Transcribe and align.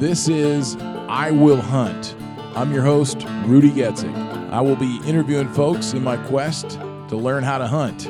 This 0.00 0.28
is 0.28 0.78
I 1.10 1.30
Will 1.30 1.60
Hunt. 1.60 2.16
I'm 2.56 2.72
your 2.72 2.82
host, 2.82 3.26
Rudy 3.44 3.70
Getzig. 3.70 4.10
I 4.50 4.62
will 4.62 4.74
be 4.74 4.98
interviewing 5.04 5.52
folks 5.52 5.92
in 5.92 6.02
my 6.02 6.16
quest 6.28 6.70
to 6.70 7.16
learn 7.16 7.44
how 7.44 7.58
to 7.58 7.66
hunt. 7.66 8.08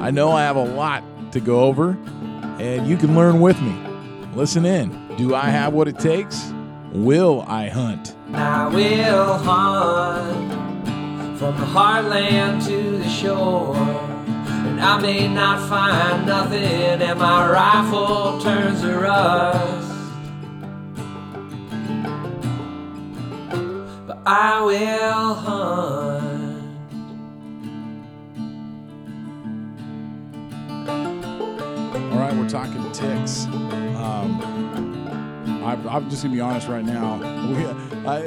I 0.00 0.10
know 0.10 0.32
I 0.32 0.44
have 0.44 0.56
a 0.56 0.64
lot 0.64 1.04
to 1.32 1.40
go 1.40 1.60
over, 1.60 1.90
and 2.58 2.86
you 2.86 2.96
can 2.96 3.14
learn 3.14 3.42
with 3.42 3.60
me. 3.60 3.76
Listen 4.34 4.64
in. 4.64 5.14
Do 5.18 5.34
I 5.34 5.50
have 5.50 5.74
what 5.74 5.88
it 5.88 5.98
takes? 5.98 6.54
Will 6.92 7.44
I 7.46 7.68
hunt? 7.68 8.16
I 8.32 8.68
will 8.68 9.36
hunt 9.36 11.38
from 11.38 11.54
the 11.60 11.66
heartland 11.66 12.66
to 12.66 12.96
the 12.96 13.08
shore. 13.10 13.76
And 13.76 14.80
I 14.80 14.98
may 15.02 15.28
not 15.28 15.68
find 15.68 16.26
nothing, 16.26 16.62
and 16.62 17.20
my 17.20 17.50
rifle 17.50 18.40
turns 18.40 18.80
to 18.80 18.98
rust. 18.98 19.85
I 24.28 24.60
will 24.60 25.34
hunt. 25.34 26.24
All 32.12 32.18
right, 32.18 32.34
we're 32.34 32.48
talking 32.48 32.90
ticks. 32.90 33.44
Um, 33.44 34.42
I'm, 35.64 35.88
I'm 35.88 36.10
just 36.10 36.24
gonna 36.24 36.34
be 36.34 36.40
honest 36.40 36.66
right 36.66 36.84
now. 36.84 37.22
We, 37.46 37.64
I, 38.08 38.18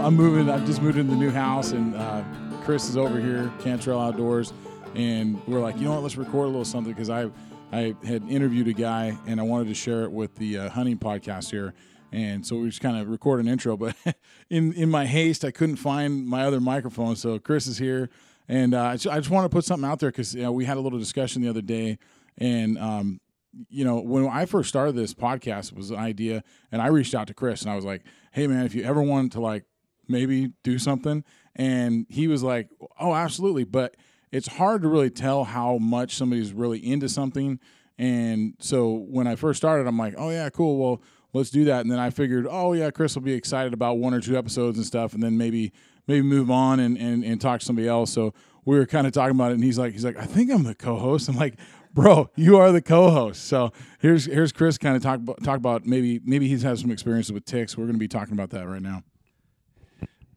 I'm 0.00 0.14
moving. 0.14 0.48
I've 0.48 0.64
just 0.64 0.80
moved 0.80 0.96
into 0.96 1.14
the 1.14 1.18
new 1.18 1.32
house, 1.32 1.72
and 1.72 1.96
uh, 1.96 2.22
Chris 2.62 2.88
is 2.88 2.96
over 2.96 3.18
here, 3.18 3.50
Cantrell 3.58 4.00
Outdoors, 4.00 4.52
and 4.94 5.44
we're 5.48 5.58
like, 5.58 5.76
you 5.76 5.86
know 5.86 5.94
what? 5.94 6.04
Let's 6.04 6.16
record 6.16 6.44
a 6.44 6.48
little 6.48 6.64
something 6.64 6.92
because 6.92 7.10
I, 7.10 7.28
I 7.72 7.96
had 8.04 8.22
interviewed 8.28 8.68
a 8.68 8.72
guy, 8.72 9.18
and 9.26 9.40
I 9.40 9.42
wanted 9.42 9.66
to 9.66 9.74
share 9.74 10.04
it 10.04 10.12
with 10.12 10.36
the 10.36 10.58
uh, 10.58 10.68
hunting 10.70 10.98
podcast 10.98 11.50
here. 11.50 11.74
And 12.12 12.44
so 12.44 12.56
we 12.56 12.68
just 12.68 12.80
kind 12.80 12.96
of 12.96 13.08
record 13.08 13.40
an 13.40 13.48
intro, 13.48 13.76
but 13.76 13.94
in 14.50 14.72
in 14.72 14.90
my 14.90 15.06
haste, 15.06 15.44
I 15.44 15.50
couldn't 15.50 15.76
find 15.76 16.26
my 16.26 16.44
other 16.44 16.60
microphone. 16.60 17.16
So 17.16 17.38
Chris 17.38 17.66
is 17.66 17.78
here, 17.78 18.10
and 18.48 18.74
uh, 18.74 18.82
I 18.82 18.96
just, 18.96 19.30
want 19.30 19.44
to 19.44 19.48
put 19.48 19.64
something 19.64 19.88
out 19.88 20.00
there 20.00 20.10
because 20.10 20.34
you 20.34 20.42
know, 20.42 20.50
we 20.50 20.64
had 20.64 20.76
a 20.76 20.80
little 20.80 20.98
discussion 20.98 21.40
the 21.40 21.48
other 21.48 21.62
day, 21.62 21.98
and 22.36 22.78
um, 22.78 23.20
you 23.68 23.84
know, 23.84 24.00
when 24.00 24.26
I 24.26 24.46
first 24.46 24.68
started 24.68 24.96
this 24.96 25.14
podcast, 25.14 25.72
was 25.72 25.90
an 25.90 25.98
idea, 25.98 26.42
and 26.72 26.82
I 26.82 26.88
reached 26.88 27.14
out 27.14 27.28
to 27.28 27.34
Chris, 27.34 27.62
and 27.62 27.70
I 27.70 27.76
was 27.76 27.84
like, 27.84 28.02
"Hey, 28.32 28.48
man, 28.48 28.66
if 28.66 28.74
you 28.74 28.82
ever 28.82 29.02
wanted 29.02 29.32
to 29.32 29.40
like 29.40 29.64
maybe 30.08 30.52
do 30.64 30.78
something," 30.78 31.24
and 31.54 32.06
he 32.08 32.26
was 32.26 32.42
like, 32.42 32.70
"Oh, 32.98 33.14
absolutely," 33.14 33.64
but 33.64 33.96
it's 34.32 34.48
hard 34.48 34.82
to 34.82 34.88
really 34.88 35.10
tell 35.10 35.44
how 35.44 35.78
much 35.78 36.16
somebody's 36.16 36.52
really 36.52 36.84
into 36.84 37.08
something, 37.08 37.60
and 37.98 38.54
so 38.58 38.94
when 38.94 39.28
I 39.28 39.36
first 39.36 39.58
started, 39.58 39.86
I'm 39.86 39.98
like, 39.98 40.14
"Oh 40.18 40.30
yeah, 40.30 40.50
cool, 40.50 40.76
well." 40.76 41.02
Let's 41.32 41.50
do 41.50 41.64
that, 41.66 41.82
and 41.82 41.90
then 41.90 41.98
I 41.98 42.10
figured, 42.10 42.46
oh 42.50 42.72
yeah, 42.72 42.90
Chris 42.90 43.14
will 43.14 43.22
be 43.22 43.34
excited 43.34 43.72
about 43.72 43.98
one 43.98 44.14
or 44.14 44.20
two 44.20 44.36
episodes 44.36 44.78
and 44.78 44.86
stuff, 44.86 45.14
and 45.14 45.22
then 45.22 45.38
maybe 45.38 45.72
maybe 46.06 46.22
move 46.22 46.50
on 46.50 46.80
and, 46.80 46.98
and, 46.98 47.24
and 47.24 47.40
talk 47.40 47.60
to 47.60 47.66
somebody 47.66 47.86
else. 47.86 48.12
So 48.12 48.34
we 48.64 48.76
were 48.76 48.86
kind 48.86 49.06
of 49.06 49.12
talking 49.12 49.36
about 49.36 49.52
it, 49.52 49.54
and 49.54 49.64
he's 49.64 49.78
like, 49.78 49.92
he's 49.92 50.04
like, 50.04 50.16
I 50.16 50.24
think 50.24 50.50
I'm 50.50 50.64
the 50.64 50.74
co-host. 50.74 51.28
I'm 51.28 51.36
like, 51.36 51.54
bro, 51.94 52.30
you 52.34 52.56
are 52.56 52.72
the 52.72 52.82
co-host. 52.82 53.44
So 53.44 53.72
here's 54.00 54.26
here's 54.26 54.52
Chris 54.52 54.76
kind 54.78 54.96
of 54.96 55.02
talk 55.02 55.20
talk 55.42 55.56
about 55.56 55.86
maybe 55.86 56.20
maybe 56.24 56.48
he's 56.48 56.62
had 56.62 56.78
some 56.78 56.90
experiences 56.90 57.32
with 57.32 57.44
ticks. 57.44 57.76
We're 57.76 57.84
going 57.84 57.94
to 57.94 58.00
be 58.00 58.08
talking 58.08 58.34
about 58.34 58.50
that 58.50 58.66
right 58.66 58.82
now. 58.82 59.02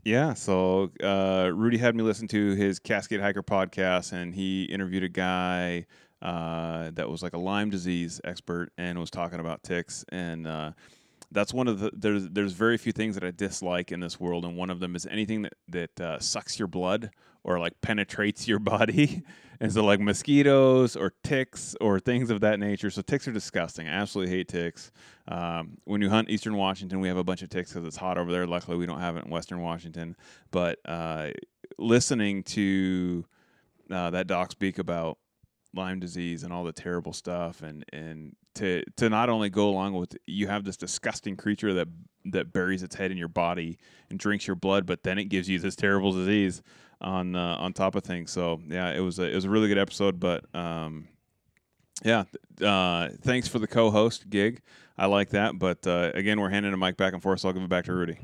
Yeah, 0.03 0.33
so 0.33 0.91
uh, 1.01 1.49
Rudy 1.53 1.77
had 1.77 1.95
me 1.95 2.03
listen 2.03 2.27
to 2.27 2.55
his 2.55 2.77
Cascade 2.77 3.21
Hiker 3.21 3.41
podcast, 3.41 4.11
and 4.11 4.35
he 4.35 4.65
interviewed 4.65 5.03
a 5.03 5.09
guy 5.09 5.85
uh, 6.23 6.89
that 6.93 7.09
was 7.09 7.21
like 7.21 7.33
a 7.33 7.37
Lyme 7.37 7.69
disease 7.69 8.21
expert 8.23 8.71
and 8.77 8.97
was 8.97 9.11
talking 9.11 9.41
about 9.41 9.61
ticks. 9.61 10.05
And 10.09 10.47
uh, 10.47 10.71
that's 11.31 11.53
one 11.53 11.67
of 11.67 11.79
the 11.79 11.91
there's 11.93 12.29
there's 12.29 12.53
very 12.53 12.77
few 12.77 12.93
things 12.93 13.15
that 13.15 13.23
I 13.25 13.31
dislike 13.31 13.91
in 13.91 13.99
this 13.99 14.19
world, 14.19 14.45
and 14.45 14.55
one 14.55 14.69
of 14.69 14.79
them 14.79 14.95
is 14.95 15.05
anything 15.05 15.41
that 15.43 15.53
that 15.67 16.01
uh, 16.01 16.19
sucks 16.19 16.57
your 16.57 16.69
blood 16.69 17.11
or 17.43 17.59
like 17.59 17.73
penetrates 17.81 18.47
your 18.47 18.59
body. 18.73 19.23
and 19.59 19.71
so 19.71 19.83
like 19.83 19.99
mosquitoes 19.99 20.95
or 20.95 21.13
ticks 21.23 21.75
or 21.81 21.99
things 21.99 22.29
of 22.29 22.39
that 22.41 22.57
nature. 22.57 22.89
So 22.89 23.01
ticks 23.01 23.27
are 23.27 23.33
disgusting. 23.33 23.87
I 23.87 23.91
absolutely 23.91 24.33
hate 24.33 24.47
ticks. 24.47 24.91
Um, 25.27 25.77
when 25.83 26.01
you 26.01 26.09
hunt 26.09 26.29
Eastern 26.29 26.55
Washington, 26.55 27.01
we 27.01 27.09
have 27.09 27.17
a 27.17 27.23
bunch 27.23 27.41
of 27.41 27.49
ticks 27.49 27.73
because 27.73 27.85
it's 27.85 27.97
hot 27.97 28.17
over 28.17 28.31
there. 28.31 28.47
Luckily, 28.47 28.77
we 28.77 28.85
don't 28.85 28.99
have 28.99 29.17
it 29.17 29.25
in 29.25 29.31
Western 29.31 29.61
Washington. 29.61 30.15
But 30.51 30.79
uh, 30.85 31.31
listening 31.77 32.43
to 32.43 33.25
uh, 33.91 34.09
that 34.11 34.27
doc 34.27 34.51
speak 34.51 34.79
about 34.79 35.17
Lyme 35.73 35.99
disease 35.99 36.43
and 36.43 36.53
all 36.53 36.63
the 36.63 36.73
terrible 36.73 37.13
stuff, 37.13 37.61
and 37.61 37.85
and 37.91 38.35
to 38.55 38.83
to 38.97 39.09
not 39.09 39.29
only 39.29 39.49
go 39.49 39.69
along 39.69 39.93
with 39.93 40.15
you 40.25 40.47
have 40.47 40.63
this 40.63 40.77
disgusting 40.77 41.35
creature 41.35 41.73
that 41.73 41.87
that 42.25 42.53
buries 42.53 42.83
its 42.83 42.95
head 42.95 43.11
in 43.11 43.17
your 43.17 43.27
body 43.27 43.77
and 44.09 44.19
drinks 44.19 44.47
your 44.47 44.55
blood, 44.55 44.85
but 44.85 45.03
then 45.03 45.17
it 45.17 45.25
gives 45.25 45.49
you 45.49 45.59
this 45.59 45.75
terrible 45.75 46.11
disease 46.11 46.61
on 47.01 47.35
uh, 47.35 47.57
on 47.59 47.73
top 47.73 47.95
of 47.95 48.03
things. 48.03 48.31
So 48.31 48.61
yeah, 48.67 48.91
it 48.91 48.99
was 48.99 49.19
a, 49.19 49.23
it 49.23 49.35
was 49.35 49.45
a 49.45 49.49
really 49.49 49.67
good 49.67 49.77
episode. 49.77 50.19
But 50.19 50.45
um, 50.55 51.07
yeah, 52.03 52.23
uh, 52.61 53.09
thanks 53.21 53.47
for 53.47 53.59
the 53.59 53.67
co-host 53.67 54.29
gig. 54.29 54.61
I 54.97 55.07
like 55.07 55.29
that. 55.29 55.57
But 55.57 55.85
uh, 55.87 56.11
again, 56.13 56.39
we're 56.39 56.49
handing 56.49 56.71
the 56.71 56.77
mic 56.77 56.97
back 56.97 57.13
and 57.13 57.21
forth, 57.21 57.41
so 57.41 57.49
I'll 57.49 57.53
give 57.53 57.63
it 57.63 57.69
back 57.69 57.85
to 57.85 57.93
Rudy. 57.93 58.17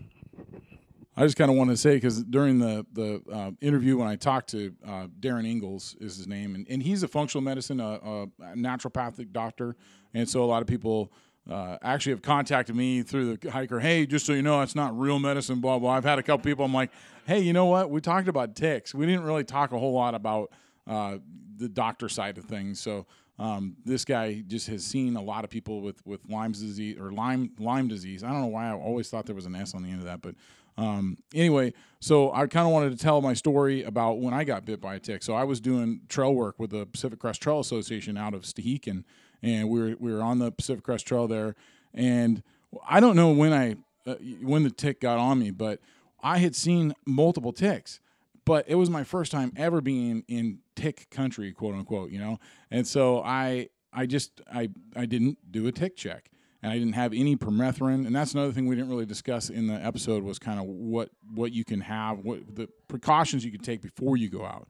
I 1.20 1.24
just 1.24 1.36
kind 1.36 1.52
of 1.52 1.58
want 1.58 1.70
to 1.70 1.76
say 1.76 1.96
because 1.96 2.24
during 2.24 2.60
the 2.60 2.86
the 2.94 3.22
uh, 3.30 3.52
interview 3.60 3.98
when 3.98 4.08
I 4.08 4.16
talked 4.16 4.52
to 4.52 4.74
uh, 4.88 5.08
Darin 5.20 5.46
Ingels 5.46 6.02
is 6.02 6.16
his 6.16 6.28
name, 6.28 6.56
and, 6.56 6.66
and 6.70 6.82
he's 6.82 7.04
a 7.04 7.10
functional 7.10 7.44
medicine, 7.44 7.82
a, 7.82 7.92
a 7.92 8.28
naturopathic 8.56 9.34
doctor, 9.34 9.76
and 10.14 10.30
so 10.30 10.42
a 10.42 10.46
lot 10.46 10.62
of 10.62 10.68
people 10.70 11.12
uh, 11.52 11.78
actually 11.82 12.14
have 12.14 12.22
contacted 12.22 12.74
me 12.74 13.02
through 13.02 13.36
the 13.36 13.52
hiker. 13.52 13.82
Hey, 13.82 14.06
just 14.06 14.26
so 14.26 14.32
you 14.32 14.42
know, 14.42 14.62
it's 14.62 14.76
not 14.76 14.98
real 14.98 15.20
medicine. 15.20 15.60
Blah 15.60 15.80
blah. 15.80 15.92
I've 15.92 16.06
had 16.06 16.20
a 16.20 16.24
couple 16.24 16.50
people. 16.50 16.64
I'm 16.64 16.74
like, 16.74 16.92
hey, 17.28 17.40
you 17.40 17.52
know 17.52 17.66
what? 17.66 17.90
We 17.90 18.00
talked 18.00 18.30
about 18.30 18.56
ticks. 18.56 18.96
We 18.96 19.06
didn't 19.06 19.24
really 19.24 19.44
talk 19.44 19.74
a 19.74 19.78
whole 19.78 19.94
lot 19.94 20.16
about 20.16 20.54
uh, 20.88 21.18
the 21.58 21.68
doctor 21.68 22.08
side 22.08 22.38
of 22.38 22.46
things. 22.46 22.80
So 22.80 23.08
um, 23.40 23.76
this 23.86 24.04
guy 24.06 24.44
just 24.48 24.68
has 24.68 24.86
seen 24.86 25.16
a 25.16 25.22
lot 25.22 25.44
of 25.44 25.50
people 25.50 25.82
with 25.82 26.06
with 26.06 26.22
Lyme's 26.30 26.62
disease 26.62 26.98
or 26.98 27.12
Lyme 27.12 27.52
Lyme 27.58 27.90
disease. 27.90 28.24
I 28.24 28.30
don't 28.30 28.42
know 28.42 28.48
why 28.48 28.70
I 28.70 28.74
always 28.74 29.10
thought 29.10 29.26
there 29.26 29.36
was 29.36 29.46
an 29.46 29.56
S 29.56 29.74
on 29.74 29.84
the 29.84 29.90
end 29.90 30.00
of 30.00 30.06
that, 30.06 30.22
but 30.22 30.36
um, 30.80 31.18
anyway, 31.34 31.74
so 32.00 32.32
I 32.32 32.48
kind 32.48 32.66
of 32.66 32.72
wanted 32.72 32.92
to 32.92 32.98
tell 32.98 33.22
my 33.22 33.34
story 33.34 33.84
about 33.84 34.20
when 34.20 34.34
I 34.34 34.46
got 34.46 34.64
bit 34.64 34.80
by 34.80 34.96
a 34.96 35.00
tick. 35.00 35.24
So 35.24 35.34
I 35.34 35.44
was 35.44 35.60
doing 35.60 36.02
trail 36.08 36.34
work 36.34 36.58
with 36.58 36.70
the 36.70 36.86
Pacific 36.86 37.20
Crest 37.20 37.42
Trail 37.42 37.60
Association 37.60 38.16
out 38.16 38.34
of 38.34 38.44
Stehekin, 38.44 39.04
and 39.44 39.70
we 39.70 39.80
were 39.80 39.96
we 40.00 40.14
were 40.14 40.22
on 40.22 40.40
the 40.40 40.54
Pacific 40.54 40.86
Crest 40.86 41.06
Trail 41.06 41.28
there, 41.28 41.56
and 41.94 42.44
I 42.88 43.02
don't 43.02 43.18
know 43.18 43.32
when 43.32 43.52
I 43.52 43.76
uh, 44.10 44.16
when 44.42 44.64
the 44.64 44.70
tick 44.70 45.02
got 45.02 45.20
on 45.20 45.38
me, 45.38 45.52
but 45.52 45.82
I 46.24 46.38
had 46.38 46.56
seen 46.56 46.94
multiple 47.06 47.52
ticks, 47.52 48.00
but 48.46 48.64
it 48.70 48.76
was 48.76 48.90
my 48.90 49.04
first 49.04 49.34
time 49.34 49.52
ever 49.58 49.82
being 49.82 50.24
in 50.30 50.60
tick 50.78 51.10
country, 51.10 51.52
quote 51.52 51.76
unquote, 51.76 52.10
you 52.12 52.20
know, 52.20 52.40
and 52.72 52.88
so 52.88 53.22
I 53.22 53.68
I 53.92 54.06
just 54.06 54.40
I 54.50 54.70
I 54.96 55.06
didn't 55.06 55.52
do 55.52 55.68
a 55.68 55.74
tick 55.74 55.98
check 55.98 56.32
and 56.62 56.72
I 56.72 56.78
didn't 56.78 56.94
have 56.94 57.14
any 57.14 57.36
permethrin. 57.36 58.06
And 58.06 58.16
that's 58.16 58.34
another 58.34 58.52
thing 58.52 58.68
we 58.68 58.76
didn't 58.76 58.90
really 58.90 59.06
discuss 59.06 59.50
in 59.50 59.68
the 59.68 59.74
episode 59.74 60.24
was 60.24 60.40
kind 60.40 60.60
of 60.60 60.66
what 60.66 61.10
what 61.34 61.52
you 61.52 61.64
can 61.64 61.82
have, 61.82 62.20
what 62.20 62.56
the 62.56 62.68
precautions 62.88 63.46
you 63.46 63.52
can 63.52 63.62
take 63.62 63.82
before 63.82 64.18
you 64.18 64.30
go 64.30 64.46
out. 64.46 64.68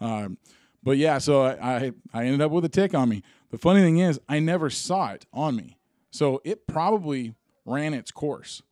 Um, 0.00 0.38
but 0.82 0.98
yeah, 0.98 1.18
so 1.18 1.42
I, 1.42 1.52
I, 1.52 1.92
I 2.12 2.24
ended 2.24 2.40
up 2.40 2.50
with 2.50 2.64
a 2.64 2.68
tick 2.68 2.94
on 2.94 3.08
me. 3.08 3.22
The 3.50 3.58
funny 3.58 3.80
thing 3.80 3.98
is, 3.98 4.20
I 4.28 4.40
never 4.40 4.68
saw 4.68 5.12
it 5.12 5.26
on 5.32 5.54
me, 5.54 5.78
so 6.10 6.40
it 6.44 6.66
probably 6.66 7.34
ran 7.64 7.94
its 7.94 8.10
course. 8.10 8.62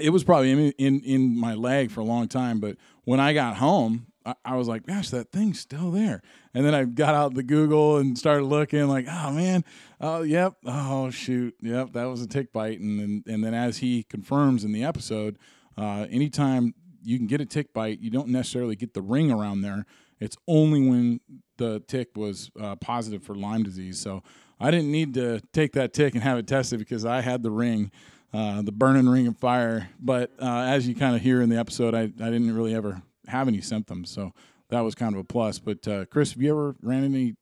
It 0.00 0.10
was 0.10 0.24
probably 0.24 0.50
in 0.50 0.58
in, 0.72 1.00
in 1.02 1.38
my 1.38 1.54
leg 1.54 1.90
for 1.90 2.00
a 2.00 2.04
long 2.04 2.28
time, 2.28 2.58
but 2.58 2.76
when 3.04 3.20
I 3.20 3.32
got 3.32 3.56
home, 3.56 4.06
I, 4.44 4.56
was 4.56 4.68
like, 4.68 4.86
gosh, 4.86 5.10
that 5.10 5.30
thing's 5.30 5.60
still 5.60 5.90
there. 5.90 6.22
And 6.54 6.64
then 6.64 6.74
I 6.74 6.84
got 6.84 7.14
out 7.14 7.34
the 7.34 7.42
Google 7.42 7.98
and 7.98 8.18
started 8.18 8.44
looking, 8.44 8.86
like, 8.88 9.06
oh 9.08 9.32
man, 9.32 9.64
oh 10.00 10.22
yep, 10.22 10.54
oh 10.64 11.10
shoot, 11.10 11.54
yep, 11.60 11.92
that 11.92 12.04
was 12.04 12.22
a 12.22 12.26
tick 12.26 12.52
bite. 12.52 12.80
And 12.80 12.98
then 12.98 13.24
and 13.26 13.44
then 13.44 13.54
as 13.54 13.78
he 13.78 14.02
confirms 14.04 14.64
in 14.64 14.72
the 14.72 14.84
episode, 14.84 15.38
uh, 15.76 16.06
anytime 16.10 16.74
you 17.02 17.18
can 17.18 17.26
get 17.26 17.40
a 17.40 17.46
tick 17.46 17.72
bite, 17.74 18.00
you 18.00 18.10
don't 18.10 18.28
necessarily 18.28 18.76
get 18.76 18.94
the 18.94 19.02
ring 19.02 19.30
around 19.30 19.60
there. 19.60 19.84
It's 20.20 20.36
only 20.48 20.88
when 20.88 21.20
the 21.58 21.80
tick 21.80 22.10
was 22.16 22.50
uh, 22.58 22.76
positive 22.76 23.22
for 23.22 23.34
Lyme 23.34 23.62
disease. 23.62 24.00
So 24.00 24.22
I 24.58 24.70
didn't 24.70 24.90
need 24.90 25.14
to 25.14 25.40
take 25.52 25.72
that 25.72 25.92
tick 25.92 26.14
and 26.14 26.22
have 26.22 26.38
it 26.38 26.46
tested 26.46 26.78
because 26.78 27.04
I 27.04 27.20
had 27.20 27.42
the 27.42 27.50
ring. 27.50 27.90
Uh, 28.32 28.62
the 28.62 28.72
burning 28.72 29.08
ring 29.08 29.28
of 29.28 29.36
fire. 29.36 29.90
But 30.00 30.32
uh, 30.42 30.64
as 30.66 30.88
you 30.88 30.96
kind 30.96 31.14
of 31.14 31.22
hear 31.22 31.40
in 31.40 31.50
the 31.50 31.56
episode, 31.56 31.94
I, 31.94 32.00
I 32.00 32.06
didn't 32.06 32.52
really 32.52 32.74
ever 32.74 33.00
have 33.28 33.48
any 33.48 33.60
symptoms. 33.60 34.10
So 34.10 34.32
that 34.68 34.80
was 34.80 34.94
kind 34.94 35.14
of 35.14 35.20
a 35.20 35.24
plus. 35.24 35.58
But 35.58 35.86
uh, 35.86 36.04
Chris, 36.06 36.32
have 36.32 36.42
you 36.42 36.50
ever 36.50 36.76
ran 36.82 37.04
any? 37.04 37.36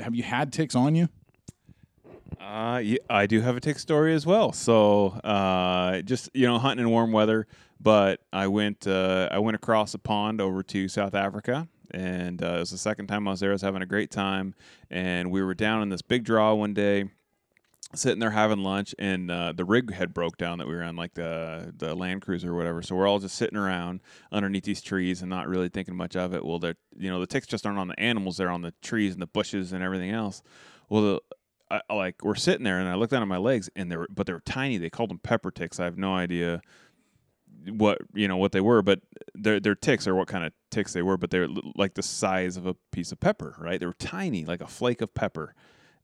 Have 0.00 0.14
you 0.14 0.22
had 0.22 0.52
ticks 0.52 0.74
on 0.74 0.94
you? 0.94 1.08
Uh, 2.40 2.80
yeah, 2.82 2.98
I 3.08 3.26
do 3.26 3.40
have 3.40 3.56
a 3.56 3.60
tick 3.60 3.78
story 3.78 4.14
as 4.14 4.26
well. 4.26 4.52
So, 4.52 5.08
uh, 5.24 6.02
just 6.02 6.28
you 6.34 6.46
know, 6.46 6.58
hunting 6.58 6.86
in 6.86 6.90
warm 6.90 7.12
weather. 7.12 7.46
But 7.80 8.20
I 8.32 8.46
went, 8.46 8.86
uh, 8.86 9.28
I 9.30 9.38
went 9.38 9.54
across 9.54 9.94
a 9.94 9.98
pond 9.98 10.40
over 10.40 10.62
to 10.62 10.88
South 10.88 11.14
Africa, 11.14 11.68
and 11.90 12.42
uh, 12.42 12.54
it 12.56 12.60
was 12.60 12.70
the 12.70 12.78
second 12.78 13.06
time 13.06 13.28
I 13.28 13.32
was 13.32 13.40
there. 13.40 13.50
I 13.50 13.52
was 13.52 13.62
having 13.62 13.82
a 13.82 13.86
great 13.86 14.10
time, 14.10 14.54
and 14.90 15.30
we 15.30 15.42
were 15.42 15.54
down 15.54 15.82
in 15.82 15.90
this 15.90 16.02
big 16.02 16.24
draw 16.24 16.54
one 16.54 16.72
day. 16.72 17.10
Sitting 17.96 18.18
there 18.18 18.30
having 18.30 18.62
lunch, 18.62 18.94
and 18.98 19.30
uh, 19.30 19.52
the 19.52 19.64
rig 19.64 19.92
had 19.92 20.14
broke 20.14 20.36
down 20.36 20.58
that 20.58 20.66
we 20.66 20.74
were 20.74 20.82
on, 20.82 20.96
like 20.96 21.14
the 21.14 21.72
the 21.76 21.94
Land 21.94 22.22
Cruiser 22.22 22.52
or 22.52 22.56
whatever. 22.56 22.82
So 22.82 22.94
we're 22.94 23.06
all 23.06 23.18
just 23.18 23.36
sitting 23.36 23.58
around 23.58 24.00
underneath 24.32 24.64
these 24.64 24.80
trees 24.82 25.22
and 25.22 25.30
not 25.30 25.48
really 25.48 25.68
thinking 25.68 25.96
much 25.96 26.16
of 26.16 26.34
it. 26.34 26.44
Well, 26.44 26.58
they're 26.58 26.76
you 26.96 27.10
know 27.10 27.20
the 27.20 27.26
ticks 27.26 27.46
just 27.46 27.66
aren't 27.66 27.78
on 27.78 27.88
the 27.88 27.98
animals; 28.00 28.36
they're 28.36 28.50
on 28.50 28.62
the 28.62 28.74
trees 28.82 29.12
and 29.12 29.22
the 29.22 29.26
bushes 29.26 29.72
and 29.72 29.82
everything 29.82 30.10
else. 30.10 30.42
Well, 30.88 31.02
the, 31.02 31.20
I, 31.70 31.94
like 31.94 32.22
we're 32.22 32.34
sitting 32.34 32.64
there, 32.64 32.78
and 32.78 32.88
I 32.88 32.94
looked 32.94 33.12
down 33.12 33.22
at 33.22 33.28
my 33.28 33.38
legs, 33.38 33.68
and 33.74 33.90
they 33.90 33.96
were 33.96 34.08
but 34.10 34.26
they 34.26 34.32
were 34.32 34.40
tiny. 34.40 34.78
They 34.78 34.90
called 34.90 35.10
them 35.10 35.18
pepper 35.18 35.50
ticks. 35.50 35.80
I 35.80 35.84
have 35.84 35.98
no 35.98 36.14
idea 36.14 36.62
what 37.68 37.98
you 38.14 38.28
know 38.28 38.36
what 38.36 38.52
they 38.52 38.60
were, 38.60 38.82
but 38.82 39.00
they're 39.34 39.60
they're 39.60 39.74
ticks 39.74 40.06
or 40.06 40.14
what 40.14 40.28
kind 40.28 40.44
of 40.44 40.52
ticks 40.70 40.92
they 40.92 41.02
were, 41.02 41.16
but 41.16 41.30
they're 41.30 41.48
like 41.74 41.94
the 41.94 42.02
size 42.02 42.56
of 42.56 42.66
a 42.66 42.74
piece 42.92 43.12
of 43.12 43.20
pepper, 43.20 43.56
right? 43.58 43.80
They 43.80 43.86
were 43.86 43.94
tiny, 43.94 44.44
like 44.44 44.60
a 44.60 44.66
flake 44.66 45.00
of 45.00 45.14
pepper 45.14 45.54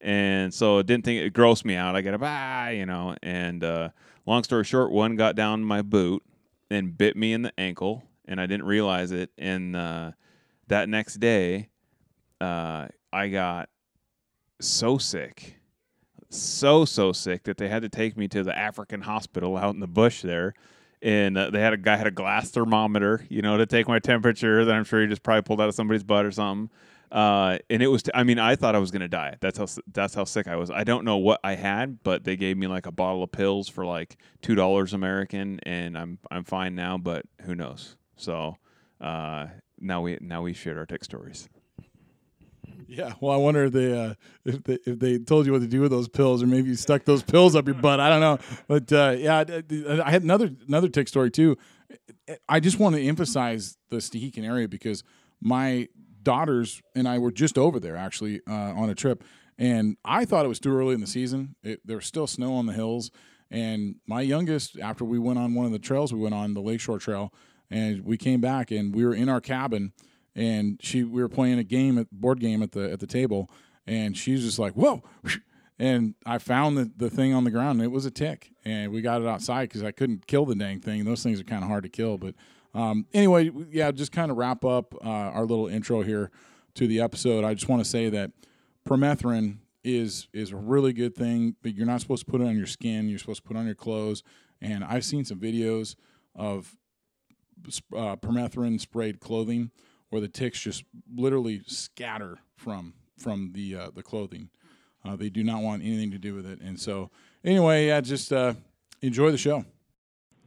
and 0.03 0.53
so 0.53 0.79
it 0.79 0.87
didn't 0.87 1.05
think 1.05 1.23
it 1.23 1.33
grossed 1.33 1.65
me 1.65 1.77
out. 1.77 1.95
I 1.95 2.03
got 2.03 2.15
a 2.15 2.19
ah, 2.21 2.69
you 2.69 2.85
know. 2.85 3.15
And 3.23 3.63
uh, 3.63 3.91
long 4.27 4.43
story 4.43 4.65
short, 4.65 4.91
one 4.91 5.15
got 5.17 5.37
down 5.37 5.65
my 5.65 5.81
boot 5.81 6.25
and 6.71 6.97
bit 6.97 7.17
me 7.17 7.33
in 7.33 7.43
the 7.43 7.53
ankle, 7.57 8.03
and 8.27 8.41
I 8.41 8.47
didn't 8.47 8.67
realize 8.67 9.13
it. 9.13 9.31
And 9.39 9.77
uh, 9.77 10.13
that 10.67 10.89
next 10.89 11.21
day, 11.21 11.69
uh, 12.41 12.89
I 13.13 13.29
got 13.29 13.69
so 14.61 14.99
sick, 14.99 15.61
so 16.31 16.85
so 16.85 17.13
sick 17.13 17.45
that 17.45 17.57
they 17.57 17.69
had 17.69 17.83
to 17.83 17.89
take 17.89 18.17
me 18.17 18.27
to 18.29 18.43
the 18.43 18.57
African 18.57 19.03
hospital 19.03 19.57
out 19.57 19.75
in 19.75 19.81
the 19.81 19.87
bush 19.87 20.23
there. 20.23 20.55
And 21.01 21.37
uh, 21.37 21.51
they 21.51 21.61
had 21.61 21.73
a 21.73 21.77
guy 21.77 21.97
had 21.97 22.07
a 22.07 22.13
glass 22.13 22.51
thermometer, 22.51 23.25
you 23.29 23.43
know, 23.43 23.57
to 23.57 23.67
take 23.67 23.89
my 23.89 23.99
temperature. 24.01 24.65
That 24.65 24.75
I'm 24.75 24.85
sure 24.85 25.01
he 25.01 25.07
just 25.07 25.23
probably 25.23 25.43
pulled 25.43 25.61
out 25.61 25.69
of 25.69 25.75
somebody's 25.75 26.05
butt 26.05 26.25
or 26.25 26.33
something 26.33 26.71
uh, 27.13 27.59
and 27.69 27.83
it 27.83 27.89
was, 27.89 28.03
t- 28.03 28.11
I 28.15 28.25
mean, 28.25 28.39
I 28.39 28.57
thought 28.57 28.75
I 28.75 28.79
was 28.79 28.91
going 28.91 29.03
to 29.03 29.09
die. 29.09 29.37
That's 29.41 29.59
how, 29.59 29.67
that's 29.93 30.15
how 30.15 30.25
sick 30.25 30.49
I 30.49 30.57
was. 30.57 30.71
I 30.71 30.83
don't 30.83 31.05
know 31.05 31.19
what 31.19 31.41
I 31.45 31.55
had, 31.55 32.03
but 32.03 32.25
they 32.25 32.37
gave 32.37 32.57
me 32.57 32.67
like 32.67 32.87
a 32.87 32.91
bottle 32.91 33.23
of 33.23 33.31
pills 33.31 33.69
for 33.69 33.85
like 33.85 34.17
$2 34.43 34.93
American 34.95 35.61
and 35.65 35.97
I'm, 35.97 36.19
I'm 36.31 36.45
fine 36.45 36.75
now, 36.75 36.97
but 36.97 37.27
who 37.43 37.55
knows? 37.55 37.97
So, 38.17 38.57
uh, 38.99 39.49
now 39.79 40.01
we, 40.01 40.17
now 40.23 40.41
we 40.41 40.55
shared 40.55 40.79
our 40.79 40.87
tick 40.87 41.05
stories. 41.05 41.51
Yeah, 42.89 43.13
well, 43.21 43.33
I 43.33 43.37
wonder 43.37 43.65
if 43.65 43.73
they 43.73 43.99
uh, 43.99 44.15
if 44.45 44.63
they 44.65 44.79
if 44.85 44.99
they 44.99 45.19
told 45.19 45.47
you 45.47 45.53
what 45.53 45.63
to 45.63 45.67
do 45.67 45.81
with 45.81 45.91
those 45.91 46.09
pills, 46.09 46.43
or 46.43 46.47
maybe 46.47 46.69
you 46.69 46.75
stuck 46.75 47.07
those 47.07 47.23
pills 47.23 47.57
up 47.57 47.67
your 47.67 47.75
butt. 47.75 48.01
I 48.01 48.11
don't 48.11 48.21
know, 48.21 48.39
but 48.69 48.93
uh, 48.93 49.15
yeah, 49.17 49.45
I 50.05 50.11
had 50.11 50.23
another 50.23 50.51
another 50.69 50.91
tick 50.91 51.09
story 51.09 51.31
too. 51.31 51.57
I 52.51 52.61
just 52.61 52.79
want 52.79 52.95
to 52.97 53.03
emphasize 53.03 53.79
the 53.89 53.97
Stehekin 53.97 54.45
area 54.45 54.69
because 54.69 55.05
my 55.41 55.89
daughters 56.23 56.83
and 56.95 57.09
I 57.09 57.19
were 57.19 57.33
just 57.33 57.59
over 57.59 57.81
there 57.81 57.97
actually 57.97 58.41
uh, 58.49 58.53
on 58.53 58.91
a 58.91 58.95
trip, 58.95 59.25
and 59.59 59.97
I 60.05 60.25
thought 60.25 60.45
it 60.45 60.49
was 60.49 60.61
too 60.61 60.77
early 60.77 60.95
in 60.95 61.01
the 61.01 61.07
season. 61.07 61.57
It, 61.63 61.81
there 61.87 61.97
was 61.97 62.07
still 62.07 62.27
snow 62.27 62.55
on 62.55 62.67
the 62.67 62.73
hills, 62.73 63.11
and 63.51 63.97
my 64.07 64.23
youngest, 64.23 64.79
after 64.79 65.05
we 65.05 65.19
went 65.19 65.39
on 65.39 65.55
one 65.55 65.67
of 65.67 65.73
the 65.73 65.79
trails, 65.79 66.13
we 66.13 66.21
went 66.21 66.35
on 66.35 66.55
the 66.55 66.63
Lakeshore 66.63 66.99
Trail, 66.99 67.33
and 67.71 68.05
we 68.05 68.17
came 68.17 68.41
back 68.41 68.71
and 68.71 68.95
we 68.95 69.05
were 69.05 69.15
in 69.15 69.29
our 69.29 69.41
cabin, 69.41 69.93
and 70.35 70.81
she 70.83 71.05
we 71.05 71.21
were 71.21 71.29
playing 71.29 71.59
a 71.59 71.65
game 71.65 71.99
at 71.99 72.11
board 72.11 72.41
game 72.41 72.63
at 72.63 72.73
the 72.73 72.91
at 72.91 73.01
the 73.01 73.07
table, 73.07 73.51
and 73.87 74.17
she's 74.17 74.43
just 74.43 74.59
like 74.59 74.73
whoa. 74.75 75.03
And 75.79 76.15
I 76.25 76.39
found 76.39 76.79
the, 76.79 76.93
the 76.97 77.11
thing 77.11 77.35
on 77.35 77.43
the 77.43 77.51
ground, 77.51 77.81
and 77.81 77.85
it 77.85 77.91
was 77.91 78.07
a 78.07 78.11
tick. 78.11 78.53
And 78.65 78.93
we 78.93 79.03
got 79.03 79.21
it 79.21 79.27
outside 79.27 79.69
because 79.69 79.83
I 79.83 79.91
couldn't 79.91 80.29
kill 80.29 80.47
the 80.47 80.55
dang 80.55 80.79
thing. 80.79 81.05
Those 81.05 81.25
things 81.25 81.41
are 81.41 81.45
kind 81.45 81.65
of 81.65 81.69
hard 81.69 81.83
to 81.83 81.89
kill. 81.89 82.19
But 82.19 82.37
um, 82.75 83.07
anyway, 83.13 83.51
yeah, 83.71 83.91
just 83.91 84.13
kind 84.13 84.31
of 84.31 84.37
wrap 84.37 84.65
up 84.65 84.95
uh, 85.05 85.09
our 85.09 85.45
little 85.45 85.69
intro 85.69 86.03
here 86.03 86.31
to 86.75 86.87
the 86.87 87.01
episode. 87.01 87.45
I 87.45 87.55
just 87.55 87.69
want 87.69 87.85
to 87.85 87.89
say 87.89 88.09
that 88.11 88.31
permethrin 88.87 89.59
is 89.85 90.29
is 90.33 90.53
a 90.53 90.57
really 90.57 90.93
good 90.93 91.15
thing, 91.15 91.57
but 91.63 91.75
you're 91.75 91.87
not 91.87 92.01
supposed 92.01 92.25
to 92.25 92.31
put 92.31 92.41
it 92.41 92.47
on 92.47 92.57
your 92.57 92.67
skin. 92.67 93.09
You're 93.09 93.19
supposed 93.19 93.43
to 93.43 93.49
put 93.49 93.57
it 93.57 93.61
on 93.61 93.67
your 93.67 93.75
clothes. 93.75 94.23
And 94.61 94.85
I've 94.85 95.05
seen 95.05 95.25
some 95.25 95.41
videos 95.41 95.97
of 96.35 96.77
uh, 97.95 98.17
permethrin 98.17 98.81
sprayed 98.81 99.21
clothing 99.21 99.71
where 100.11 100.21
the 100.21 100.29
ticks 100.29 100.61
just 100.61 100.85
literally 101.15 101.63
scatter 101.67 102.39
from 102.57 102.95
from 103.19 103.53
the 103.55 103.77
uh, 103.77 103.91
the 103.95 104.03
clothing. 104.03 104.51
Uh, 105.05 105.17
they 105.17 105.29
do 105.29 105.43
not 105.43 105.63
want 105.63 105.83
anything 105.83 106.13
to 106.13 106.19
do 106.19 106.35
with 106.35 106.47
it. 106.47 106.61
And 106.61 106.79
so, 106.79 107.11
anyway, 107.45 107.89
yeah, 107.89 108.01
just 108.01 108.33
uh, 108.33 108.55
enjoy 109.01 109.33
the 109.33 109.39
show. 109.39 109.65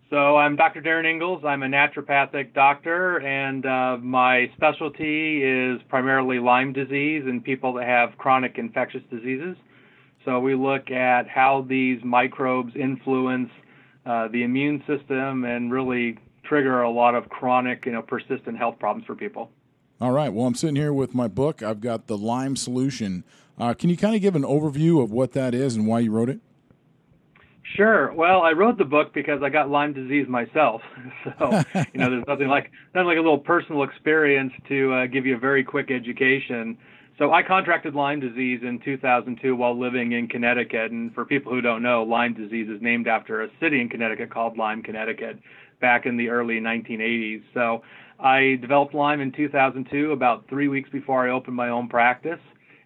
So 0.09 0.37
I'm 0.37 0.55
Dr. 0.55 0.81
Darin 0.81 1.05
Ingels. 1.05 1.43
I'm 1.43 1.63
a 1.63 1.67
naturopathic 1.67 2.53
doctor, 2.53 3.17
and 3.17 3.65
uh, 3.65 3.97
my 3.99 4.51
specialty 4.55 5.41
is 5.41 5.81
primarily 5.89 6.37
Lyme 6.37 6.73
disease 6.73 7.23
and 7.25 7.43
people 7.43 7.73
that 7.73 7.87
have 7.87 8.15
chronic 8.19 8.59
infectious 8.59 9.01
diseases. 9.09 9.57
So 10.23 10.39
we 10.39 10.53
look 10.53 10.91
at 10.91 11.27
how 11.27 11.65
these 11.67 12.03
microbes 12.03 12.73
influence 12.75 13.49
uh, 14.05 14.27
the 14.27 14.43
immune 14.43 14.83
system 14.85 15.43
and 15.43 15.71
really 15.71 16.19
trigger 16.43 16.83
a 16.83 16.89
lot 16.89 17.15
of 17.15 17.27
chronic, 17.29 17.87
you 17.87 17.91
know, 17.91 18.03
persistent 18.03 18.57
health 18.59 18.77
problems 18.77 19.07
for 19.07 19.15
people. 19.15 19.49
All 19.99 20.11
right. 20.11 20.31
Well, 20.31 20.45
I'm 20.45 20.53
sitting 20.53 20.75
here 20.75 20.93
with 20.93 21.15
my 21.15 21.27
book. 21.27 21.63
I've 21.63 21.81
got 21.81 22.05
the 22.05 22.17
Lyme 22.17 22.55
Solution. 22.55 23.23
Uh, 23.57 23.73
can 23.73 23.89
you 23.89 23.97
kind 23.97 24.15
of 24.15 24.21
give 24.21 24.35
an 24.35 24.43
overview 24.43 25.01
of 25.01 25.11
what 25.11 25.31
that 25.31 25.55
is 25.55 25.75
and 25.75 25.87
why 25.87 25.99
you 25.99 26.11
wrote 26.11 26.29
it? 26.29 26.39
Sure. 27.75 28.13
Well, 28.13 28.41
I 28.41 28.51
wrote 28.51 28.77
the 28.77 28.85
book 28.85 29.13
because 29.13 29.41
I 29.43 29.49
got 29.49 29.69
Lyme 29.69 29.93
disease 29.93 30.27
myself. 30.27 30.81
So, 31.23 31.63
you 31.93 31.99
know, 31.99 32.11
there's 32.11 32.23
nothing 32.27 32.47
like 32.47 32.71
nothing 32.93 33.07
like 33.07 33.17
a 33.17 33.21
little 33.21 33.39
personal 33.39 33.81
experience 33.81 34.53
to 34.69 34.93
uh, 34.93 35.05
give 35.07 35.25
you 35.25 35.35
a 35.35 35.39
very 35.39 35.63
quick 35.63 35.89
education. 35.89 36.77
So, 37.17 37.31
I 37.31 37.41
contracted 37.41 37.95
Lyme 37.95 38.19
disease 38.19 38.61
in 38.61 38.79
2002 38.85 39.55
while 39.55 39.77
living 39.77 40.11
in 40.11 40.27
Connecticut. 40.27 40.91
And 40.91 41.13
for 41.15 41.25
people 41.25 41.51
who 41.51 41.61
don't 41.61 41.81
know, 41.81 42.03
Lyme 42.03 42.35
disease 42.35 42.69
is 42.69 42.79
named 42.79 43.07
after 43.07 43.41
a 43.41 43.49
city 43.59 43.81
in 43.81 43.89
Connecticut 43.89 44.29
called 44.29 44.55
Lyme, 44.55 44.83
Connecticut, 44.83 45.39
back 45.81 46.05
in 46.05 46.15
the 46.15 46.29
early 46.29 46.59
1980s. 46.59 47.41
So, 47.55 47.81
I 48.19 48.57
developed 48.61 48.93
Lyme 48.93 49.21
in 49.21 49.31
2002, 49.31 50.11
about 50.11 50.47
three 50.47 50.67
weeks 50.67 50.89
before 50.91 51.27
I 51.27 51.31
opened 51.31 51.55
my 51.55 51.69
own 51.69 51.89
practice 51.89 52.39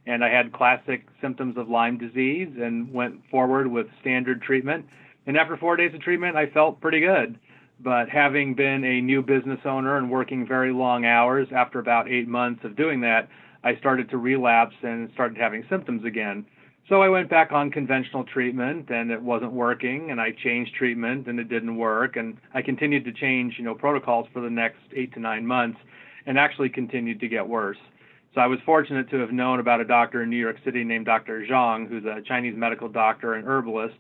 and 0.06 0.24
I 0.24 0.30
had 0.30 0.54
classic 0.54 1.08
symptoms 1.22 1.58
of 1.58 1.70
Lyme 1.70 1.98
disease 1.98 2.50
and 2.60 2.92
went 2.94 3.22
forward 3.30 3.68
with 3.68 3.88
standard 4.02 4.42
treatment. 4.42 4.86
And 5.28 5.38
after 5.38 5.58
four 5.58 5.76
days 5.76 5.94
of 5.94 6.02
treatment, 6.02 6.36
I 6.36 6.48
felt 6.48 6.82
pretty 6.82 7.00
good. 7.02 7.38
But 7.82 8.10
having 8.10 8.56
been 8.56 8.84
a 8.84 9.02
new 9.02 9.22
business 9.22 9.60
owner 9.66 9.98
and 9.98 10.12
working 10.12 10.46
very 10.46 10.74
long 10.74 11.06
hours, 11.06 11.48
after 11.56 11.80
about 11.80 12.10
eight 12.10 12.28
months 12.28 12.64
of 12.64 12.76
doing 12.76 13.02
that, 13.02 13.30
I 13.64 13.76
started 13.78 14.10
to 14.10 14.18
relapse 14.18 14.76
and 14.84 15.10
started 15.14 15.38
having 15.38 15.66
symptoms 15.70 16.04
again. 16.04 16.46
So 16.90 17.04
I 17.04 17.10
went 17.10 17.30
back 17.30 17.52
on 17.52 17.70
conventional 17.70 18.24
treatment 18.24 18.90
and 18.90 19.12
it 19.12 19.22
wasn't 19.22 19.52
working 19.52 20.10
and 20.10 20.20
I 20.20 20.32
changed 20.32 20.74
treatment 20.74 21.28
and 21.28 21.40
it 21.40 21.48
didn't 21.48 21.78
work 21.78 22.16
and 22.16 22.38
I 22.54 22.64
continued 22.64 23.06
to 23.06 23.14
change, 23.14 23.56
you 23.60 23.64
know, 23.64 23.76
protocols 23.76 24.28
for 24.34 24.42
the 24.42 24.50
next 24.50 24.80
8 24.96 25.14
to 25.14 25.20
9 25.20 25.46
months 25.46 25.80
and 26.26 26.40
actually 26.40 26.70
continued 26.70 27.20
to 27.20 27.28
get 27.28 27.48
worse. 27.48 27.78
So 28.36 28.42
I 28.42 28.48
was 28.48 28.60
fortunate 28.66 29.10
to 29.10 29.18
have 29.18 29.32
known 29.32 29.60
about 29.60 29.82
a 29.82 29.86
doctor 29.86 30.22
in 30.22 30.30
New 30.30 30.38
York 30.38 30.58
City 30.64 30.84
named 30.84 31.06
Dr. 31.06 31.46
Zhang, 31.50 31.88
who's 31.88 32.06
a 32.06 32.22
Chinese 32.22 32.56
medical 32.56 32.88
doctor 32.88 33.34
and 33.34 33.48
herbalist. 33.48 33.96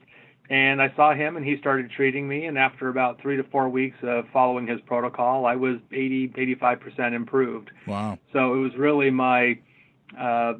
And 0.49 0.81
I 0.81 0.91
saw 0.95 1.13
him 1.13 1.37
and 1.37 1.45
he 1.45 1.57
started 1.57 1.91
treating 1.91 2.27
me. 2.27 2.45
And 2.45 2.57
after 2.57 2.89
about 2.89 3.21
three 3.21 3.37
to 3.37 3.43
four 3.43 3.69
weeks 3.69 3.97
of 4.03 4.25
following 4.33 4.67
his 4.67 4.81
protocol, 4.81 5.45
I 5.45 5.55
was 5.55 5.77
80, 5.91 6.29
85% 6.29 7.13
improved. 7.13 7.71
Wow. 7.87 8.17
So 8.33 8.55
it 8.55 8.57
was 8.57 8.75
really 8.75 9.11
my, 9.11 9.59
uh, 10.19 10.53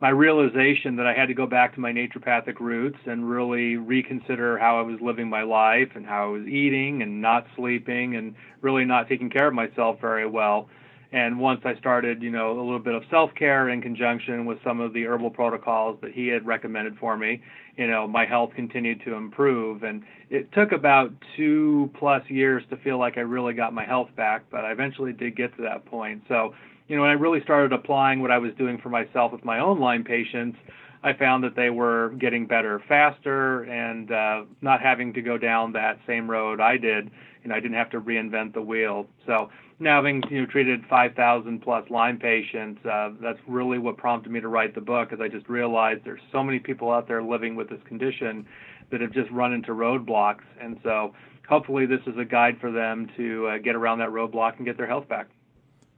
my 0.00 0.08
realization 0.10 0.96
that 0.96 1.06
I 1.06 1.14
had 1.14 1.28
to 1.28 1.34
go 1.34 1.46
back 1.46 1.74
to 1.74 1.80
my 1.80 1.92
naturopathic 1.92 2.58
roots 2.58 2.98
and 3.06 3.28
really 3.28 3.76
reconsider 3.76 4.58
how 4.58 4.78
I 4.78 4.82
was 4.82 5.00
living 5.00 5.28
my 5.28 5.42
life 5.42 5.90
and 5.94 6.04
how 6.04 6.24
I 6.24 6.38
was 6.38 6.46
eating 6.46 7.02
and 7.02 7.22
not 7.22 7.46
sleeping 7.54 8.16
and 8.16 8.34
really 8.62 8.84
not 8.84 9.08
taking 9.08 9.30
care 9.30 9.46
of 9.46 9.54
myself 9.54 10.00
very 10.00 10.26
well. 10.26 10.68
And 11.12 11.38
once 11.38 11.60
I 11.64 11.76
started, 11.76 12.22
you 12.22 12.30
know, 12.30 12.52
a 12.52 12.62
little 12.62 12.78
bit 12.78 12.94
of 12.94 13.02
self-care 13.10 13.68
in 13.68 13.82
conjunction 13.82 14.46
with 14.46 14.58
some 14.64 14.80
of 14.80 14.94
the 14.94 15.04
herbal 15.06 15.30
protocols 15.30 15.98
that 16.00 16.12
he 16.12 16.28
had 16.28 16.46
recommended 16.46 16.96
for 16.98 17.18
me, 17.18 17.42
you 17.76 17.86
know, 17.86 18.08
my 18.08 18.24
health 18.24 18.52
continued 18.56 19.02
to 19.04 19.14
improve. 19.14 19.82
And 19.82 20.02
it 20.30 20.50
took 20.52 20.72
about 20.72 21.12
two 21.36 21.90
plus 21.98 22.22
years 22.30 22.62
to 22.70 22.78
feel 22.78 22.98
like 22.98 23.18
I 23.18 23.20
really 23.20 23.52
got 23.52 23.74
my 23.74 23.84
health 23.84 24.08
back, 24.16 24.44
but 24.50 24.64
I 24.64 24.72
eventually 24.72 25.12
did 25.12 25.36
get 25.36 25.54
to 25.56 25.62
that 25.62 25.84
point. 25.84 26.22
So, 26.28 26.54
you 26.88 26.96
know, 26.96 27.02
when 27.02 27.10
I 27.10 27.14
really 27.14 27.42
started 27.42 27.74
applying 27.74 28.22
what 28.22 28.30
I 28.30 28.38
was 28.38 28.52
doing 28.56 28.78
for 28.78 28.88
myself 28.88 29.32
with 29.32 29.44
my 29.44 29.58
own 29.58 29.80
Lyme 29.80 30.04
patients, 30.04 30.56
I 31.04 31.12
found 31.12 31.42
that 31.44 31.56
they 31.56 31.68
were 31.68 32.14
getting 32.18 32.46
better 32.46 32.82
faster 32.88 33.64
and 33.64 34.10
uh, 34.12 34.44
not 34.60 34.80
having 34.80 35.12
to 35.14 35.20
go 35.20 35.36
down 35.36 35.72
that 35.72 35.98
same 36.06 36.30
road 36.30 36.60
I 36.60 36.76
did. 36.76 37.10
You 37.42 37.48
know, 37.48 37.56
I 37.56 37.60
didn't 37.60 37.76
have 37.76 37.90
to 37.90 38.00
reinvent 38.00 38.54
the 38.54 38.62
wheel. 38.62 39.06
So 39.26 39.50
now 39.82 39.96
having 39.96 40.22
you 40.30 40.40
know 40.40 40.46
treated 40.46 40.84
5,000 40.88 41.60
plus 41.60 41.88
Lyme 41.90 42.18
patients, 42.18 42.84
uh, 42.86 43.10
that's 43.20 43.38
really 43.46 43.78
what 43.78 43.96
prompted 43.96 44.32
me 44.32 44.40
to 44.40 44.48
write 44.48 44.74
the 44.74 44.80
book. 44.80 45.10
Because 45.10 45.22
I 45.22 45.28
just 45.28 45.48
realized 45.48 46.04
there's 46.04 46.20
so 46.30 46.42
many 46.42 46.58
people 46.58 46.90
out 46.90 47.08
there 47.08 47.22
living 47.22 47.56
with 47.56 47.68
this 47.68 47.80
condition 47.84 48.46
that 48.90 49.00
have 49.00 49.12
just 49.12 49.30
run 49.30 49.52
into 49.52 49.72
roadblocks, 49.72 50.44
and 50.60 50.78
so 50.82 51.14
hopefully 51.48 51.86
this 51.86 52.00
is 52.06 52.16
a 52.16 52.24
guide 52.24 52.58
for 52.60 52.70
them 52.70 53.10
to 53.16 53.48
uh, 53.48 53.58
get 53.58 53.74
around 53.74 53.98
that 53.98 54.10
roadblock 54.10 54.56
and 54.56 54.64
get 54.64 54.76
their 54.76 54.86
health 54.86 55.08
back. 55.08 55.28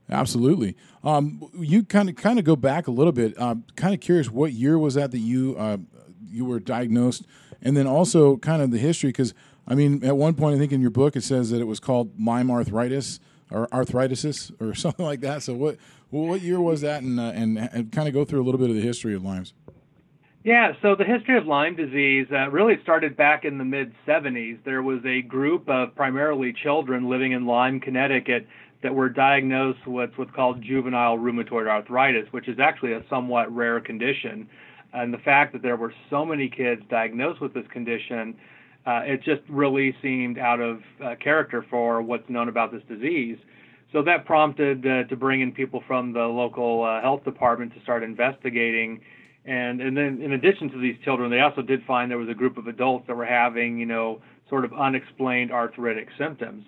Absolutely. 0.09 0.75
Um, 1.03 1.49
you 1.57 1.83
kind 1.83 2.09
of 2.09 2.15
kind 2.15 2.39
of 2.39 2.45
go 2.45 2.55
back 2.55 2.87
a 2.87 2.91
little 2.91 3.13
bit. 3.13 3.33
Uh, 3.37 3.55
kind 3.75 3.93
of 3.93 3.99
curious, 3.99 4.29
what 4.29 4.53
year 4.53 4.77
was 4.77 4.95
that 4.95 5.11
that 5.11 5.19
you 5.19 5.55
uh, 5.57 5.77
you 6.27 6.45
were 6.45 6.59
diagnosed, 6.59 7.25
and 7.61 7.77
then 7.77 7.87
also 7.87 8.37
kind 8.37 8.61
of 8.61 8.71
the 8.71 8.77
history 8.77 9.09
because 9.09 9.33
I 9.67 9.75
mean, 9.75 10.03
at 10.03 10.17
one 10.17 10.35
point 10.35 10.55
I 10.55 10.59
think 10.59 10.71
in 10.71 10.81
your 10.81 10.91
book 10.91 11.15
it 11.15 11.23
says 11.23 11.49
that 11.51 11.61
it 11.61 11.65
was 11.65 11.79
called 11.79 12.11
Lyme 12.19 12.51
arthritis 12.51 13.19
or 13.55 13.73
arthritis 13.73 14.51
or 14.59 14.75
something 14.75 15.05
like 15.05 15.21
that. 15.21 15.41
So 15.41 15.53
what 15.53 15.77
what 16.11 16.41
year 16.41 16.61
was 16.61 16.81
that, 16.81 17.01
and 17.01 17.19
uh, 17.19 17.31
and, 17.33 17.57
and 17.57 17.91
kind 17.91 18.07
of 18.07 18.13
go 18.13 18.25
through 18.25 18.41
a 18.41 18.45
little 18.45 18.59
bit 18.59 18.69
of 18.69 18.75
the 18.75 18.81
history 18.81 19.15
of 19.15 19.23
Lyme's. 19.23 19.53
Yeah, 20.43 20.73
so 20.83 20.93
the 20.93 21.03
history 21.03 21.39
of 21.39 21.47
Lyme 21.47 21.75
disease 21.75 22.27
uh, 22.31 22.51
really 22.51 22.75
started 22.83 23.17
back 23.17 23.45
in 23.45 23.57
the 23.57 23.65
mid 23.65 23.91
70s. 24.07 24.59
There 24.63 24.83
was 24.83 25.03
a 25.03 25.23
group 25.23 25.67
of 25.67 25.95
primarily 25.95 26.53
children 26.53 27.09
living 27.09 27.31
in 27.31 27.47
Lyme, 27.47 27.79
Connecticut, 27.79 28.45
that 28.83 28.93
were 28.93 29.09
diagnosed 29.09 29.87
with 29.87 30.11
what's 30.17 30.29
called 30.35 30.61
juvenile 30.61 31.17
rheumatoid 31.17 31.67
arthritis, 31.67 32.27
which 32.29 32.47
is 32.47 32.59
actually 32.59 32.93
a 32.93 33.03
somewhat 33.09 33.53
rare 33.55 33.79
condition. 33.79 34.47
And 34.93 35.11
the 35.11 35.17
fact 35.17 35.51
that 35.53 35.63
there 35.63 35.77
were 35.77 35.93
so 36.11 36.23
many 36.23 36.47
kids 36.47 36.83
diagnosed 36.91 37.41
with 37.41 37.55
this 37.55 37.65
condition, 37.73 38.35
uh, 38.85 39.01
it 39.03 39.23
just 39.23 39.41
really 39.49 39.95
seemed 40.01 40.37
out 40.37 40.59
of 40.59 40.81
uh, 41.03 41.15
character 41.23 41.65
for 41.69 42.01
what's 42.01 42.29
known 42.29 42.49
about 42.49 42.71
this 42.71 42.83
disease. 42.87 43.37
So 43.91 44.01
that 44.03 44.25
prompted 44.25 44.85
uh, 44.85 45.03
to 45.05 45.15
bring 45.15 45.41
in 45.41 45.51
people 45.51 45.83
from 45.87 46.13
the 46.13 46.25
local 46.25 46.83
uh, 46.83 47.01
health 47.01 47.23
department 47.23 47.73
to 47.75 47.81
start 47.81 48.03
investigating 48.03 49.01
and 49.45 49.79
and 49.79 49.95
then 49.95 50.21
in 50.21 50.33
addition 50.33 50.69
to 50.71 50.79
these 50.79 50.95
children, 51.03 51.29
they 51.29 51.39
also 51.39 51.61
did 51.61 51.83
find 51.85 52.09
there 52.09 52.17
was 52.17 52.29
a 52.29 52.33
group 52.33 52.57
of 52.57 52.67
adults 52.67 53.05
that 53.07 53.15
were 53.15 53.25
having, 53.25 53.77
you 53.77 53.85
know, 53.85 54.21
sort 54.49 54.65
of 54.65 54.73
unexplained 54.73 55.51
arthritic 55.51 56.09
symptoms. 56.17 56.65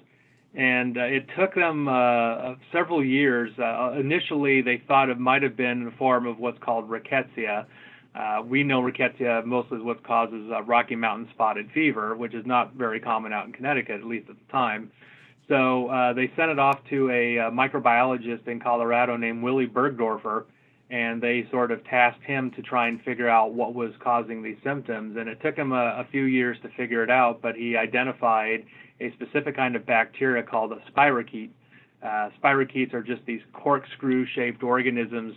And 0.53 0.97
uh, 0.97 1.01
it 1.01 1.25
took 1.37 1.55
them 1.55 1.87
uh, 1.87 2.55
several 2.71 3.03
years. 3.03 3.51
Initially, 3.99 4.61
they 4.61 4.81
thought 4.87 5.09
it 5.09 5.19
might 5.19 5.43
have 5.43 5.57
been 5.57 5.79
in 5.79 5.85
the 5.85 5.91
form 5.91 6.25
of 6.25 6.39
what's 6.39 6.57
called 6.59 6.89
rickettsia. 6.89 7.65
Uh, 8.15 8.41
we 8.45 8.63
know 8.63 8.81
rickettsia 8.81 9.45
mostly 9.45 9.77
is 9.77 9.83
what 9.83 10.03
causes 10.03 10.49
uh, 10.51 10.61
Rocky 10.63 10.95
Mountain 10.95 11.29
spotted 11.33 11.69
fever, 11.71 12.15
which 12.15 12.33
is 12.33 12.45
not 12.45 12.73
very 12.73 12.99
common 12.99 13.31
out 13.31 13.45
in 13.45 13.53
Connecticut, 13.53 13.99
at 13.99 14.05
least 14.05 14.29
at 14.29 14.35
the 14.35 14.51
time. 14.51 14.91
So 15.47 15.87
uh, 15.87 16.13
they 16.13 16.31
sent 16.35 16.51
it 16.51 16.59
off 16.59 16.79
to 16.89 17.09
a, 17.09 17.37
a 17.37 17.51
microbiologist 17.51 18.47
in 18.47 18.59
Colorado 18.59 19.15
named 19.15 19.43
Willy 19.43 19.67
Burgdorfer, 19.67 20.45
and 20.89 21.21
they 21.21 21.47
sort 21.51 21.71
of 21.71 21.83
tasked 21.85 22.23
him 22.23 22.51
to 22.51 22.61
try 22.61 22.87
and 22.87 23.01
figure 23.01 23.29
out 23.29 23.53
what 23.53 23.73
was 23.73 23.91
causing 23.99 24.41
these 24.41 24.57
symptoms. 24.63 25.15
And 25.17 25.29
it 25.29 25.39
took 25.41 25.55
him 25.55 25.71
a, 25.71 25.99
a 25.99 26.07
few 26.11 26.23
years 26.23 26.57
to 26.63 26.69
figure 26.69 27.03
it 27.03 27.09
out, 27.09 27.41
but 27.41 27.55
he 27.55 27.77
identified 27.77 28.65
a 28.99 29.11
specific 29.11 29.55
kind 29.55 29.75
of 29.75 29.85
bacteria 29.85 30.43
called 30.43 30.71
a 30.71 30.81
spirochete. 30.91 31.49
Uh, 32.01 32.29
spirochetes 32.41 32.93
are 32.93 33.03
just 33.03 33.25
these 33.25 33.41
corkscrew-shaped 33.53 34.63
organisms, 34.63 35.35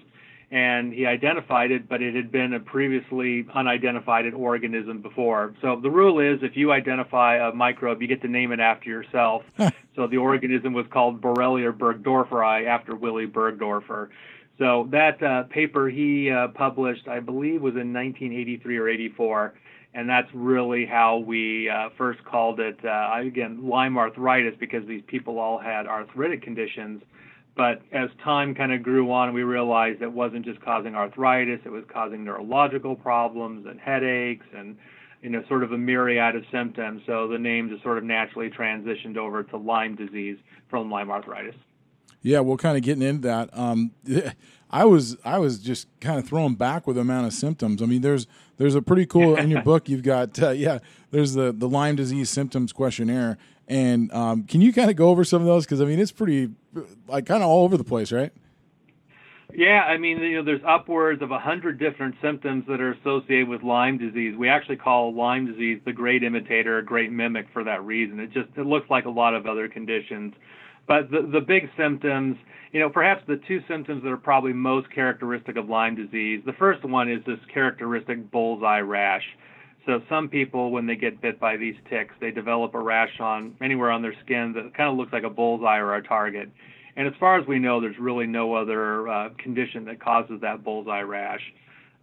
and 0.50 0.92
he 0.92 1.06
identified 1.06 1.70
it, 1.70 1.88
but 1.88 2.02
it 2.02 2.14
had 2.14 2.32
been 2.32 2.54
a 2.54 2.60
previously 2.60 3.46
unidentified 3.54 4.32
organism 4.34 5.00
before. 5.00 5.54
So 5.62 5.78
the 5.80 5.90
rule 5.90 6.18
is, 6.18 6.42
if 6.42 6.56
you 6.56 6.72
identify 6.72 7.36
a 7.36 7.52
microbe, 7.52 8.02
you 8.02 8.08
get 8.08 8.20
to 8.22 8.28
name 8.28 8.50
it 8.50 8.58
after 8.58 8.88
yourself. 8.88 9.44
so 9.94 10.08
the 10.08 10.16
organism 10.16 10.72
was 10.72 10.86
called 10.90 11.20
Borrelia 11.20 11.72
burgdorferi 11.72 12.66
after 12.66 12.96
Willy 12.96 13.26
Burgdorfer. 13.26 14.08
So 14.58 14.88
that 14.90 15.22
uh, 15.22 15.44
paper 15.44 15.88
he 15.88 16.30
uh, 16.30 16.48
published, 16.48 17.06
I 17.06 17.20
believe, 17.20 17.62
was 17.62 17.74
in 17.74 17.94
1983 17.94 18.76
or 18.76 18.88
84, 18.88 19.54
and 19.94 20.08
that's 20.08 20.28
really 20.34 20.84
how 20.84 21.18
we 21.18 21.70
uh, 21.70 21.90
first 21.96 22.22
called 22.24 22.60
it 22.60 22.78
uh, 22.84 23.10
again 23.14 23.66
Lyme 23.66 23.96
arthritis 23.96 24.54
because 24.58 24.86
these 24.86 25.02
people 25.06 25.38
all 25.38 25.58
had 25.58 25.86
arthritic 25.86 26.42
conditions. 26.42 27.02
But 27.56 27.82
as 27.92 28.08
time 28.22 28.54
kind 28.54 28.72
of 28.72 28.82
grew 28.82 29.10
on, 29.12 29.34
we 29.34 29.42
realized 29.42 30.02
it 30.02 30.12
wasn't 30.12 30.44
just 30.44 30.60
causing 30.60 30.94
arthritis; 30.94 31.60
it 31.64 31.70
was 31.70 31.84
causing 31.92 32.24
neurological 32.24 32.96
problems 32.96 33.66
and 33.66 33.78
headaches 33.80 34.46
and 34.56 34.76
you 35.22 35.30
know 35.30 35.42
sort 35.48 35.62
of 35.62 35.72
a 35.72 35.78
myriad 35.78 36.36
of 36.36 36.44
symptoms. 36.50 37.02
So 37.06 37.28
the 37.28 37.38
name 37.38 37.68
just 37.68 37.82
sort 37.82 37.98
of 37.98 38.04
naturally 38.04 38.50
transitioned 38.50 39.16
over 39.16 39.42
to 39.42 39.56
Lyme 39.56 39.96
disease 39.96 40.38
from 40.68 40.90
Lyme 40.90 41.10
arthritis. 41.10 41.56
Yeah, 42.22 42.40
well, 42.40 42.56
kind 42.56 42.76
of 42.76 42.82
getting 42.82 43.02
into 43.02 43.28
that. 43.28 43.50
Um, 43.52 43.92
I 44.70 44.84
was 44.84 45.16
I 45.24 45.38
was 45.38 45.58
just 45.58 45.88
kind 46.00 46.18
of 46.18 46.26
thrown 46.26 46.54
back 46.54 46.86
with 46.86 46.96
the 46.96 47.02
amount 47.02 47.26
of 47.26 47.32
symptoms. 47.32 47.82
I 47.82 47.86
mean, 47.86 48.02
there's 48.02 48.26
there's 48.56 48.74
a 48.74 48.82
pretty 48.82 49.06
cool 49.06 49.36
in 49.36 49.50
your 49.50 49.62
book. 49.64 49.88
You've 49.88 50.02
got 50.02 50.40
uh, 50.40 50.50
yeah, 50.50 50.78
there's 51.10 51.34
the 51.34 51.52
the 51.52 51.68
Lyme 51.68 51.96
disease 51.96 52.30
symptoms 52.30 52.72
questionnaire, 52.72 53.36
and 53.70 54.12
um, 54.12 54.42
can 54.42 54.60
you 54.60 54.72
kind 54.72 54.90
of 54.90 54.96
go 54.96 55.08
over 55.10 55.22
some 55.24 55.40
of 55.40 55.46
those? 55.46 55.64
Because 55.64 55.80
I 55.80 55.84
mean, 55.84 56.00
it's 56.00 56.10
pretty 56.10 56.50
like 57.06 57.24
kind 57.24 57.42
of 57.42 57.48
all 57.48 57.64
over 57.64 57.76
the 57.76 57.84
place, 57.84 58.10
right? 58.10 58.32
Yeah, 59.54 59.82
I 59.82 59.96
mean, 59.96 60.18
you 60.18 60.36
know, 60.36 60.44
there's 60.44 60.62
upwards 60.66 61.22
of 61.22 61.30
a 61.30 61.38
hundred 61.38 61.78
different 61.78 62.16
symptoms 62.22 62.64
that 62.68 62.80
are 62.80 62.92
associated 62.92 63.48
with 63.48 63.62
Lyme 63.62 63.98
disease. 63.98 64.36
We 64.36 64.48
actually 64.48 64.76
call 64.76 65.14
Lyme 65.14 65.46
disease 65.46 65.80
the 65.84 65.92
great 65.92 66.22
imitator, 66.22 66.78
a 66.78 66.84
great 66.84 67.10
mimic 67.10 67.46
for 67.52 67.64
that 67.64 67.84
reason. 67.84 68.18
It 68.20 68.32
just 68.32 68.48
it 68.56 68.66
looks 68.66 68.90
like 68.90 69.06
a 69.06 69.10
lot 69.10 69.34
of 69.34 69.46
other 69.46 69.68
conditions. 69.68 70.34
But 70.88 71.10
the, 71.10 71.22
the 71.32 71.40
big 71.40 71.70
symptoms, 71.76 72.36
you 72.72 72.80
know, 72.80 72.90
perhaps 72.90 73.22
the 73.28 73.40
two 73.46 73.60
symptoms 73.68 74.02
that 74.02 74.10
are 74.10 74.16
probably 74.16 74.52
most 74.52 74.92
characteristic 74.92 75.56
of 75.56 75.68
Lyme 75.68 75.94
disease, 75.94 76.42
the 76.44 76.52
first 76.54 76.84
one 76.84 77.08
is 77.08 77.24
this 77.24 77.38
characteristic 77.52 78.32
bullseye 78.32 78.80
rash. 78.80 79.24
So 79.90 80.00
some 80.08 80.28
people, 80.28 80.70
when 80.70 80.86
they 80.86 80.94
get 80.94 81.20
bit 81.20 81.40
by 81.40 81.56
these 81.56 81.74
ticks, 81.90 82.14
they 82.20 82.30
develop 82.30 82.74
a 82.74 82.78
rash 82.78 83.18
on 83.18 83.56
anywhere 83.60 83.90
on 83.90 84.02
their 84.02 84.14
skin 84.24 84.52
that 84.52 84.72
kind 84.76 84.88
of 84.88 84.96
looks 84.96 85.12
like 85.12 85.24
a 85.24 85.28
bullseye 85.28 85.78
or 85.78 85.96
a 85.96 86.02
target. 86.04 86.48
And 86.94 87.08
as 87.08 87.14
far 87.18 87.40
as 87.40 87.46
we 87.48 87.58
know, 87.58 87.80
there's 87.80 87.98
really 87.98 88.28
no 88.28 88.54
other 88.54 89.08
uh, 89.08 89.30
condition 89.42 89.84
that 89.86 90.00
causes 90.00 90.40
that 90.42 90.62
bullseye 90.62 91.00
rash. 91.00 91.40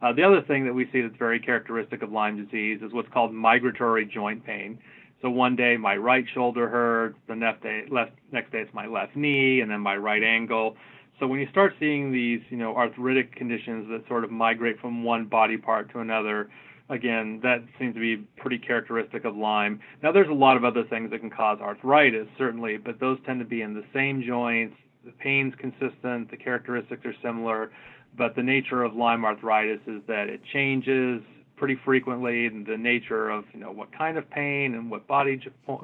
Uh, 0.02 0.12
the 0.12 0.22
other 0.22 0.42
thing 0.42 0.66
that 0.66 0.74
we 0.74 0.90
see 0.92 1.00
that's 1.00 1.16
very 1.18 1.40
characteristic 1.40 2.02
of 2.02 2.12
Lyme 2.12 2.44
disease 2.44 2.82
is 2.84 2.92
what's 2.92 3.08
called 3.14 3.34
migratory 3.34 4.06
joint 4.06 4.46
pain. 4.46 4.78
So 5.22 5.30
one 5.30 5.56
day 5.56 5.78
my 5.78 5.96
right 5.96 6.26
shoulder 6.34 6.68
hurts, 6.68 7.18
the 7.30 7.38
next 7.38 7.64
day, 7.64 7.86
left, 7.90 8.12
next 8.34 8.52
day 8.52 8.60
it's 8.60 8.74
my 8.74 8.86
left 8.86 9.16
knee, 9.16 9.62
and 9.62 9.72
then 9.72 9.80
my 9.80 9.96
right 9.96 10.24
ankle. 10.24 10.76
So 11.22 11.28
when 11.28 11.40
you 11.40 11.48
start 11.52 11.74
seeing 11.80 12.12
these, 12.12 12.42
you 12.50 12.58
know, 12.58 12.76
arthritic 12.76 13.34
conditions 13.38 13.88
that 13.92 14.06
sort 14.10 14.26
of 14.26 14.30
migrate 14.30 14.78
from 14.82 15.06
one 15.06 15.24
body 15.24 15.56
part 15.56 15.90
to 15.94 16.00
another, 16.00 16.50
again, 16.90 17.40
that 17.44 17.64
seems 17.80 17.94
to 17.96 18.00
be 18.00 18.18
pretty 18.38 18.58
characteristic 18.58 19.26
of 19.26 19.36
Lyme. 19.36 19.80
Now 20.02 20.12
there's 20.12 20.30
a 20.30 20.34
lot 20.34 20.58
of 20.58 20.64
other 20.64 20.84
things 20.84 21.12
that 21.12 21.20
can 21.20 21.30
cause 21.30 21.60
arthritis, 21.60 22.28
certainly, 22.38 22.78
but 22.78 23.00
those 23.00 23.18
tend 23.26 23.40
to 23.40 23.46
be 23.46 23.62
in 23.62 23.74
the 23.74 23.84
same 23.94 24.24
joints. 24.26 24.76
The 25.06 25.12
pain's 25.12 25.54
consistent, 25.60 26.30
the 26.32 26.38
characteristics 26.38 27.06
are 27.06 27.16
similar, 27.22 27.72
but 28.18 28.36
the 28.36 28.44
nature 28.44 28.84
of 28.84 28.96
Lyme 28.96 29.26
arthritis 29.26 29.80
is 29.88 30.02
that 30.08 30.30
it 30.30 30.42
changes 30.54 31.22
pretty 31.56 31.78
frequently 31.84 32.46
and 32.46 32.66
the 32.66 32.78
nature 32.78 33.30
of 33.30 33.44
you 33.52 33.60
know 33.60 33.72
what 33.72 33.92
kind 33.92 34.18
of 34.18 34.30
pain 34.30 34.76
and 34.76 34.92
what 34.92 35.08
body 35.08 35.42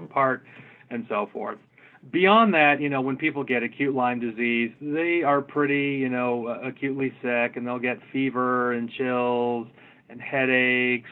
part 0.10 0.44
and 0.90 1.06
so 1.10 1.30
forth. 1.34 1.58
Beyond 2.12 2.54
that, 2.54 2.82
you 2.82 2.90
know, 2.90 3.00
when 3.00 3.16
people 3.16 3.46
get 3.46 3.64
acute 3.64 3.96
Lyme 3.96 4.20
disease, 4.20 4.72
they 4.82 5.24
are 5.24 5.42
pretty, 5.42 5.94
you 5.94 6.10
know, 6.10 6.48
acutely 6.62 7.14
sick 7.22 7.56
and 7.56 7.66
they'll 7.66 7.80
get 7.80 7.98
fever 8.12 8.74
and 8.74 8.90
chills 8.92 9.68
and 10.14 10.22
headaches, 10.22 11.10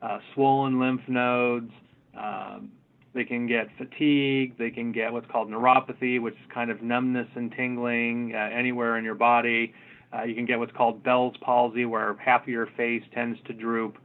uh, 0.00 0.18
swollen 0.32 0.78
lymph 0.78 1.02
nodes. 1.08 1.72
Um, 2.16 2.70
they 3.12 3.24
can 3.24 3.46
get 3.46 3.68
fatigue. 3.76 4.56
They 4.58 4.70
can 4.70 4.92
get 4.92 5.12
what's 5.12 5.30
called 5.30 5.48
neuropathy, 5.50 6.20
which 6.20 6.34
is 6.34 6.52
kind 6.52 6.70
of 6.70 6.82
numbness 6.82 7.28
and 7.34 7.52
tingling 7.52 8.32
uh, 8.34 8.38
anywhere 8.38 8.96
in 8.96 9.04
your 9.04 9.14
body. 9.14 9.74
Uh, 10.12 10.22
you 10.22 10.34
can 10.34 10.46
get 10.46 10.58
what's 10.58 10.72
called 10.72 11.02
Bell's 11.02 11.34
palsy, 11.40 11.84
where 11.84 12.16
half 12.16 12.42
of 12.42 12.48
your 12.48 12.68
face 12.76 13.02
tends 13.12 13.38
to 13.46 13.52
droop. 13.52 13.98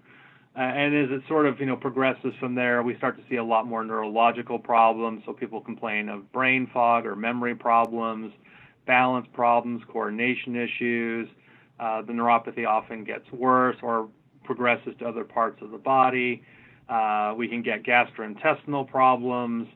Uh, 0.57 0.61
and 0.61 0.95
as 0.95 1.09
it 1.11 1.21
sort 1.27 1.45
of 1.45 1.59
you 1.59 1.65
know 1.65 1.75
progresses 1.75 2.33
from 2.39 2.55
there, 2.55 2.81
we 2.81 2.95
start 2.97 3.17
to 3.17 3.23
see 3.29 3.35
a 3.35 3.43
lot 3.43 3.67
more 3.67 3.83
neurological 3.83 4.57
problems. 4.57 5.21
So 5.25 5.33
people 5.33 5.61
complain 5.61 6.09
of 6.09 6.31
brain 6.31 6.67
fog 6.73 7.05
or 7.05 7.15
memory 7.15 7.55
problems, 7.55 8.33
balance 8.87 9.27
problems, 9.33 9.83
coordination 9.91 10.55
issues. 10.55 11.29
Uh, 11.79 12.01
the 12.01 12.11
neuropathy 12.11 12.67
often 12.67 13.03
gets 13.03 13.31
worse 13.31 13.77
or 13.81 14.09
progresses 14.49 14.95
to 14.97 15.07
other 15.07 15.23
parts 15.23 15.61
of 15.61 15.69
the 15.69 15.77
body. 15.77 16.41
Uh, 16.89 17.35
we 17.37 17.47
can 17.47 17.61
get 17.61 17.83
gastrointestinal 17.83 18.89
problems, 18.89 19.67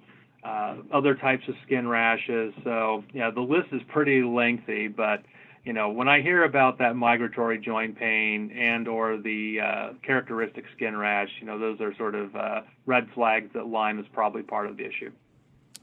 uh, 0.44 0.78
other 0.92 1.14
types 1.14 1.48
of 1.48 1.54
skin 1.64 1.88
rashes. 1.88 2.56
So 2.64 3.04
yeah, 3.14 3.30
the 3.30 3.42
list 3.42 3.68
is 3.72 3.82
pretty 3.88 4.24
lengthy, 4.24 4.88
but 4.88 5.22
you 5.64 5.74
know, 5.74 5.92
when 5.92 6.08
I 6.08 6.24
hear 6.24 6.44
about 6.44 6.80
that 6.80 6.96
migratory 6.96 7.60
joint 7.60 8.00
pain 8.00 8.52
and 8.58 8.88
or 8.88 9.18
the 9.18 9.60
uh, 9.62 9.94
characteristic 10.02 10.66
skin 10.76 10.98
rash, 10.98 11.30
you 11.40 11.46
know, 11.46 11.60
those 11.60 11.80
are 11.80 11.96
sort 11.98 12.16
of 12.16 12.36
uh, 12.36 12.62
red 12.88 13.08
flags 13.14 13.52
that 13.54 13.68
Lyme 13.68 14.00
is 14.00 14.08
probably 14.12 14.42
part 14.42 14.66
of 14.66 14.78
the 14.78 14.86
issue. 14.86 15.12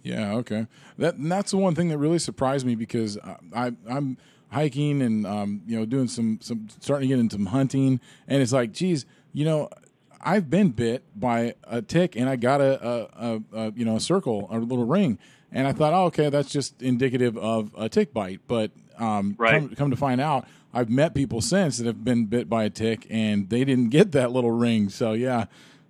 Yeah, 0.02 0.32
okay. 0.32 0.66
That 0.98 1.14
that's 1.16 1.52
the 1.52 1.58
one 1.58 1.76
thing 1.76 1.90
that 1.90 1.98
really 1.98 2.18
surprised 2.18 2.66
me 2.66 2.74
because 2.74 3.18
I, 3.54 3.72
I 3.86 3.96
am 3.96 4.18
hiking 4.50 5.00
and 5.02 5.26
um, 5.26 5.62
you 5.66 5.78
know 5.78 5.84
doing 5.86 6.08
some 6.08 6.38
some 6.40 6.68
starting 6.80 7.08
to 7.08 7.14
get 7.14 7.20
into 7.20 7.36
some 7.36 7.46
hunting 7.46 8.00
and 8.28 8.42
it's 8.42 8.52
like, 8.52 8.72
geez, 8.72 9.06
you 9.32 9.44
know, 9.44 9.68
I've 10.20 10.50
been 10.50 10.70
bit 10.70 11.04
by 11.18 11.54
a 11.64 11.80
tick 11.82 12.16
and 12.16 12.28
I 12.28 12.36
got 12.36 12.60
a, 12.60 12.86
a, 12.86 13.08
a, 13.14 13.42
a 13.66 13.72
you 13.72 13.84
know 13.84 13.96
a 13.96 14.00
circle, 14.00 14.48
a 14.50 14.58
little 14.58 14.84
ring, 14.84 15.18
and 15.52 15.66
I 15.66 15.72
thought, 15.72 15.92
oh, 15.94 16.04
okay, 16.06 16.28
that's 16.30 16.50
just 16.50 16.82
indicative 16.82 17.36
of 17.38 17.74
a 17.76 17.88
tick 17.88 18.12
bite, 18.12 18.40
but 18.46 18.70
um, 18.98 19.34
Right. 19.38 19.60
come, 19.60 19.74
come 19.74 19.90
to 19.90 19.96
find 19.96 20.20
out, 20.20 20.46
I've 20.74 20.90
met 20.90 21.14
people 21.14 21.40
since 21.40 21.78
that 21.78 21.86
have 21.86 22.04
been 22.04 22.26
bit 22.26 22.48
by 22.50 22.64
a 22.64 22.70
tick, 22.70 23.06
and 23.08 23.48
they 23.48 23.64
didn't 23.64 23.88
get 23.88 24.12
that 24.12 24.30
little 24.30 24.50
ring. 24.50 24.90
So 24.90 25.14
yeah, 25.14 25.46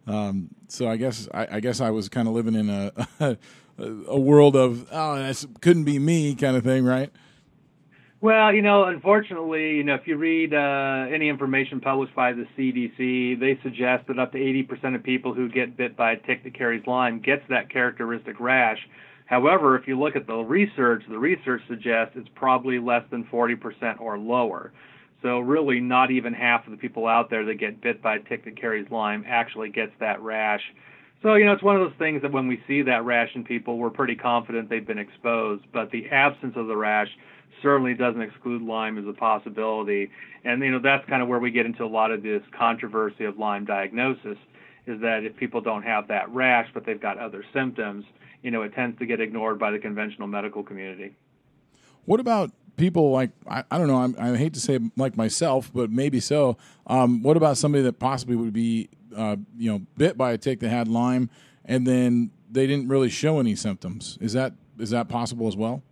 um, 0.06 0.50
so 0.68 0.88
I 0.88 0.96
guess 0.96 1.28
I, 1.34 1.56
I 1.56 1.60
guess 1.60 1.80
I 1.80 1.90
was 1.90 2.08
kind 2.08 2.28
of 2.28 2.34
living 2.34 2.54
in 2.54 2.70
a 3.20 3.36
a 3.78 4.18
world 4.18 4.56
of 4.56 4.86
oh, 4.92 5.16
that 5.16 5.44
couldn't 5.60 5.84
be 5.84 5.98
me 5.98 6.34
kind 6.34 6.56
of 6.56 6.62
thing, 6.62 6.84
right? 6.84 7.10
Well, 8.22 8.52
you 8.52 8.60
know, 8.60 8.84
unfortunately, 8.84 9.76
you 9.76 9.84
know, 9.84 9.94
if 9.94 10.06
you 10.06 10.18
read 10.18 10.52
uh, 10.52 11.06
any 11.10 11.30
information 11.30 11.80
published 11.80 12.14
by 12.14 12.34
the 12.34 12.44
CDC, 12.56 13.40
they 13.40 13.58
suggest 13.62 14.06
that 14.08 14.18
up 14.18 14.32
to 14.32 14.38
80% 14.38 14.94
of 14.94 15.02
people 15.02 15.32
who 15.32 15.48
get 15.48 15.74
bit 15.74 15.96
by 15.96 16.12
a 16.12 16.16
tick 16.18 16.44
that 16.44 16.52
carries 16.52 16.86
Lyme 16.86 17.20
gets 17.20 17.42
that 17.48 17.70
characteristic 17.70 18.38
rash. 18.38 18.78
However, 19.24 19.74
if 19.74 19.88
you 19.88 19.98
look 19.98 20.16
at 20.16 20.26
the 20.26 20.36
research, 20.36 21.02
the 21.08 21.18
research 21.18 21.62
suggests 21.66 22.12
it's 22.14 22.28
probably 22.34 22.78
less 22.78 23.04
than 23.10 23.24
40% 23.32 23.98
or 24.00 24.18
lower. 24.18 24.70
So 25.22 25.38
really, 25.38 25.80
not 25.80 26.10
even 26.10 26.34
half 26.34 26.66
of 26.66 26.72
the 26.72 26.78
people 26.78 27.06
out 27.06 27.30
there 27.30 27.46
that 27.46 27.54
get 27.54 27.80
bit 27.80 28.02
by 28.02 28.16
a 28.16 28.20
tick 28.20 28.44
that 28.44 28.60
carries 28.60 28.90
Lyme 28.90 29.24
actually 29.26 29.70
gets 29.70 29.92
that 29.98 30.20
rash. 30.20 30.62
So, 31.22 31.36
you 31.36 31.46
know, 31.46 31.52
it's 31.52 31.62
one 31.62 31.76
of 31.76 31.82
those 31.82 31.98
things 31.98 32.20
that 32.20 32.32
when 32.32 32.48
we 32.48 32.60
see 32.66 32.82
that 32.82 33.04
rash 33.04 33.30
in 33.34 33.44
people, 33.44 33.78
we're 33.78 33.90
pretty 33.90 34.16
confident 34.16 34.68
they've 34.68 34.86
been 34.86 34.98
exposed. 34.98 35.64
But 35.72 35.90
the 35.90 36.08
absence 36.10 36.54
of 36.56 36.66
the 36.66 36.76
rash 36.76 37.08
certainly 37.62 37.94
doesn't 37.94 38.20
exclude 38.20 38.62
Lyme 38.62 38.98
as 38.98 39.06
a 39.06 39.12
possibility. 39.12 40.10
And, 40.44 40.62
you 40.62 40.70
know, 40.70 40.80
that's 40.80 41.08
kind 41.08 41.22
of 41.22 41.28
where 41.28 41.38
we 41.38 41.50
get 41.50 41.66
into 41.66 41.84
a 41.84 41.86
lot 41.86 42.10
of 42.10 42.22
this 42.22 42.42
controversy 42.56 43.24
of 43.24 43.38
Lyme 43.38 43.64
diagnosis 43.64 44.38
is 44.86 45.00
that 45.00 45.24
if 45.24 45.36
people 45.36 45.60
don't 45.60 45.82
have 45.82 46.08
that 46.08 46.30
rash, 46.30 46.68
but 46.72 46.86
they've 46.86 47.00
got 47.00 47.18
other 47.18 47.44
symptoms, 47.52 48.04
you 48.42 48.50
know, 48.50 48.62
it 48.62 48.74
tends 48.74 48.98
to 48.98 49.06
get 49.06 49.20
ignored 49.20 49.58
by 49.58 49.70
the 49.70 49.78
conventional 49.78 50.26
medical 50.26 50.62
community. 50.62 51.14
What 52.06 52.20
about 52.20 52.50
people 52.76 53.10
like 53.10 53.30
I, 53.46 53.62
I 53.70 53.76
don't 53.76 53.88
know 53.88 53.98
I'm, 53.98 54.16
i 54.18 54.36
hate 54.36 54.54
to 54.54 54.60
say 54.60 54.78
like 54.96 55.16
myself, 55.16 55.70
but 55.72 55.90
maybe 55.90 56.18
so. 56.18 56.56
Um, 56.86 57.22
what 57.22 57.36
about 57.36 57.58
somebody 57.58 57.82
that 57.84 57.98
possibly 57.98 58.36
would 58.36 58.52
be 58.52 58.88
uh, 59.14 59.36
you 59.56 59.70
know 59.70 59.82
bit 59.96 60.16
by 60.16 60.32
a 60.32 60.38
tick 60.38 60.60
that 60.60 60.70
had 60.70 60.88
Lyme 60.88 61.30
and 61.64 61.86
then 61.86 62.30
they 62.50 62.66
didn't 62.66 62.88
really 62.88 63.10
show 63.10 63.38
any 63.38 63.54
symptoms? 63.54 64.18
Is 64.20 64.32
that 64.32 64.54
is 64.78 64.90
that 64.90 65.08
possible 65.08 65.46
as 65.46 65.56
well? 65.56 65.82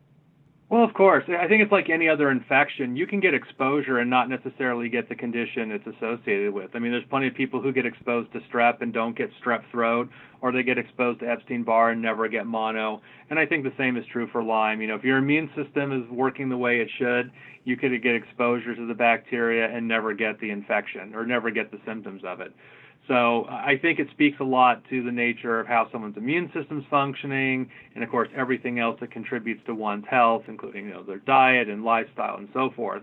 Well, 0.71 0.85
of 0.85 0.93
course. 0.93 1.25
I 1.29 1.49
think 1.49 1.63
it's 1.63 1.73
like 1.73 1.89
any 1.89 2.11
other 2.11 2.31
infection. 2.31 2.95
You 2.95 3.07
can 3.07 3.21
get 3.21 3.33
exposure 3.33 4.01
and 4.01 4.11
not 4.11 4.29
necessarily 4.29 4.91
get 4.91 5.09
the 5.09 5.15
condition 5.15 5.71
it's 5.71 5.87
associated 5.87 6.53
with. 6.53 6.73
I 6.75 6.79
mean, 6.79 6.93
there's 6.93 7.07
plenty 7.09 7.27
of 7.27 7.35
people 7.35 7.63
who 7.63 7.73
get 7.73 7.87
exposed 7.87 8.31
to 8.35 8.41
strep 8.41 8.83
and 8.83 8.93
don't 8.93 9.17
get 9.17 9.31
strep 9.43 9.63
throat, 9.71 10.11
or 10.43 10.53
they 10.53 10.63
get 10.63 10.77
exposed 10.77 11.21
to 11.21 11.27
Epstein 11.27 11.63
Barr 11.65 11.93
and 11.93 12.03
never 12.03 12.29
get 12.29 12.45
mono. 12.45 13.01
And 13.31 13.39
I 13.39 13.47
think 13.47 13.65
the 13.65 13.73
same 13.79 13.97
is 13.97 14.05
true 14.13 14.29
for 14.31 14.43
Lyme. 14.43 14.83
You 14.83 14.89
know, 14.89 14.95
if 14.95 15.05
your 15.05 15.17
immune 15.17 15.51
system 15.57 15.91
is 15.91 16.09
working 16.11 16.51
the 16.51 16.59
way 16.59 16.81
it 16.81 16.91
should, 16.99 17.31
you 17.65 17.79
could 17.79 18.03
get 18.03 18.15
exposure 18.15 18.75
to 18.75 18.87
the 18.87 18.95
bacteria 18.95 19.75
and 19.75 19.89
never 19.89 20.13
get 20.13 20.39
the 20.39 20.51
infection 20.51 21.15
or 21.15 21.25
never 21.25 21.51
get 21.51 21.71
the 21.71 21.79
symptoms 21.87 22.23
of 22.27 22.43
it. 22.43 22.53
So 23.09 23.47
I 23.49 23.79
think 23.81 23.99
it 23.99 24.09
speaks 24.11 24.39
a 24.39 24.45
lot 24.45 24.83
to 24.91 25.03
the 25.03 25.11
nature 25.11 25.59
of 25.59 25.67
how 25.67 25.89
someone's 25.91 26.19
immune 26.19 26.51
system's 26.55 26.85
functioning, 26.91 27.71
and 27.95 28.05
of 28.05 28.11
course 28.11 28.29
everything 28.37 28.79
else 28.79 29.01
that 29.01 29.11
contributes 29.11 29.65
to 29.65 29.75
one's 29.75 30.05
health, 30.09 30.43
including 30.47 30.87
you 30.87 30.93
know 30.93 31.03
their 31.03 31.19
diet 31.19 31.69
and 31.71 31.85
lifestyle 31.85 32.37
and 32.37 32.51
so 32.53 32.71
forth. 32.77 33.03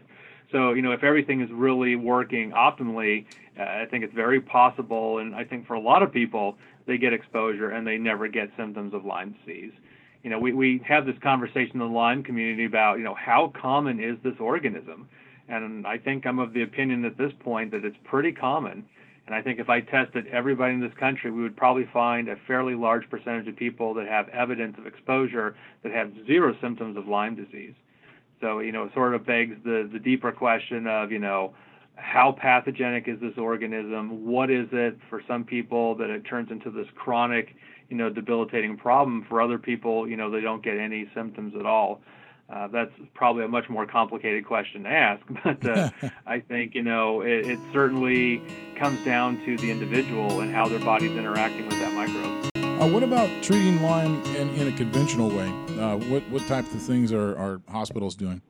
So 0.51 0.73
you 0.73 0.83
know 0.83 0.91
if 0.91 1.03
everything 1.03 1.41
is 1.41 1.49
really 1.51 1.95
working 1.95 2.51
optimally, 2.51 3.25
uh, 3.59 3.63
I 3.63 3.87
think 3.89 4.03
it's 4.03 4.13
very 4.13 4.39
possible, 4.39 5.17
and 5.17 5.33
I 5.33 5.43
think 5.43 5.65
for 5.65 5.73
a 5.73 5.79
lot 5.79 6.03
of 6.03 6.13
people 6.13 6.55
they 6.85 6.99
get 6.99 7.11
exposure 7.11 7.71
and 7.71 7.85
they 7.87 7.97
never 7.97 8.27
get 8.27 8.51
symptoms 8.55 8.93
of 8.93 9.05
Lyme 9.05 9.35
disease. 9.43 9.73
You 10.21 10.29
know 10.29 10.37
we 10.37 10.53
we 10.53 10.81
have 10.87 11.07
this 11.07 11.17
conversation 11.23 11.73
in 11.73 11.79
the 11.79 11.85
Lyme 11.85 12.21
community 12.21 12.65
about 12.65 12.99
you 12.99 13.03
know 13.03 13.15
how 13.15 13.51
common 13.59 13.99
is 13.99 14.17
this 14.23 14.35
organism, 14.39 15.09
and 15.49 15.87
I 15.87 15.97
think 15.97 16.27
I'm 16.27 16.37
of 16.37 16.53
the 16.53 16.61
opinion 16.61 17.05
at 17.05 17.17
this 17.17 17.31
point 17.39 17.71
that 17.71 17.83
it's 17.83 17.97
pretty 18.03 18.31
common. 18.31 18.85
And 19.25 19.33
I 19.33 19.41
think 19.41 19.59
if 19.59 19.69
I 19.69 19.81
tested 19.81 20.27
everybody 20.27 20.75
in 20.75 20.81
this 20.81 20.93
country, 20.99 21.31
we 21.31 21.41
would 21.41 21.57
probably 21.57 21.87
find 21.91 22.29
a 22.29 22.35
fairly 22.45 22.75
large 22.75 23.09
percentage 23.09 23.47
of 23.47 23.55
people 23.55 23.93
that 23.95 24.07
have 24.07 24.29
evidence 24.29 24.75
of 24.77 24.85
exposure 24.85 25.55
that 25.83 25.91
have 25.91 26.11
zero 26.27 26.55
symptoms 26.61 26.95
of 26.95 27.07
Lyme 27.07 27.35
disease. 27.35 27.73
So, 28.39 28.59
you 28.59 28.71
know, 28.71 28.83
it 28.83 28.93
sort 28.93 29.15
of 29.15 29.25
begs 29.25 29.55
the, 29.63 29.89
the 29.91 29.97
deeper 29.97 30.31
question 30.31 30.85
of, 30.85 31.11
you 31.11 31.19
know, 31.19 31.55
how 31.95 32.35
pathogenic 32.39 33.07
is 33.07 33.19
this 33.19 33.33
organism? 33.37 34.25
What 34.25 34.51
is 34.51 34.67
it 34.71 34.97
for 35.09 35.21
some 35.27 35.43
people 35.43 35.95
that 35.95 36.09
it 36.09 36.23
turns 36.23 36.51
into 36.51 36.69
this 36.69 36.87
chronic, 36.95 37.55
you 37.89 37.97
know, 37.97 38.09
debilitating 38.09 38.77
problem? 38.77 39.25
For 39.27 39.41
other 39.41 39.57
people, 39.57 40.07
you 40.07 40.17
know, 40.17 40.29
they 40.29 40.41
don't 40.41 40.63
get 40.63 40.77
any 40.77 41.09
symptoms 41.15 41.53
at 41.57 41.65
all. 41.65 42.01
Uh, 42.47 42.67
that's 42.67 42.91
probably 43.15 43.43
a 43.43 43.47
much 43.47 43.67
more 43.69 43.87
complicated 43.87 44.45
question 44.45 44.83
to 44.83 44.89
ask, 44.89 45.21
but 45.43 45.65
uh, 45.67 45.89
I 46.27 46.39
think 46.39 46.75
you 46.75 46.83
know 46.83 47.21
it, 47.21 47.47
it, 47.47 47.59
certainly 47.73 48.41
comes 48.75 49.03
down 49.03 49.43
to 49.45 49.57
the 49.57 49.71
individual 49.71 50.41
and 50.41 50.53
how 50.53 50.67
their 50.67 50.79
body's 50.79 51.11
interacting 51.11 51.65
with 51.65 51.79
that 51.79 51.93
microbe. 51.93 52.49
Uh, 52.79 52.87
what 52.87 53.01
about 53.01 53.29
treating 53.41 53.81
Lyme 53.81 54.21
in, 54.35 54.49
in 54.55 54.67
a 54.67 54.71
conventional 54.77 55.29
way? 55.29 55.47
Uh, 55.79 55.97
what 55.97 56.21
what 56.29 56.45
types 56.47 56.71
of 56.73 56.81
things 56.81 57.11
are, 57.11 57.35
are 57.35 57.61
hospitals 57.67 58.15
doing? 58.15 58.41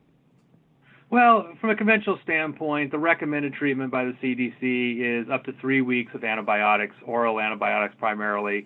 Well, 1.10 1.54
from 1.62 1.70
a 1.70 1.76
conventional 1.76 2.20
standpoint, 2.24 2.92
the 2.92 2.98
recommended 2.98 3.54
treatment 3.54 3.92
by 3.92 4.06
the 4.06 4.14
CDC 4.22 5.22
is 5.22 5.30
up 5.30 5.46
to 5.46 5.54
three 5.62 5.80
weeks 5.80 6.14
of 6.14 6.26
antibiotics, 6.26 6.96
oral 7.06 7.40
antibiotics 7.40 7.96
primarily. 7.98 8.66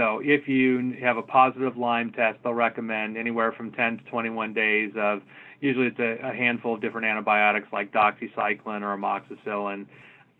So 0.00 0.22
if 0.24 0.48
you 0.48 0.94
have 1.02 1.18
a 1.18 1.22
positive 1.22 1.76
Lyme 1.76 2.10
test, 2.10 2.38
they'll 2.42 2.54
recommend 2.54 3.18
anywhere 3.18 3.52
from 3.52 3.70
10 3.70 3.98
to 3.98 4.04
21 4.04 4.54
days 4.54 4.92
of 4.96 5.20
usually 5.60 5.88
it's 5.88 5.98
a, 5.98 6.26
a 6.26 6.32
handful 6.32 6.74
of 6.74 6.80
different 6.80 7.06
antibiotics 7.06 7.68
like 7.70 7.92
doxycycline 7.92 8.80
or 8.80 8.96
amoxicillin. 8.96 9.84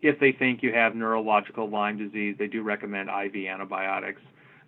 If 0.01 0.19
they 0.19 0.31
think 0.31 0.63
you 0.63 0.73
have 0.73 0.95
neurological 0.95 1.69
Lyme 1.69 1.99
disease, 1.99 2.37
they 2.39 2.47
do 2.47 2.63
recommend 2.63 3.09
IV 3.09 3.35
antibiotics. 3.47 4.21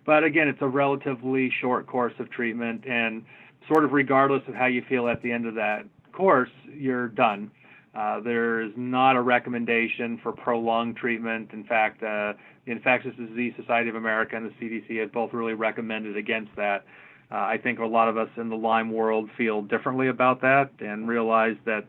But 0.06 0.22
again, 0.22 0.46
it's 0.46 0.62
a 0.62 0.68
relatively 0.68 1.50
short 1.60 1.88
course 1.88 2.14
of 2.20 2.30
treatment, 2.30 2.86
and 2.86 3.24
sort 3.66 3.84
of 3.84 3.90
regardless 3.90 4.44
of 4.46 4.54
how 4.54 4.66
you 4.66 4.84
feel 4.88 5.08
at 5.08 5.20
the 5.22 5.32
end 5.32 5.44
of 5.46 5.56
that 5.56 5.86
course, 6.12 6.50
you're 6.72 7.08
done. 7.08 7.50
Uh, 7.94 8.20
there 8.20 8.60
is 8.60 8.72
not 8.76 9.14
a 9.14 9.20
recommendation 9.20 10.18
for 10.22 10.32
prolonged 10.32 10.96
treatment. 10.96 11.50
In 11.52 11.64
fact, 11.64 12.02
uh, 12.02 12.32
the 12.66 12.72
Infectious 12.72 13.14
Disease 13.16 13.54
Society 13.56 13.88
of 13.88 13.94
America 13.94 14.36
and 14.36 14.46
the 14.50 14.54
CDC 14.60 15.00
have 15.00 15.12
both 15.12 15.32
really 15.32 15.54
recommended 15.54 16.16
against 16.16 16.50
that. 16.56 16.84
Uh, 17.30 17.36
I 17.36 17.58
think 17.62 17.78
a 17.78 17.86
lot 17.86 18.08
of 18.08 18.18
us 18.18 18.28
in 18.36 18.48
the 18.48 18.56
Lyme 18.56 18.90
world 18.92 19.30
feel 19.36 19.62
differently 19.62 20.08
about 20.08 20.40
that 20.42 20.70
and 20.80 21.08
realize 21.08 21.56
that 21.66 21.84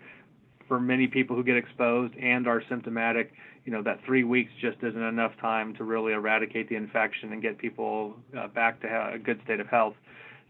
for 0.67 0.79
many 0.79 1.07
people 1.07 1.35
who 1.35 1.43
get 1.43 1.57
exposed 1.57 2.15
and 2.17 2.47
are 2.47 2.61
symptomatic, 2.69 3.31
you 3.65 3.71
know, 3.71 3.81
that 3.83 3.99
three 4.05 4.23
weeks 4.23 4.51
just 4.61 4.77
isn't 4.83 5.01
enough 5.01 5.31
time 5.41 5.75
to 5.75 5.83
really 5.83 6.13
eradicate 6.13 6.69
the 6.69 6.75
infection 6.75 7.33
and 7.33 7.41
get 7.41 7.57
people 7.57 8.15
uh, 8.37 8.47
back 8.47 8.79
to 8.81 9.11
a 9.13 9.17
good 9.17 9.39
state 9.43 9.59
of 9.59 9.67
health. 9.67 9.95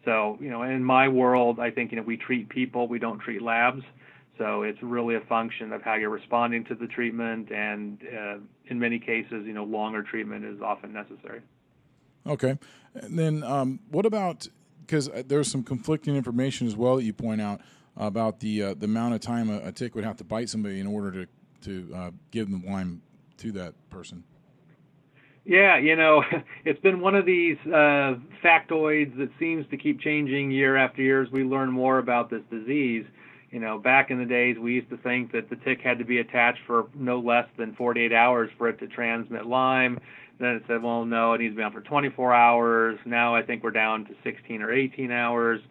So, 0.04 0.38
you 0.39 0.50
know, 0.50 0.63
in 0.63 0.84
my 0.84 1.08
world, 1.08 1.60
I 1.60 1.72
think, 1.72 1.91
you 1.91 1.98
know, 1.98 2.04
we 2.04 2.18
treat 2.18 2.50
people, 2.50 2.88
we 2.88 3.00
don't 3.00 3.20
treat 3.20 3.41
labs. 3.41 3.84
So 4.38 4.63
it's 4.63 4.82
really 4.82 5.15
a 5.15 5.21
function 5.21 5.71
of 5.71 5.82
how 5.82 5.95
you're 5.95 6.10
responding 6.10 6.65
to 6.65 6.76
the 6.76 6.88
treatment, 6.88 7.52
and 7.52 8.00
uh, 8.04 8.38
in 8.67 8.80
many 8.80 9.00
cases, 9.00 9.45
you 9.45 9.54
know, 9.54 9.63
longer 9.63 10.04
treatment 10.04 10.43
is 10.43 10.62
often 10.62 10.91
necessary. 10.91 11.41
Okay, 12.28 12.58
and 12.95 13.17
then 13.17 13.43
um, 13.43 13.80
what 13.91 14.06
about 14.06 14.48
because 14.86 15.10
uh, 15.10 15.24
there's 15.26 15.50
some 15.50 15.63
conflicting 15.63 16.15
information 16.15 16.67
as 16.67 16.76
well 16.76 16.98
that 16.98 17.04
you 17.04 17.13
point 17.13 17.41
out 17.41 17.62
about 17.98 18.39
the 18.39 18.62
uh, 18.62 18.74
the 18.74 18.86
amount 18.86 19.13
of 19.13 19.21
time 19.21 19.50
a, 19.50 19.60
a, 19.67 19.71
tick 19.71 19.95
would 19.95 20.04
have 20.04 20.17
to 20.17 20.24
bite 20.24 20.50
somebody 20.50 20.80
in 20.80 20.88
order 20.88 21.12
to 21.12 21.28
to 21.62 21.95
uh, 21.95 22.12
give 22.32 22.50
them 22.50 22.63
Lyme 22.65 23.02
to 23.38 23.52
that 23.54 23.74
person. 23.89 24.24
Yeah, 25.45 25.78
you 25.78 25.95
know, 25.95 26.24
it's 26.65 26.80
been 26.82 27.00
one 27.00 27.15
of 27.15 27.26
these 27.26 27.58
uh, 27.65 28.15
factoids 28.43 29.15
that 29.17 29.30
seems 29.39 29.65
to 29.69 29.78
keep 29.78 30.02
changing 30.02 30.52
year 30.52 30.76
after 30.76 31.02
year 31.02 31.21
as 31.21 31.30
we 31.32 31.43
learn 31.43 31.71
more 31.71 32.00
about 32.00 32.30
this 32.30 32.41
disease. 32.50 33.06
You 33.56 33.62
know, 33.62 33.78
back 33.78 34.12
in 34.12 34.20
the 34.20 34.26
days, 34.26 34.58
we 34.60 34.74
used 34.74 34.89
to 34.89 34.98
think 34.98 35.32
that 35.32 35.50
the 35.50 35.56
tick 35.56 35.80
had 35.82 35.98
to 36.00 36.04
be 36.04 36.20
attached 36.20 36.60
for 36.68 36.88
no 36.94 37.20
less 37.20 37.48
than 37.58 37.74
48 37.76 38.12
hours 38.12 38.50
for 38.58 38.68
it 38.68 38.78
to 38.80 38.88
transmit 38.88 39.46
Lyme. 39.46 39.98
Then 40.41 40.56
it 40.56 40.63
said, 40.68 40.84
well, 40.84 41.06
no, 41.06 41.32
it 41.32 41.38
needs 41.39 41.54
to 41.54 41.56
be 41.56 41.63
on 41.63 41.72
for 41.72 41.80
24 41.80 42.34
hours. 42.36 43.00
Now 43.06 43.34
I 43.34 43.44
think 43.44 43.63
we're 43.63 43.72
down 43.72 44.04
to 44.08 44.12
16 44.26 44.62
or 44.62 44.74
18 44.74 45.10
hours. 45.10 45.62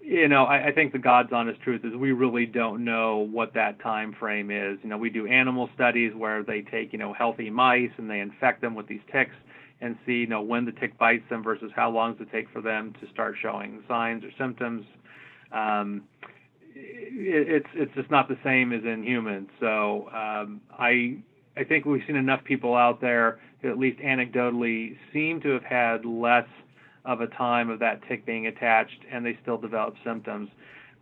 You 0.00 0.28
know, 0.28 0.44
I, 0.44 0.68
I 0.68 0.72
think 0.72 0.92
the 0.92 1.00
God's 1.00 1.32
honest 1.32 1.60
truth 1.62 1.80
is 1.84 1.96
we 1.96 2.12
really 2.12 2.46
don't 2.46 2.84
know 2.84 3.26
what 3.32 3.52
that 3.54 3.80
time 3.80 4.14
frame 4.16 4.52
is. 4.52 4.78
You 4.84 4.88
know, 4.88 4.96
we 4.96 5.10
do 5.10 5.26
animal 5.26 5.68
studies 5.74 6.12
where 6.14 6.44
they 6.44 6.60
take, 6.60 6.92
you 6.92 7.00
know, 7.00 7.12
healthy 7.12 7.50
mice 7.50 7.90
and 7.96 8.08
they 8.08 8.20
infect 8.20 8.60
them 8.60 8.76
with 8.76 8.86
these 8.86 9.02
ticks 9.10 9.34
and 9.80 9.96
see, 10.06 10.18
you 10.18 10.28
know, 10.28 10.40
when 10.40 10.66
the 10.66 10.72
tick 10.72 10.96
bites 10.98 11.28
them 11.30 11.42
versus 11.42 11.72
how 11.74 11.90
long 11.90 12.12
does 12.12 12.28
it 12.28 12.30
take 12.30 12.48
for 12.50 12.62
them 12.62 12.94
to 13.00 13.10
start 13.10 13.34
showing 13.42 13.82
signs 13.88 14.22
or 14.22 14.30
symptoms. 14.38 14.86
Um, 15.50 16.02
it's 16.74 17.68
it's 17.74 17.94
just 17.94 18.10
not 18.10 18.28
the 18.28 18.38
same 18.44 18.72
as 18.72 18.84
in 18.84 19.04
humans. 19.04 19.48
So 19.60 20.08
um, 20.12 20.60
I 20.78 21.18
I 21.56 21.64
think 21.64 21.84
we've 21.84 22.02
seen 22.06 22.16
enough 22.16 22.42
people 22.44 22.74
out 22.74 23.00
there 23.00 23.40
who 23.62 23.70
at 23.70 23.78
least 23.78 24.00
anecdotally 24.00 24.96
seem 25.12 25.40
to 25.42 25.50
have 25.50 25.64
had 25.64 26.04
less 26.04 26.48
of 27.04 27.20
a 27.20 27.26
time 27.28 27.70
of 27.70 27.78
that 27.80 28.00
tick 28.08 28.26
being 28.26 28.46
attached, 28.46 29.04
and 29.10 29.24
they 29.24 29.38
still 29.42 29.58
develop 29.58 29.94
symptoms. 30.04 30.48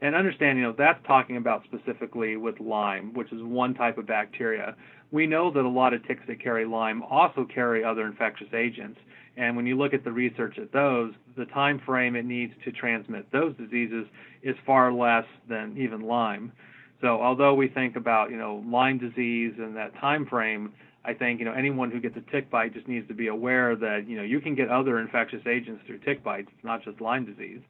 And 0.00 0.16
understand, 0.16 0.58
you 0.58 0.64
know, 0.64 0.74
that's 0.76 0.98
talking 1.06 1.36
about 1.36 1.62
specifically 1.64 2.36
with 2.36 2.58
Lyme, 2.58 3.14
which 3.14 3.32
is 3.32 3.40
one 3.40 3.72
type 3.72 3.98
of 3.98 4.06
bacteria. 4.06 4.74
We 5.12 5.26
know 5.26 5.50
that 5.52 5.60
a 5.64 5.68
lot 5.68 5.94
of 5.94 6.04
ticks 6.06 6.22
that 6.26 6.42
carry 6.42 6.64
Lyme 6.64 7.02
also 7.02 7.44
carry 7.44 7.84
other 7.84 8.06
infectious 8.06 8.52
agents. 8.52 8.98
And 9.36 9.56
when 9.56 9.66
you 9.66 9.78
look 9.78 9.94
at 9.94 10.04
the 10.04 10.12
research 10.12 10.58
at 10.58 10.72
those, 10.72 11.12
the 11.36 11.46
time 11.46 11.80
frame 11.84 12.16
it 12.16 12.24
needs 12.24 12.52
to 12.64 12.72
transmit 12.72 13.30
those 13.32 13.54
diseases 13.56 14.06
is 14.42 14.56
far 14.66 14.92
less 14.92 15.24
than 15.48 15.76
even 15.78 16.02
Lyme. 16.02 16.52
So 17.00 17.20
although 17.20 17.54
we 17.54 17.68
think 17.68 17.96
about, 17.96 18.30
you 18.30 18.36
know, 18.36 18.62
Lyme 18.66 18.98
disease 18.98 19.54
and 19.58 19.76
that 19.76 19.94
time 19.96 20.26
frame, 20.26 20.72
I 21.04 21.14
think, 21.14 21.40
you 21.40 21.44
know, 21.44 21.52
anyone 21.52 21.90
who 21.90 21.98
gets 21.98 22.16
a 22.16 22.30
tick 22.30 22.50
bite 22.50 22.74
just 22.74 22.86
needs 22.86 23.08
to 23.08 23.14
be 23.14 23.26
aware 23.26 23.74
that, 23.74 24.06
you 24.06 24.16
know, 24.16 24.22
you 24.22 24.40
can 24.40 24.54
get 24.54 24.68
other 24.68 25.00
infectious 25.00 25.42
agents 25.46 25.82
through 25.86 25.98
tick 25.98 26.22
bites, 26.22 26.48
it's 26.54 26.64
not 26.64 26.84
just 26.84 27.00
Lyme 27.00 27.24
disease. 27.24 27.60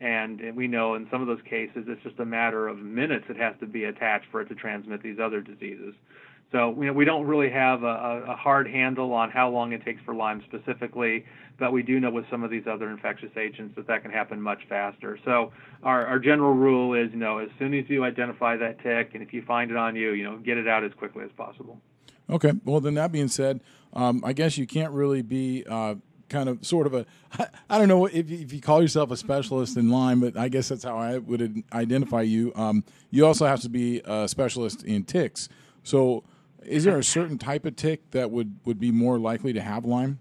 And 0.00 0.56
we 0.56 0.66
know 0.66 0.94
in 0.94 1.06
some 1.10 1.20
of 1.20 1.28
those 1.28 1.42
cases 1.48 1.84
it's 1.86 2.02
just 2.02 2.18
a 2.18 2.24
matter 2.24 2.66
of 2.66 2.78
minutes 2.78 3.26
it 3.28 3.36
has 3.36 3.54
to 3.60 3.66
be 3.66 3.84
attached 3.84 4.26
for 4.30 4.40
it 4.40 4.48
to 4.48 4.54
transmit 4.54 5.02
these 5.02 5.18
other 5.22 5.40
diseases. 5.42 5.94
So 6.52 6.74
you 6.78 6.86
know, 6.86 6.92
we 6.92 7.04
don't 7.04 7.26
really 7.26 7.50
have 7.50 7.84
a, 7.84 8.24
a 8.28 8.36
hard 8.36 8.68
handle 8.68 9.12
on 9.12 9.30
how 9.30 9.50
long 9.50 9.72
it 9.72 9.84
takes 9.84 10.02
for 10.02 10.14
Lyme 10.14 10.42
specifically, 10.48 11.24
but 11.58 11.72
we 11.72 11.82
do 11.82 12.00
know 12.00 12.10
with 12.10 12.24
some 12.28 12.42
of 12.42 12.50
these 12.50 12.66
other 12.66 12.90
infectious 12.90 13.30
agents 13.36 13.76
that 13.76 13.86
that 13.86 14.02
can 14.02 14.10
happen 14.10 14.40
much 14.40 14.62
faster. 14.68 15.18
So 15.24 15.52
our, 15.84 16.06
our 16.06 16.18
general 16.18 16.54
rule 16.54 16.94
is, 16.94 17.12
you 17.12 17.18
know, 17.18 17.38
as 17.38 17.50
soon 17.58 17.74
as 17.74 17.84
you 17.88 18.04
identify 18.04 18.56
that 18.56 18.82
tick, 18.82 19.10
and 19.14 19.22
if 19.22 19.32
you 19.32 19.42
find 19.42 19.70
it 19.70 19.76
on 19.76 19.94
you, 19.94 20.10
you 20.12 20.24
know, 20.24 20.38
get 20.38 20.58
it 20.58 20.66
out 20.66 20.82
as 20.82 20.92
quickly 20.94 21.24
as 21.24 21.30
possible. 21.36 21.80
Okay. 22.28 22.52
Well, 22.64 22.80
then 22.80 22.94
that 22.94 23.12
being 23.12 23.28
said, 23.28 23.60
um, 23.92 24.22
I 24.24 24.32
guess 24.32 24.58
you 24.58 24.66
can't 24.66 24.92
really 24.92 25.22
be 25.22 25.64
uh, 25.68 25.96
kind 26.28 26.48
of 26.48 26.64
sort 26.64 26.86
of 26.86 26.94
a 26.94 27.06
I 27.70 27.78
don't 27.78 27.88
know 27.88 28.06
if 28.06 28.30
if 28.30 28.52
you 28.52 28.60
call 28.60 28.82
yourself 28.82 29.12
a 29.12 29.16
specialist 29.16 29.76
in 29.76 29.88
Lyme, 29.88 30.20
but 30.20 30.36
I 30.36 30.48
guess 30.48 30.68
that's 30.68 30.82
how 30.82 30.96
I 30.96 31.18
would 31.18 31.62
identify 31.72 32.22
you. 32.22 32.52
Um, 32.56 32.82
you 33.10 33.24
also 33.24 33.46
have 33.46 33.60
to 33.60 33.68
be 33.68 34.00
a 34.04 34.26
specialist 34.26 34.82
in 34.82 35.04
ticks. 35.04 35.48
So 35.82 36.24
is 36.64 36.84
there 36.84 36.98
a 36.98 37.04
certain 37.04 37.38
type 37.38 37.64
of 37.64 37.76
tick 37.76 38.10
that 38.10 38.30
would, 38.30 38.56
would 38.64 38.78
be 38.78 38.90
more 38.90 39.18
likely 39.18 39.52
to 39.52 39.60
have 39.60 39.84
Lyme? 39.84 40.20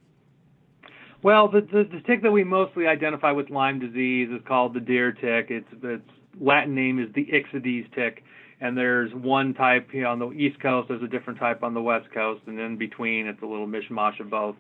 Well, 1.21 1.49
the, 1.49 1.62
the, 1.62 1.84
the 1.84 2.02
tick 2.06 2.21
that 2.23 2.32
we 2.32 2.43
mostly 2.43 2.88
identify 2.88 3.32
with 3.32 3.49
Lyme 3.49 3.80
disease 3.80 4.30
is 4.32 4.41
called 4.47 4.73
the 4.73 4.80
deer 4.80 5.12
tick. 5.12 5.52
Its 5.52 5.67
its 5.84 6.04
Latin 6.39 6.73
name 6.73 6.99
is 6.99 7.13
the 7.13 7.25
Ixodes 7.25 7.93
tick, 7.93 8.23
and 8.62 8.78
there's 8.78 9.13
one 9.13 9.54
type 9.54 9.89
you 9.93 10.04
know, 10.04 10.12
on 10.12 10.19
the 10.19 10.32
east 10.32 10.62
coast. 10.62 10.88
There's 10.88 11.04
a 11.04 11.08
different 11.08 11.39
type 11.39 11.62
on 11.62 11.73
the 11.73 11.82
west 11.82 12.08
coast, 12.13 12.43
and 12.47 12.58
in 12.58 12.78
between, 12.78 13.28
it's 13.28 13.41
a 13.41 13.45
little 13.45 13.67
mishmash 13.67 14.19
of 14.21 14.30
both. 14.30 14.56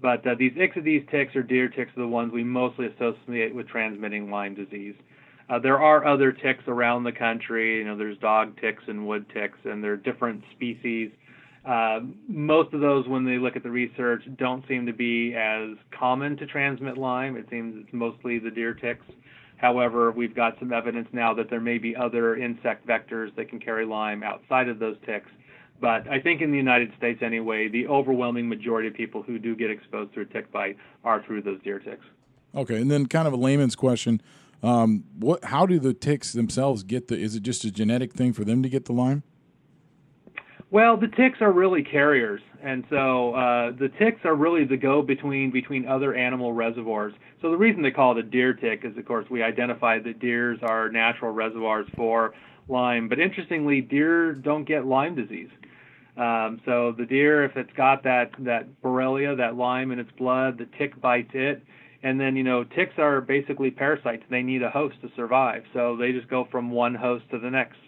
But 0.00 0.24
uh, 0.26 0.36
these 0.38 0.52
Ixodes 0.52 1.10
ticks 1.10 1.34
or 1.34 1.42
deer 1.42 1.68
ticks 1.68 1.90
are 1.96 2.00
the 2.02 2.08
ones 2.08 2.32
we 2.32 2.44
mostly 2.44 2.86
associate 2.86 3.54
with 3.54 3.66
transmitting 3.66 4.30
Lyme 4.30 4.54
disease. 4.54 4.94
Uh, 5.48 5.58
there 5.58 5.78
are 5.80 6.04
other 6.04 6.32
ticks 6.32 6.64
around 6.66 7.04
the 7.04 7.12
country. 7.12 7.78
You 7.78 7.84
know, 7.84 7.96
there's 7.96 8.18
dog 8.18 8.60
ticks 8.60 8.82
and 8.88 9.06
wood 9.06 9.26
ticks, 9.32 9.58
and 9.64 9.82
they're 9.82 9.96
different 9.96 10.42
species. 10.54 11.10
Uh, 11.64 12.00
most 12.28 12.72
of 12.72 12.80
those, 12.80 13.08
when 13.08 13.24
they 13.24 13.38
look 13.38 13.56
at 13.56 13.62
the 13.62 13.70
research, 13.70 14.22
don't 14.36 14.66
seem 14.68 14.86
to 14.86 14.92
be 14.92 15.34
as 15.34 15.76
common 15.90 16.36
to 16.36 16.46
transmit 16.46 16.96
Lyme. 16.96 17.36
It 17.36 17.46
seems 17.50 17.74
it's 17.82 17.92
mostly 17.92 18.38
the 18.38 18.50
deer 18.50 18.74
ticks. 18.74 19.04
However, 19.56 20.12
we've 20.12 20.34
got 20.34 20.58
some 20.58 20.72
evidence 20.72 21.08
now 21.12 21.32
that 21.34 21.48
there 21.48 21.60
may 21.60 21.78
be 21.78 21.96
other 21.96 22.36
insect 22.36 22.86
vectors 22.86 23.34
that 23.36 23.48
can 23.48 23.58
carry 23.58 23.86
Lyme 23.86 24.22
outside 24.22 24.68
of 24.68 24.78
those 24.78 24.96
ticks. 25.06 25.30
But 25.80 26.08
I 26.08 26.20
think 26.20 26.40
in 26.40 26.50
the 26.50 26.56
United 26.56 26.92
States, 26.96 27.20
anyway, 27.22 27.68
the 27.68 27.86
overwhelming 27.86 28.48
majority 28.48 28.88
of 28.88 28.94
people 28.94 29.22
who 29.22 29.38
do 29.38 29.54
get 29.56 29.70
exposed 29.70 30.12
through 30.12 30.24
a 30.24 30.26
tick 30.26 30.50
bite 30.52 30.76
are 31.04 31.22
through 31.24 31.42
those 31.42 31.60
deer 31.62 31.78
ticks. 31.78 32.04
Okay, 32.54 32.80
and 32.80 32.90
then 32.90 33.06
kind 33.06 33.26
of 33.26 33.34
a 33.34 33.36
layman's 33.36 33.76
question: 33.76 34.22
um, 34.62 35.04
What? 35.18 35.44
How 35.44 35.66
do 35.66 35.78
the 35.78 35.94
ticks 35.94 36.32
themselves 36.32 36.82
get 36.82 37.08
the? 37.08 37.18
Is 37.18 37.34
it 37.34 37.42
just 37.42 37.64
a 37.64 37.70
genetic 37.70 38.12
thing 38.12 38.32
for 38.32 38.44
them 38.44 38.62
to 38.62 38.68
get 38.68 38.84
the 38.86 38.92
Lyme? 38.92 39.22
Well, 40.70 40.96
the 40.96 41.06
ticks 41.06 41.38
are 41.40 41.52
really 41.52 41.84
carriers, 41.84 42.40
and 42.60 42.84
so 42.90 43.34
uh, 43.34 43.70
the 43.70 43.88
ticks 44.00 44.20
are 44.24 44.34
really 44.34 44.64
the 44.64 44.76
go 44.76 45.00
between 45.00 45.86
other 45.86 46.14
animal 46.14 46.52
reservoirs. 46.52 47.14
So 47.40 47.50
the 47.50 47.56
reason 47.56 47.82
they 47.82 47.92
call 47.92 48.12
it 48.12 48.18
a 48.18 48.22
deer 48.24 48.52
tick 48.52 48.80
is, 48.82 48.96
of 48.98 49.06
course, 49.06 49.26
we 49.30 49.42
identified 49.42 50.02
that 50.04 50.18
deers 50.18 50.58
are 50.62 50.90
natural 50.90 51.30
reservoirs 51.30 51.86
for 51.94 52.34
Lyme. 52.68 53.08
But 53.08 53.20
interestingly, 53.20 53.80
deer 53.80 54.32
don't 54.32 54.64
get 54.64 54.86
Lyme 54.86 55.14
disease. 55.14 55.50
Um, 56.16 56.60
so 56.64 56.92
the 56.96 57.04
deer, 57.04 57.44
if 57.44 57.56
it's 57.56 57.72
got 57.76 58.02
that 58.04 58.32
that 58.40 58.66
Borrelia, 58.82 59.36
that 59.36 59.54
Lyme 59.56 59.92
in 59.92 59.98
its 59.98 60.10
blood, 60.18 60.58
the 60.58 60.66
tick 60.78 61.00
bites 61.00 61.30
it, 61.34 61.62
and 62.06 62.20
then 62.20 62.36
you 62.36 62.44
know 62.44 62.62
ticks 62.62 62.94
are 62.98 63.20
basically 63.20 63.68
parasites. 63.68 64.22
They 64.30 64.42
need 64.42 64.62
a 64.62 64.70
host 64.70 64.94
to 65.02 65.10
survive, 65.16 65.64
so 65.74 65.96
they 65.96 66.12
just 66.12 66.28
go 66.28 66.46
from 66.52 66.70
one 66.70 66.94
host 66.94 67.24
to 67.32 67.38
the 67.40 67.50
next. 67.50 67.78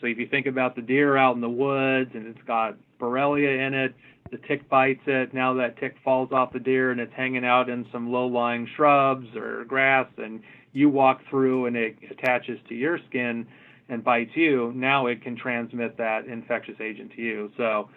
So 0.00 0.06
if 0.06 0.18
you 0.18 0.28
think 0.28 0.46
about 0.46 0.76
the 0.76 0.82
deer 0.82 1.16
out 1.16 1.34
in 1.34 1.40
the 1.40 1.48
woods 1.48 2.10
and 2.12 2.26
it's 2.26 2.46
got 2.46 2.76
Borrelia 3.00 3.66
in 3.66 3.72
it, 3.72 3.94
the 4.30 4.36
tick 4.36 4.68
bites 4.68 5.00
it. 5.06 5.32
Now 5.32 5.54
that 5.54 5.78
tick 5.78 5.96
falls 6.04 6.30
off 6.30 6.52
the 6.52 6.58
deer 6.58 6.90
and 6.90 7.00
it's 7.00 7.14
hanging 7.14 7.46
out 7.46 7.70
in 7.70 7.86
some 7.90 8.12
low-lying 8.12 8.68
shrubs 8.76 9.34
or 9.34 9.64
grass, 9.64 10.08
and 10.18 10.42
you 10.74 10.90
walk 10.90 11.22
through 11.30 11.64
and 11.64 11.74
it 11.74 11.96
attaches 12.10 12.58
to 12.68 12.74
your 12.74 12.98
skin 13.08 13.46
and 13.88 14.04
bites 14.04 14.32
you. 14.34 14.72
Now 14.74 15.06
it 15.06 15.22
can 15.22 15.36
transmit 15.36 15.96
that 15.96 16.26
infectious 16.26 16.76
agent 16.82 17.12
to 17.16 17.22
you. 17.22 17.50
So, 17.56 17.88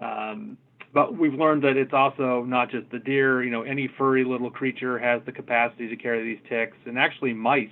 um, 0.00 0.56
but 0.96 1.14
we've 1.14 1.34
learned 1.34 1.62
that 1.62 1.76
it's 1.76 1.92
also 1.92 2.42
not 2.44 2.70
just 2.70 2.90
the 2.90 2.98
deer. 2.98 3.44
You 3.44 3.50
know, 3.50 3.60
any 3.60 3.86
furry 3.98 4.24
little 4.24 4.50
creature 4.50 4.98
has 4.98 5.20
the 5.26 5.30
capacity 5.30 5.88
to 5.88 5.96
carry 5.96 6.24
these 6.24 6.42
ticks, 6.48 6.78
and 6.86 6.98
actually 6.98 7.34
mice 7.34 7.68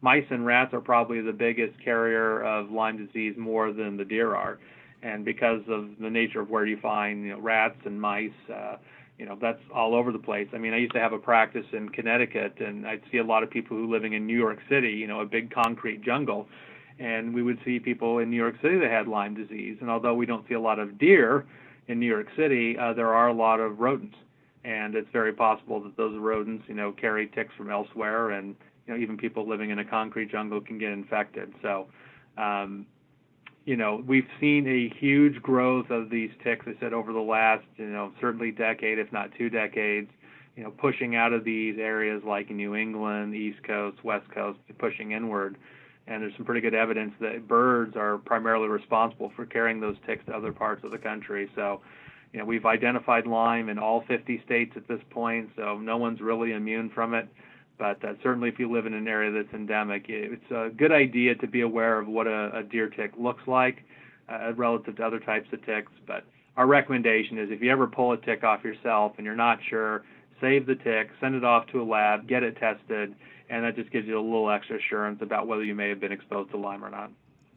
mice 0.00 0.24
and 0.30 0.46
rats 0.46 0.72
are 0.72 0.80
probably 0.80 1.20
the 1.20 1.34
biggest 1.34 1.78
carrier 1.84 2.42
of 2.42 2.70
Lyme 2.70 3.06
disease 3.06 3.34
more 3.36 3.74
than 3.74 3.98
the 3.98 4.06
deer 4.06 4.34
are. 4.34 4.58
And 5.02 5.22
because 5.22 5.60
of 5.68 5.90
the 6.00 6.08
nature 6.08 6.40
of 6.40 6.48
where 6.48 6.64
you 6.64 6.78
find, 6.80 7.24
you 7.24 7.32
know, 7.32 7.40
rats 7.40 7.76
and 7.84 8.00
mice, 8.00 8.30
uh, 8.50 8.78
you 9.18 9.26
know, 9.26 9.36
that's 9.38 9.60
all 9.74 9.94
over 9.94 10.10
the 10.10 10.18
place. 10.18 10.48
I 10.54 10.58
mean, 10.58 10.72
I 10.72 10.78
used 10.78 10.94
to 10.94 11.00
have 11.00 11.12
a 11.12 11.18
practice 11.18 11.66
in 11.74 11.90
Connecticut, 11.90 12.54
and 12.58 12.86
I'd 12.86 13.02
see 13.12 13.18
a 13.18 13.24
lot 13.24 13.42
of 13.42 13.50
people 13.50 13.76
who 13.76 13.92
living 13.92 14.14
in 14.14 14.26
New 14.26 14.38
York 14.38 14.60
City, 14.70 14.92
you 14.92 15.06
know, 15.06 15.20
a 15.20 15.26
big 15.26 15.52
concrete 15.52 16.00
jungle, 16.00 16.48
and 16.98 17.34
we 17.34 17.42
would 17.42 17.58
see 17.66 17.78
people 17.78 18.18
in 18.20 18.30
New 18.30 18.36
York 18.38 18.54
City 18.62 18.78
that 18.78 18.90
had 18.90 19.08
Lyme 19.08 19.34
disease. 19.34 19.76
And 19.82 19.90
although 19.90 20.14
we 20.14 20.24
don't 20.24 20.48
see 20.48 20.54
a 20.54 20.60
lot 20.60 20.78
of 20.78 20.98
deer 20.98 21.44
in 21.88 21.98
New 21.98 22.06
York 22.06 22.28
City, 22.36 22.76
uh, 22.78 22.92
there 22.92 23.12
are 23.12 23.28
a 23.28 23.32
lot 23.32 23.60
of 23.60 23.80
rodents, 23.80 24.16
and 24.64 24.94
it's 24.94 25.08
very 25.12 25.32
possible 25.32 25.80
that 25.82 25.96
those 25.96 26.16
rodents, 26.18 26.64
you 26.68 26.74
know, 26.74 26.92
carry 26.92 27.26
ticks 27.28 27.54
from 27.56 27.70
elsewhere, 27.70 28.30
and 28.30 28.54
you 28.86 28.94
know, 28.94 29.00
even 29.00 29.16
people 29.16 29.48
living 29.48 29.70
in 29.70 29.78
a 29.78 29.84
concrete 29.84 30.30
jungle 30.30 30.60
can 30.60 30.78
get 30.78 30.92
infected. 30.92 31.52
So, 31.62 31.86
um, 32.36 32.86
you 33.64 33.76
know, 33.76 34.02
we've 34.06 34.26
seen 34.40 34.66
a 34.66 34.92
huge 34.98 35.40
growth 35.40 35.90
of 35.90 36.10
these 36.10 36.30
ticks. 36.42 36.66
I 36.66 36.74
said 36.80 36.92
over 36.92 37.12
the 37.12 37.20
last, 37.20 37.64
you 37.76 37.86
know, 37.86 38.12
certainly 38.20 38.50
decade, 38.50 38.98
if 38.98 39.12
not 39.12 39.30
two 39.38 39.50
decades. 39.50 40.10
You 40.56 40.64
know, 40.64 40.70
pushing 40.70 41.16
out 41.16 41.32
of 41.32 41.44
these 41.44 41.78
areas 41.78 42.22
like 42.26 42.50
New 42.50 42.74
England, 42.74 43.34
East 43.34 43.62
Coast, 43.62 44.04
West 44.04 44.28
Coast, 44.34 44.58
pushing 44.78 45.12
inward. 45.12 45.56
And 46.06 46.22
there's 46.22 46.34
some 46.36 46.44
pretty 46.44 46.60
good 46.60 46.74
evidence 46.74 47.12
that 47.20 47.46
birds 47.46 47.96
are 47.96 48.18
primarily 48.18 48.68
responsible 48.68 49.32
for 49.36 49.46
carrying 49.46 49.80
those 49.80 49.96
ticks 50.06 50.24
to 50.26 50.32
other 50.32 50.52
parts 50.52 50.84
of 50.84 50.90
the 50.90 50.98
country. 50.98 51.48
So, 51.54 51.80
you 52.32 52.40
know, 52.40 52.44
we've 52.44 52.66
identified 52.66 53.26
Lyme 53.26 53.68
in 53.68 53.78
all 53.78 54.02
50 54.08 54.42
states 54.44 54.72
at 54.76 54.88
this 54.88 55.00
point, 55.10 55.50
so 55.56 55.78
no 55.78 55.96
one's 55.96 56.20
really 56.20 56.52
immune 56.52 56.90
from 56.90 57.14
it. 57.14 57.28
But 57.78 58.04
uh, 58.04 58.14
certainly, 58.22 58.48
if 58.48 58.58
you 58.58 58.70
live 58.70 58.86
in 58.86 58.94
an 58.94 59.08
area 59.08 59.30
that's 59.30 59.54
endemic, 59.54 60.04
it's 60.08 60.50
a 60.50 60.70
good 60.76 60.92
idea 60.92 61.34
to 61.36 61.46
be 61.46 61.62
aware 61.62 61.98
of 61.98 62.08
what 62.08 62.26
a, 62.26 62.58
a 62.58 62.62
deer 62.62 62.88
tick 62.88 63.12
looks 63.18 63.42
like 63.46 63.82
uh, 64.28 64.52
relative 64.54 64.96
to 64.96 65.04
other 65.04 65.20
types 65.20 65.48
of 65.52 65.64
ticks. 65.64 65.92
But 66.06 66.24
our 66.56 66.66
recommendation 66.66 67.38
is 67.38 67.50
if 67.50 67.62
you 67.62 67.70
ever 67.70 67.86
pull 67.86 68.12
a 68.12 68.18
tick 68.18 68.44
off 68.44 68.62
yourself 68.64 69.12
and 69.16 69.24
you're 69.24 69.34
not 69.34 69.58
sure, 69.68 70.04
save 70.40 70.66
the 70.66 70.74
tick, 70.74 71.10
send 71.20 71.34
it 71.34 71.44
off 71.44 71.66
to 71.68 71.80
a 71.80 71.84
lab, 71.84 72.28
get 72.28 72.42
it 72.42 72.56
tested, 72.56 73.14
and 73.52 73.64
that 73.64 73.76
just 73.76 73.90
gives 73.92 74.08
you 74.08 74.18
a 74.18 74.20
little 74.20 74.50
extra 74.50 74.78
assurance 74.78 75.20
about 75.20 75.46
whether 75.46 75.62
you 75.62 75.74
may 75.74 75.90
have 75.90 76.00
been 76.00 76.10
exposed 76.10 76.50
to 76.52 76.56
Lyme 76.56 76.82
or 76.82 76.88
not. 76.88 77.10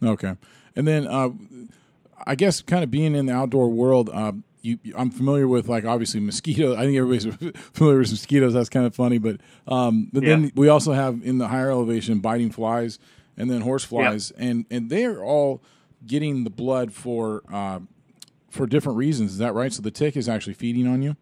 Okay. 0.03 0.35
And 0.75 0.85
then 0.85 1.07
uh, 1.07 1.29
I 2.27 2.35
guess 2.35 2.61
kind 2.61 2.83
of 2.83 2.91
being 2.91 3.15
in 3.15 3.27
the 3.27 3.33
outdoor 3.33 3.69
world, 3.69 4.09
uh, 4.13 4.33
you, 4.61 4.77
I'm 4.97 5.09
familiar 5.09 5.47
with 5.47 5.69
like 5.69 5.85
obviously 5.85 6.19
mosquitoes. 6.19 6.75
I 6.77 6.81
think 6.81 6.97
everybody's 6.97 7.33
familiar 7.73 7.99
with 7.99 8.11
mosquitoes. 8.11 8.53
That's 8.53 8.67
kind 8.67 8.85
of 8.85 8.93
funny, 8.93 9.19
but 9.19 9.39
um, 9.69 10.09
but 10.11 10.23
yeah. 10.23 10.29
then 10.29 10.51
we 10.55 10.67
also 10.67 10.91
have 10.91 11.21
in 11.23 11.37
the 11.37 11.47
higher 11.47 11.71
elevation 11.71 12.19
biting 12.19 12.51
flies 12.51 12.99
and 13.37 13.49
then 13.49 13.61
horse 13.61 13.85
flies, 13.85 14.33
yeah. 14.37 14.47
and 14.47 14.65
and 14.69 14.89
they're 14.89 15.23
all 15.23 15.61
getting 16.05 16.43
the 16.43 16.49
blood 16.49 16.91
for 16.91 17.43
uh, 17.53 17.79
for 18.49 18.67
different 18.67 18.97
reasons. 18.97 19.31
Is 19.31 19.37
that 19.37 19.53
right? 19.53 19.71
So 19.71 19.81
the 19.81 19.91
tick 19.91 20.17
is 20.17 20.27
actually 20.27 20.55
feeding 20.55 20.87
on 20.87 21.01
you. 21.01 21.15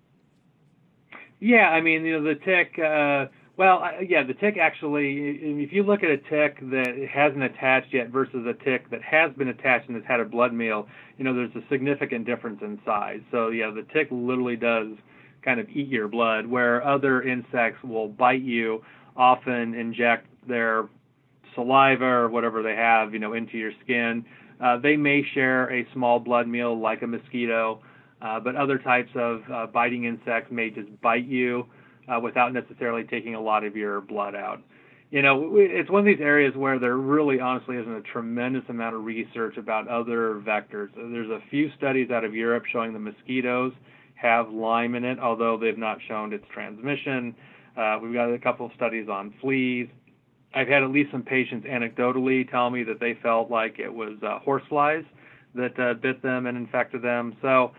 Yeah, 1.39 1.69
I 1.69 1.81
mean, 1.81 2.05
you 2.05 2.19
know, 2.19 2.23
the 2.23 2.39
tick. 2.39 2.79
Uh, 2.79 3.27
well, 3.55 3.83
yeah, 4.07 4.23
the 4.23 4.33
tick 4.33 4.57
actually, 4.59 5.37
if 5.61 5.71
you 5.71 5.83
look 5.83 6.01
at 6.01 6.09
a 6.09 6.17
tick 6.17 6.59
that 6.71 7.07
hasn't 7.11 7.43
attached 7.43 7.93
yet 7.93 8.09
versus 8.09 8.47
a 8.47 8.63
tick 8.63 8.89
that 8.89 9.03
has 9.03 9.31
been 9.33 9.49
attached 9.49 9.87
and 9.87 9.95
has 9.95 10.05
had 10.07 10.19
a 10.19 10.25
blood 10.25 10.53
meal, 10.53 10.87
you 11.19 11.23
know, 11.23 11.35
there's 11.35 11.55
a 11.55 11.67
significant 11.69 12.25
difference 12.25 12.59
in 12.63 12.79
size. 12.83 13.19
So, 13.29 13.49
yeah, 13.49 13.69
the 13.69 13.85
tick 13.93 14.07
literally 14.09 14.55
does 14.55 14.87
kind 15.45 15.59
of 15.59 15.69
eat 15.69 15.87
your 15.87 16.07
blood, 16.07 16.47
where 16.47 16.83
other 16.83 17.21
insects 17.21 17.83
will 17.83 18.07
bite 18.07 18.41
you, 18.41 18.81
often 19.15 19.75
inject 19.75 20.25
their 20.47 20.89
saliva 21.53 22.05
or 22.05 22.29
whatever 22.29 22.63
they 22.63 22.75
have, 22.75 23.13
you 23.13 23.19
know, 23.19 23.33
into 23.33 23.59
your 23.59 23.71
skin. 23.83 24.25
Uh, 24.59 24.77
they 24.79 24.97
may 24.97 25.23
share 25.35 25.71
a 25.71 25.85
small 25.93 26.19
blood 26.19 26.47
meal 26.47 26.79
like 26.79 27.03
a 27.03 27.07
mosquito, 27.07 27.81
uh, 28.19 28.39
but 28.39 28.55
other 28.55 28.79
types 28.79 29.11
of 29.13 29.41
uh, 29.53 29.67
biting 29.67 30.05
insects 30.05 30.51
may 30.51 30.71
just 30.71 30.89
bite 31.01 31.25
you 31.25 31.67
uh, 32.07 32.19
without 32.19 32.53
necessarily 32.53 33.03
taking 33.03 33.35
a 33.35 33.41
lot 33.41 33.63
of 33.63 33.75
your 33.75 34.01
blood 34.01 34.35
out. 34.35 34.61
You 35.11 35.21
know, 35.21 35.51
it's 35.55 35.91
one 35.91 35.99
of 35.99 36.05
these 36.05 36.21
areas 36.21 36.55
where 36.55 36.79
there 36.79 36.97
really 36.97 37.39
honestly 37.39 37.77
isn't 37.77 37.91
a 37.91 38.01
tremendous 38.01 38.63
amount 38.67 38.95
of 38.95 39.05
research 39.05 39.57
about 39.57 39.87
other 39.87 40.41
vectors. 40.45 40.89
There's 40.95 41.29
a 41.29 41.39
few 41.51 41.69
studies 41.77 42.09
out 42.09 42.23
of 42.23 42.33
Europe 42.33 42.63
showing 42.71 42.93
the 42.93 42.99
mosquitoes 42.99 43.73
have 44.15 44.49
Lyme 44.49 44.95
in 44.95 45.03
it, 45.03 45.19
although 45.19 45.57
they've 45.57 45.77
not 45.77 45.99
shown 46.07 46.33
its 46.33 46.45
transmission. 46.51 47.35
Uh, 47.77 47.99
we've 48.01 48.13
got 48.13 48.33
a 48.33 48.39
couple 48.39 48.65
of 48.65 48.71
studies 48.75 49.07
on 49.09 49.33
fleas. 49.41 49.87
I've 50.55 50.67
had 50.67 50.81
at 50.81 50.91
least 50.91 51.11
some 51.11 51.23
patients 51.23 51.67
anecdotally 51.67 52.49
tell 52.49 52.69
me 52.69 52.83
that 52.83 52.99
they 52.99 53.17
felt 53.21 53.51
like 53.51 53.79
it 53.79 53.93
was 53.93 54.13
uh, 54.23 54.39
horseflies 54.39 55.03
that 55.55 55.77
uh, 55.79 55.93
bit 55.95 56.21
them 56.21 56.45
and 56.45 56.57
infected 56.57 57.01
them. 57.01 57.35
So, 57.41 57.71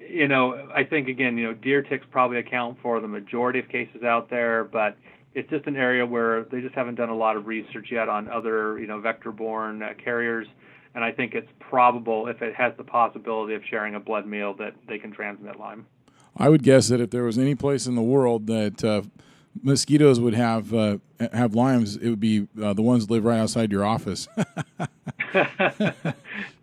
you 0.00 0.28
know, 0.28 0.68
I 0.74 0.84
think 0.84 1.08
again, 1.08 1.36
you 1.36 1.44
know, 1.44 1.54
deer 1.54 1.82
ticks 1.82 2.06
probably 2.10 2.38
account 2.38 2.78
for 2.82 3.00
the 3.00 3.08
majority 3.08 3.58
of 3.58 3.68
cases 3.68 4.02
out 4.02 4.30
there, 4.30 4.64
but 4.64 4.96
it's 5.34 5.48
just 5.50 5.66
an 5.66 5.76
area 5.76 6.04
where 6.04 6.44
they 6.44 6.60
just 6.60 6.74
haven't 6.74 6.96
done 6.96 7.08
a 7.08 7.14
lot 7.14 7.36
of 7.36 7.46
research 7.46 7.88
yet 7.90 8.08
on 8.08 8.28
other, 8.28 8.78
you 8.78 8.86
know, 8.86 9.00
vector-borne 9.00 9.82
uh, 9.82 9.90
carriers. 10.02 10.46
And 10.94 11.04
I 11.04 11.12
think 11.12 11.34
it's 11.34 11.48
probable, 11.60 12.26
if 12.28 12.42
it 12.42 12.54
has 12.54 12.72
the 12.76 12.84
possibility 12.84 13.54
of 13.54 13.62
sharing 13.68 13.94
a 13.94 14.00
blood 14.00 14.26
meal, 14.26 14.54
that 14.54 14.74
they 14.88 14.98
can 14.98 15.12
transmit 15.12 15.58
Lyme. 15.58 15.86
I 16.36 16.48
would 16.48 16.62
guess 16.62 16.88
that 16.88 17.00
if 17.00 17.10
there 17.10 17.24
was 17.24 17.38
any 17.38 17.54
place 17.54 17.86
in 17.86 17.94
the 17.94 18.02
world 18.02 18.46
that 18.46 18.82
uh, 18.82 19.02
mosquitoes 19.62 20.18
would 20.18 20.34
have 20.34 20.72
uh, 20.72 20.98
have 21.32 21.54
Lyme's, 21.54 21.96
it 21.96 22.08
would 22.08 22.20
be 22.20 22.48
uh, 22.60 22.72
the 22.72 22.82
ones 22.82 23.06
that 23.06 23.12
live 23.12 23.24
right 23.24 23.38
outside 23.38 23.70
your 23.70 23.84
office. 23.84 24.28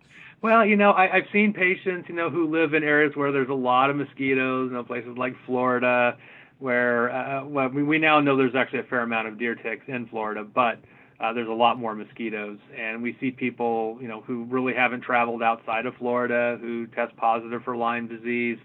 well, 0.45 0.63
you 0.63 0.75
know, 0.75 0.91
I, 0.91 1.11
I've 1.11 1.27
seen 1.33 1.53
patients, 1.53 2.07
you 2.07 2.13
know, 2.13 2.29
who 2.29 2.51
live 2.51 2.75
in 2.75 2.83
areas 2.83 3.13
where 3.15 3.31
there's 3.31 3.49
a 3.49 3.53
lot 3.53 3.89
of 3.89 3.95
mosquitoes, 3.95 4.67
you 4.67 4.73
know, 4.75 4.83
places 4.83 5.17
like 5.17 5.33
Florida, 5.47 6.17
where 6.59 7.11
uh, 7.11 7.43
well, 7.45 7.69
we 7.69 7.97
now 7.97 8.19
know 8.19 8.37
there's 8.37 8.53
actually 8.53 8.81
a 8.81 8.83
fair 8.83 8.99
amount 8.99 9.27
of 9.27 9.39
deer 9.39 9.55
ticks 9.55 9.85
in 9.87 10.05
Florida, 10.05 10.43
but 10.43 10.77
uh, 11.19 11.33
there's 11.33 11.47
a 11.47 11.51
lot 11.51 11.79
more 11.79 11.95
mosquitoes, 11.95 12.59
and 12.79 13.01
we 13.01 13.17
see 13.19 13.31
people, 13.31 13.97
you 13.99 14.07
know, 14.07 14.21
who 14.21 14.43
really 14.43 14.75
haven't 14.75 15.01
traveled 15.01 15.41
outside 15.41 15.87
of 15.87 15.95
Florida 15.95 16.59
who 16.61 16.85
test 16.85 17.17
positive 17.17 17.63
for 17.63 17.75
Lyme 17.75 18.07
disease. 18.07 18.59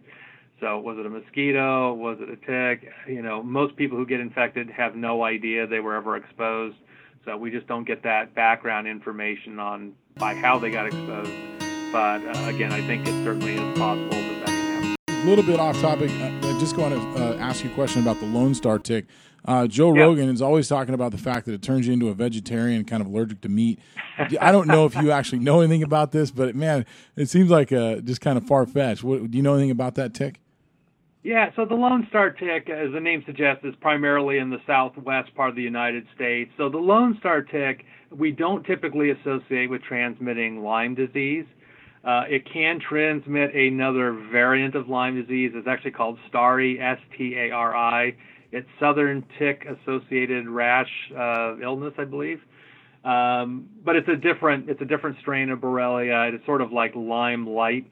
So 0.60 0.78
was 0.80 0.98
it 0.98 1.06
a 1.06 1.08
mosquito? 1.08 1.94
Was 1.94 2.18
it 2.20 2.28
a 2.28 2.36
tick? 2.36 2.90
You 3.08 3.22
know, 3.22 3.42
most 3.42 3.74
people 3.76 3.96
who 3.96 4.04
get 4.04 4.20
infected 4.20 4.68
have 4.68 4.96
no 4.96 5.24
idea 5.24 5.66
they 5.66 5.80
were 5.80 5.94
ever 5.94 6.18
exposed. 6.18 6.76
So 7.24 7.38
we 7.38 7.50
just 7.50 7.66
don't 7.66 7.86
get 7.86 8.02
that 8.02 8.34
background 8.34 8.86
information 8.86 9.58
on 9.58 9.94
by 10.16 10.34
how 10.34 10.58
they 10.58 10.70
got 10.70 10.84
exposed. 10.84 11.59
But 11.92 12.24
uh, 12.24 12.48
again, 12.48 12.72
I 12.72 12.86
think 12.86 13.06
it 13.06 13.24
certainly 13.24 13.54
is 13.54 13.78
possible 13.78 14.10
that 14.10 14.40
that 14.40 14.46
can 14.46 14.82
happen. 14.82 14.96
A 15.08 15.26
little 15.26 15.44
bit 15.44 15.58
off 15.58 15.80
topic. 15.80 16.10
Uh, 16.10 16.48
I 16.48 16.58
just 16.60 16.76
want 16.76 16.94
to 16.94 17.00
uh, 17.00 17.36
ask 17.38 17.64
you 17.64 17.70
a 17.70 17.74
question 17.74 18.00
about 18.00 18.20
the 18.20 18.26
Lone 18.26 18.54
Star 18.54 18.78
tick. 18.78 19.06
Uh, 19.44 19.66
Joe. 19.66 19.90
Rogan 19.90 20.28
is 20.28 20.42
always 20.42 20.68
talking 20.68 20.94
about 20.94 21.12
the 21.12 21.18
fact 21.18 21.46
that 21.46 21.52
it 21.52 21.62
turns 21.62 21.86
you 21.86 21.92
into 21.92 22.08
a 22.08 22.14
vegetarian, 22.14 22.84
kind 22.84 23.00
of 23.00 23.08
allergic 23.08 23.40
to 23.40 23.48
meat. 23.48 23.80
I 24.40 24.52
don't 24.52 24.68
know 24.68 24.84
if 24.84 24.94
you 24.94 25.10
actually 25.10 25.38
know 25.38 25.60
anything 25.60 25.82
about 25.82 26.12
this, 26.12 26.30
but 26.30 26.54
man, 26.54 26.84
it 27.16 27.28
seems 27.28 27.50
like 27.50 27.72
uh, 27.72 27.96
just 27.96 28.20
kind 28.20 28.36
of 28.36 28.46
far 28.46 28.66
fetched. 28.66 29.02
Do 29.02 29.28
you 29.32 29.42
know 29.42 29.54
anything 29.54 29.70
about 29.70 29.94
that 29.96 30.14
tick? 30.14 30.40
Yeah, 31.22 31.50
so 31.56 31.64
the 31.64 31.74
Lone 31.74 32.06
Star 32.08 32.30
tick, 32.30 32.70
as 32.70 32.92
the 32.92 33.00
name 33.00 33.22
suggests, 33.26 33.64
is 33.64 33.74
primarily 33.80 34.38
in 34.38 34.48
the 34.48 34.60
southwest 34.66 35.34
part 35.34 35.50
of 35.50 35.56
the 35.56 35.62
United 35.62 36.06
States. 36.14 36.50
So 36.56 36.68
the 36.68 36.78
Lone 36.78 37.16
Star 37.18 37.42
tick, 37.42 37.84
we 38.10 38.30
don't 38.30 38.64
typically 38.64 39.10
associate 39.10 39.68
with 39.68 39.82
transmitting 39.82 40.62
Lyme 40.62 40.94
disease. 40.94 41.46
Uh, 42.04 42.24
it 42.28 42.50
can 42.50 42.80
transmit 42.80 43.54
another 43.54 44.12
variant 44.32 44.74
of 44.74 44.88
Lyme 44.88 45.20
disease. 45.20 45.52
It's 45.54 45.68
actually 45.68 45.90
called 45.90 46.18
Stari, 46.32 46.80
S-T-A-R-I. 46.80 48.14
It's 48.52 48.68
Southern 48.80 49.24
Tick 49.38 49.66
Associated 49.66 50.48
Rash 50.48 50.90
uh, 51.16 51.56
illness, 51.62 51.92
I 51.98 52.04
believe. 52.04 52.40
Um, 53.04 53.68
but 53.84 53.96
it's 53.96 54.08
a 54.08 54.16
different 54.16 54.68
it's 54.68 54.80
a 54.82 54.84
different 54.84 55.16
strain 55.20 55.50
of 55.50 55.60
Borrelia. 55.60 56.34
It's 56.34 56.44
sort 56.44 56.60
of 56.60 56.72
like 56.72 56.94
Lyme 56.94 57.48
light. 57.48 57.86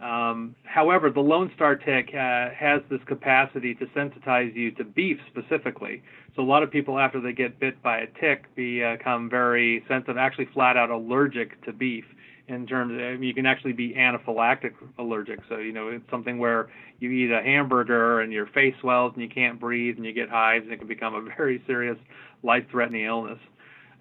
Um, 0.00 0.54
however, 0.64 1.10
the 1.10 1.20
Lone 1.20 1.50
Star 1.54 1.74
tick 1.74 2.08
uh, 2.10 2.50
has 2.50 2.82
this 2.90 3.00
capacity 3.06 3.74
to 3.76 3.86
sensitize 3.86 4.54
you 4.54 4.70
to 4.72 4.84
beef 4.84 5.18
specifically. 5.30 6.02
So 6.34 6.42
a 6.42 6.44
lot 6.44 6.62
of 6.62 6.70
people, 6.70 6.98
after 6.98 7.18
they 7.20 7.32
get 7.32 7.58
bit 7.58 7.82
by 7.82 7.98
a 8.00 8.06
tick, 8.20 8.44
become 8.54 9.30
very 9.30 9.82
sensitive, 9.88 10.18
actually 10.18 10.48
flat 10.52 10.76
out 10.76 10.90
allergic 10.90 11.62
to 11.64 11.72
beef. 11.72 12.04
In 12.48 12.64
terms, 12.64 12.92
of, 13.00 13.22
you 13.24 13.34
can 13.34 13.44
actually 13.44 13.72
be 13.72 13.94
anaphylactic 13.94 14.72
allergic. 14.98 15.40
So 15.48 15.56
you 15.56 15.72
know 15.72 15.88
it's 15.88 16.08
something 16.10 16.38
where 16.38 16.68
you 17.00 17.10
eat 17.10 17.32
a 17.32 17.42
hamburger 17.42 18.20
and 18.20 18.32
your 18.32 18.46
face 18.46 18.74
swells 18.80 19.12
and 19.14 19.22
you 19.22 19.28
can't 19.28 19.58
breathe 19.58 19.96
and 19.96 20.06
you 20.06 20.12
get 20.12 20.28
hives 20.28 20.64
and 20.64 20.72
it 20.72 20.78
can 20.78 20.86
become 20.86 21.14
a 21.14 21.22
very 21.36 21.62
serious, 21.66 21.98
life-threatening 22.42 23.04
illness. 23.04 23.38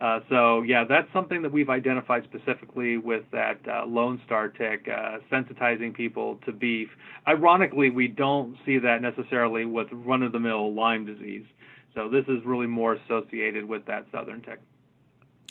Uh, 0.02 0.20
so 0.30 0.62
yeah, 0.64 0.84
that's 0.88 1.12
something 1.14 1.42
that 1.42 1.52
we've 1.52 1.70
identified 1.70 2.24
specifically 2.26 2.98
with 2.98 3.24
that 3.32 3.60
uh, 3.68 3.86
Lone 3.86 4.22
Star 4.26 4.50
tick, 4.50 4.88
uh, 4.90 5.18
sensitizing 5.32 5.94
people 5.94 6.38
to 6.46 6.52
beef. 6.52 6.90
Ironically, 7.28 7.90
we 7.90 8.08
don't 8.08 8.58
see 8.66 8.78
that 8.78 9.02
necessarily 9.02 9.66
with 9.66 9.88
run-of-the-mill 9.92 10.74
Lyme 10.74 11.06
disease. 11.06 11.46
So 11.96 12.10
this 12.10 12.26
is 12.28 12.44
really 12.46 12.68
more 12.68 12.94
associated 12.94 13.66
with 13.66 13.86
that 13.86 14.06
southern 14.12 14.42
tick. 14.42 14.60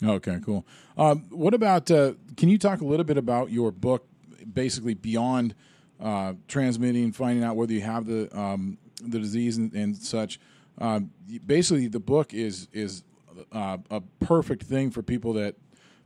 Okay, 0.03 0.39
cool. 0.45 0.65
Um, 0.97 1.25
what 1.29 1.53
about? 1.53 1.89
Uh, 1.89 2.13
can 2.35 2.49
you 2.49 2.57
talk 2.57 2.81
a 2.81 2.85
little 2.85 3.05
bit 3.05 3.17
about 3.17 3.51
your 3.51 3.71
book, 3.71 4.07
basically 4.51 4.93
beyond 4.93 5.55
uh, 6.01 6.33
transmitting, 6.47 7.11
finding 7.11 7.43
out 7.43 7.55
whether 7.55 7.73
you 7.73 7.81
have 7.81 8.05
the 8.05 8.35
um, 8.37 8.77
the 9.01 9.19
disease 9.19 9.57
and, 9.57 9.73
and 9.73 9.95
such? 9.95 10.39
Um, 10.77 11.11
basically, 11.45 11.87
the 11.87 11.99
book 11.99 12.33
is 12.33 12.67
is 12.73 13.03
uh, 13.51 13.77
a 13.89 14.01
perfect 14.19 14.63
thing 14.63 14.91
for 14.91 15.01
people 15.01 15.33
that 15.33 15.55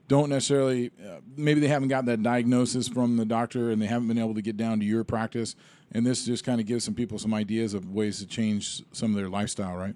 don't 0.08 0.30
necessarily 0.30 0.91
uh, 1.06 1.19
maybe 1.36 1.60
they 1.60 1.67
haven't 1.67 1.88
gotten 1.88 2.06
that 2.06 2.23
diagnosis 2.23 2.88
from 2.88 3.17
the 3.17 3.25
doctor 3.25 3.69
and 3.69 3.82
they 3.82 3.86
haven't 3.86 4.08
been 4.08 4.17
able 4.17 4.34
to 4.34 4.41
get 4.41 4.58
down 4.58 4.80
to 4.80 4.86
your 4.86 5.04
practice 5.04 5.56
and 5.91 6.06
this 6.06 6.25
just 6.25 6.43
kind 6.43 6.60
of 6.60 6.65
gives 6.65 6.84
some 6.84 6.95
people 6.95 7.19
some 7.19 7.34
ideas 7.34 7.75
of 7.75 7.91
ways 7.91 8.17
to 8.17 8.25
change 8.25 8.84
some 8.91 9.12
of 9.12 9.15
their 9.15 9.30
lifestyle 9.30 9.75
right 9.75 9.95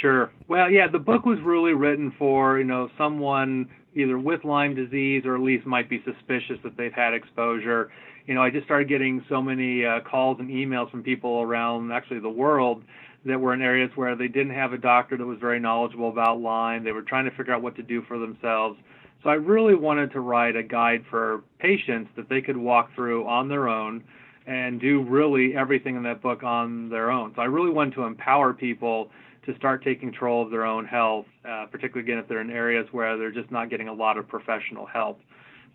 sure 0.00 0.30
well 0.48 0.70
yeah 0.70 0.86
the 0.86 0.98
book 0.98 1.24
was 1.24 1.38
really 1.44 1.72
written 1.72 2.12
for 2.18 2.58
you 2.58 2.64
know 2.64 2.88
someone 2.96 3.68
either 3.94 4.18
with 4.18 4.44
lyme 4.44 4.74
disease 4.74 5.24
or 5.24 5.34
at 5.34 5.40
least 5.40 5.66
might 5.66 5.90
be 5.90 6.02
suspicious 6.04 6.56
that 6.62 6.76
they've 6.76 6.92
had 6.92 7.12
exposure 7.12 7.90
you 8.26 8.34
know 8.34 8.42
i 8.42 8.50
just 8.50 8.64
started 8.64 8.88
getting 8.88 9.24
so 9.28 9.42
many 9.42 9.84
uh, 9.84 10.00
calls 10.00 10.38
and 10.38 10.48
emails 10.48 10.90
from 10.90 11.02
people 11.02 11.42
around 11.42 11.90
actually 11.92 12.20
the 12.20 12.28
world 12.28 12.82
that 13.26 13.38
were 13.38 13.52
in 13.52 13.62
areas 13.62 13.90
where 13.96 14.16
they 14.16 14.28
didn't 14.28 14.54
have 14.54 14.72
a 14.72 14.78
doctor 14.78 15.16
that 15.16 15.26
was 15.26 15.38
very 15.38 15.60
knowledgeable 15.60 16.08
about 16.08 16.40
Lyme. 16.40 16.84
They 16.84 16.92
were 16.92 17.02
trying 17.02 17.26
to 17.26 17.36
figure 17.36 17.52
out 17.52 17.62
what 17.62 17.76
to 17.76 17.82
do 17.82 18.02
for 18.08 18.18
themselves. 18.18 18.78
So 19.22 19.28
I 19.28 19.34
really 19.34 19.74
wanted 19.74 20.12
to 20.12 20.20
write 20.20 20.56
a 20.56 20.62
guide 20.62 21.04
for 21.10 21.42
patients 21.58 22.10
that 22.16 22.28
they 22.30 22.40
could 22.40 22.56
walk 22.56 22.90
through 22.94 23.26
on 23.26 23.48
their 23.48 23.68
own 23.68 24.02
and 24.46 24.80
do 24.80 25.02
really 25.02 25.54
everything 25.54 25.96
in 25.96 26.02
that 26.04 26.22
book 26.22 26.42
on 26.42 26.88
their 26.88 27.10
own. 27.10 27.32
So 27.36 27.42
I 27.42 27.44
really 27.44 27.70
wanted 27.70 27.94
to 27.96 28.04
empower 28.04 28.54
people 28.54 29.10
to 29.46 29.56
start 29.56 29.82
taking 29.82 30.10
control 30.10 30.42
of 30.42 30.50
their 30.50 30.64
own 30.64 30.84
health, 30.84 31.26
uh, 31.48 31.66
particularly 31.70 32.06
again 32.06 32.18
if 32.18 32.28
they're 32.28 32.40
in 32.40 32.50
areas 32.50 32.86
where 32.92 33.16
they're 33.16 33.30
just 33.30 33.50
not 33.50 33.70
getting 33.70 33.88
a 33.88 33.92
lot 33.92 34.18
of 34.18 34.28
professional 34.28 34.86
help. 34.86 35.20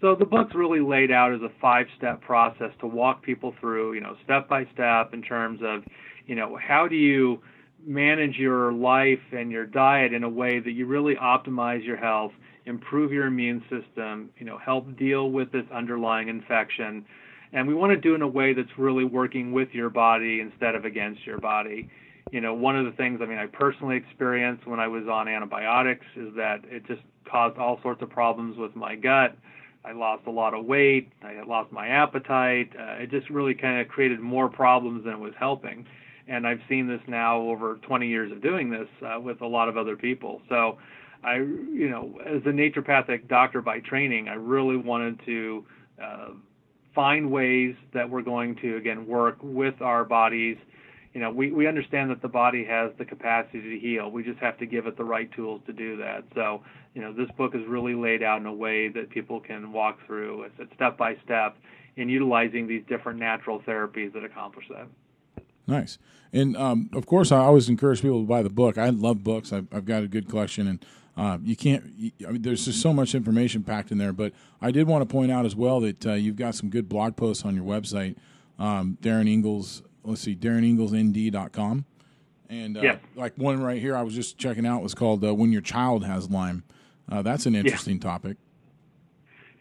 So 0.01 0.13
the 0.13 0.25
book's 0.25 0.53
really 0.53 0.81
laid 0.81 1.11
out 1.11 1.33
as 1.33 1.41
a 1.41 1.49
five-step 1.61 2.21
process 2.21 2.71
to 2.81 2.87
walk 2.87 3.23
people 3.23 3.55
through, 3.59 3.93
you 3.93 4.01
know, 4.01 4.15
step 4.23 4.47
by 4.47 4.67
step 4.73 5.13
in 5.13 5.21
terms 5.21 5.61
of 5.63 5.83
you 6.25 6.35
know, 6.35 6.57
how 6.57 6.87
do 6.87 6.95
you 6.95 7.41
manage 7.85 8.37
your 8.37 8.73
life 8.73 9.19
and 9.31 9.51
your 9.51 9.65
diet 9.65 10.13
in 10.13 10.23
a 10.23 10.29
way 10.29 10.59
that 10.59 10.71
you 10.71 10.85
really 10.85 11.15
optimize 11.15 11.85
your 11.85 11.97
health, 11.97 12.31
improve 12.65 13.11
your 13.11 13.27
immune 13.27 13.63
system, 13.69 14.29
you 14.37 14.45
know, 14.45 14.57
help 14.57 14.97
deal 14.97 15.29
with 15.29 15.51
this 15.51 15.65
underlying 15.73 16.27
infection. 16.27 17.05
And 17.53 17.67
we 17.67 17.75
want 17.75 17.91
to 17.91 17.97
do 17.97 18.15
in 18.15 18.21
a 18.21 18.27
way 18.27 18.53
that's 18.53 18.77
really 18.77 19.05
working 19.05 19.51
with 19.51 19.69
your 19.71 19.89
body 19.89 20.41
instead 20.41 20.75
of 20.75 20.83
against 20.83 21.25
your 21.25 21.37
body. 21.37 21.89
You 22.31 22.41
know, 22.41 22.53
one 22.53 22.77
of 22.77 22.85
the 22.85 22.91
things 22.91 23.19
I 23.21 23.25
mean 23.25 23.37
I 23.37 23.47
personally 23.47 23.97
experienced 23.97 24.65
when 24.67 24.79
I 24.79 24.87
was 24.87 25.07
on 25.07 25.27
antibiotics 25.27 26.05
is 26.15 26.33
that 26.35 26.61
it 26.65 26.85
just 26.87 27.01
caused 27.29 27.57
all 27.57 27.79
sorts 27.81 28.01
of 28.01 28.09
problems 28.09 28.57
with 28.57 28.75
my 28.75 28.95
gut. 28.95 29.37
I 29.83 29.91
lost 29.91 30.23
a 30.25 30.31
lot 30.31 30.53
of 30.53 30.65
weight. 30.65 31.11
I 31.23 31.41
lost 31.45 31.71
my 31.71 31.87
appetite. 31.87 32.71
Uh, 32.77 33.03
it 33.03 33.11
just 33.11 33.29
really 33.29 33.53
kind 33.53 33.79
of 33.79 33.87
created 33.87 34.19
more 34.19 34.49
problems 34.49 35.03
than 35.03 35.13
it 35.13 35.19
was 35.19 35.33
helping 35.37 35.85
and 36.27 36.47
I've 36.47 36.61
seen 36.67 36.87
this 36.87 37.01
now 37.07 37.39
over 37.39 37.75
20 37.83 38.07
years 38.07 38.31
of 38.31 38.41
doing 38.41 38.69
this 38.69 38.87
uh, 39.05 39.19
with 39.19 39.41
a 39.41 39.47
lot 39.47 39.69
of 39.69 39.77
other 39.77 39.95
people. 39.95 40.41
So, 40.49 40.77
I, 41.23 41.37
you 41.37 41.89
know, 41.89 42.19
as 42.25 42.41
a 42.45 42.49
naturopathic 42.49 43.27
doctor 43.27 43.61
by 43.61 43.79
training, 43.79 44.27
I 44.27 44.33
really 44.33 44.77
wanted 44.77 45.19
to 45.25 45.65
uh, 46.01 46.27
find 46.93 47.31
ways 47.31 47.75
that 47.93 48.09
we're 48.09 48.21
going 48.21 48.55
to 48.57 48.77
again 48.77 49.07
work 49.07 49.37
with 49.41 49.81
our 49.81 50.03
bodies, 50.03 50.57
you 51.15 51.21
know, 51.21 51.31
we, 51.31 51.49
we 51.49 51.65
understand 51.65 52.11
that 52.11 52.21
the 52.21 52.27
body 52.27 52.65
has 52.65 52.91
the 52.97 53.05
capacity 53.05 53.61
to 53.61 53.79
heal. 53.79 54.11
We 54.11 54.21
just 54.21 54.37
have 54.39 54.57
to 54.57 54.65
give 54.65 54.85
it 54.85 54.97
the 54.97 55.05
right 55.05 55.31
tools 55.31 55.61
to 55.65 55.71
do 55.71 55.95
that. 55.95 56.25
So, 56.35 56.61
you 56.93 57.01
know, 57.01 57.13
this 57.13 57.29
book 57.37 57.55
is 57.55 57.65
really 57.65 57.95
laid 57.95 58.21
out 58.21 58.41
in 58.41 58.45
a 58.45 58.53
way 58.53 58.89
that 58.89 59.09
people 59.09 59.39
can 59.39 59.71
walk 59.71 59.97
through. 60.05 60.49
It's 60.59 60.73
step 60.73 60.97
by 60.97 61.15
step 61.23 61.55
in 61.95 62.09
utilizing 62.09 62.67
these 62.67 62.83
different 62.89 63.17
natural 63.17 63.61
therapies 63.61 64.11
that 64.11 64.25
accomplish 64.25 64.65
that. 64.67 64.87
Nice. 65.65 65.97
And 66.33 66.57
um, 66.57 66.89
of 66.91 67.05
course, 67.05 67.31
I 67.31 67.37
always 67.37 67.69
encourage 67.69 68.01
people 68.01 68.19
to 68.19 68.27
buy 68.27 68.43
the 68.43 68.49
book. 68.49 68.77
I 68.77 68.89
love 68.89 69.23
books. 69.23 69.53
I've, 69.53 69.67
I've 69.71 69.85
got 69.85 70.03
a 70.03 70.09
good 70.09 70.27
collection, 70.27 70.67
and 70.67 70.85
uh, 71.15 71.37
you 71.41 71.55
can't. 71.55 71.85
I 72.27 72.31
mean, 72.31 72.41
there's 72.41 72.65
just 72.65 72.81
so 72.81 72.91
much 72.91 73.15
information 73.15 73.63
packed 73.63 73.89
in 73.89 73.99
there. 73.99 74.11
But 74.11 74.33
I 74.61 74.69
did 74.69 74.85
want 74.85 75.07
to 75.07 75.11
point 75.11 75.31
out 75.31 75.45
as 75.45 75.55
well 75.55 75.79
that 75.79 76.05
uh, 76.05 76.13
you've 76.13 76.35
got 76.35 76.55
some 76.55 76.69
good 76.69 76.89
blog 76.89 77.15
posts 77.15 77.45
on 77.45 77.55
your 77.55 77.63
website, 77.63 78.17
um, 78.59 78.97
Darin 79.01 79.27
Ingels 79.27 79.81
let's 80.05 80.21
see, 80.21 80.35
DarinIngelsND.com. 80.35 81.85
And 82.49 82.77
uh, 82.77 82.81
yes. 82.81 82.99
like 83.15 83.33
one 83.37 83.61
right 83.61 83.81
here, 83.81 83.95
I 83.95 84.03
was 84.03 84.13
just 84.13 84.37
checking 84.37 84.65
out 84.65 84.83
was 84.83 84.93
called 84.93 85.23
uh, 85.23 85.33
"When 85.33 85.51
Your 85.51 85.61
Child 85.61 86.05
Has 86.05 86.29
Lyme." 86.29 86.63
Uh, 87.11 87.21
that's 87.21 87.45
an 87.45 87.55
interesting 87.55 87.95
yeah. 87.95 88.01
topic. 88.01 88.37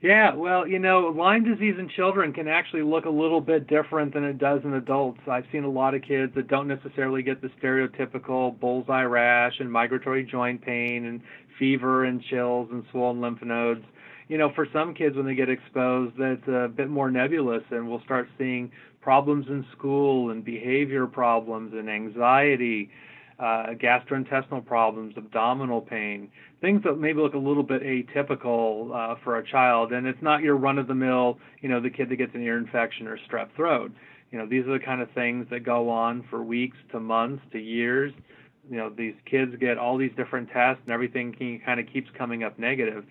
Yeah, 0.04 0.34
well, 0.34 0.66
you 0.66 0.78
know, 0.78 1.14
Lyme 1.16 1.44
disease 1.44 1.76
in 1.78 1.88
children 1.88 2.34
can 2.34 2.46
actually 2.46 2.82
look 2.82 3.06
a 3.06 3.10
little 3.10 3.40
bit 3.40 3.66
different 3.66 4.12
than 4.12 4.22
it 4.22 4.36
does 4.36 4.60
in 4.62 4.74
adults. 4.74 5.20
I've 5.26 5.46
seen 5.50 5.64
a 5.64 5.70
lot 5.70 5.94
of 5.94 6.02
kids 6.02 6.34
that 6.34 6.46
don't 6.46 6.68
necessarily 6.68 7.22
get 7.22 7.40
the 7.40 7.48
stereotypical 7.58 8.60
bullseye 8.60 9.04
rash 9.04 9.54
and 9.60 9.72
migratory 9.72 10.22
joint 10.22 10.60
pain 10.60 11.06
and 11.06 11.22
fever 11.58 12.04
and 12.04 12.22
chills 12.22 12.68
and 12.70 12.84
swollen 12.90 13.22
lymph 13.22 13.40
nodes. 13.42 13.82
You 14.28 14.36
know, 14.36 14.52
for 14.54 14.66
some 14.74 14.92
kids, 14.92 15.16
when 15.16 15.24
they 15.24 15.34
get 15.34 15.48
exposed, 15.48 16.18
that's 16.18 16.48
a 16.48 16.68
bit 16.68 16.90
more 16.90 17.10
nebulous, 17.10 17.62
and 17.70 17.88
we'll 17.88 18.02
start 18.02 18.28
seeing 18.36 18.72
problems 19.04 19.46
in 19.48 19.66
school 19.76 20.30
and 20.30 20.42
behavior 20.42 21.06
problems 21.06 21.74
and 21.74 21.90
anxiety, 21.90 22.90
uh, 23.38 23.66
gastrointestinal 23.74 24.64
problems, 24.64 25.14
abdominal 25.18 25.82
pain, 25.82 26.30
things 26.62 26.82
that 26.84 26.94
maybe 26.94 27.20
look 27.20 27.34
a 27.34 27.38
little 27.38 27.62
bit 27.62 27.82
atypical 27.82 28.94
uh, 28.94 29.14
for 29.22 29.36
a 29.36 29.46
child. 29.46 29.92
And 29.92 30.06
it's 30.06 30.22
not 30.22 30.40
your 30.40 30.56
run 30.56 30.78
of 30.78 30.86
the 30.86 30.94
mill, 30.94 31.38
you 31.60 31.68
know, 31.68 31.80
the 31.80 31.90
kid 31.90 32.08
that 32.08 32.16
gets 32.16 32.34
an 32.34 32.42
ear 32.42 32.56
infection 32.56 33.06
or 33.06 33.18
strep 33.28 33.54
throat. 33.54 33.92
You 34.30 34.38
know, 34.38 34.46
these 34.46 34.66
are 34.66 34.78
the 34.78 34.84
kind 34.84 35.02
of 35.02 35.10
things 35.10 35.46
that 35.50 35.60
go 35.60 35.90
on 35.90 36.24
for 36.30 36.42
weeks 36.42 36.78
to 36.92 36.98
months 36.98 37.42
to 37.52 37.58
years. 37.60 38.10
You 38.70 38.78
know, 38.78 38.88
these 38.88 39.14
kids 39.30 39.54
get 39.60 39.76
all 39.76 39.98
these 39.98 40.12
different 40.16 40.48
tests 40.48 40.80
and 40.86 40.94
everything 40.94 41.60
kind 41.66 41.78
of 41.78 41.86
keeps 41.92 42.08
coming 42.16 42.42
up 42.42 42.58
negative. 42.58 43.04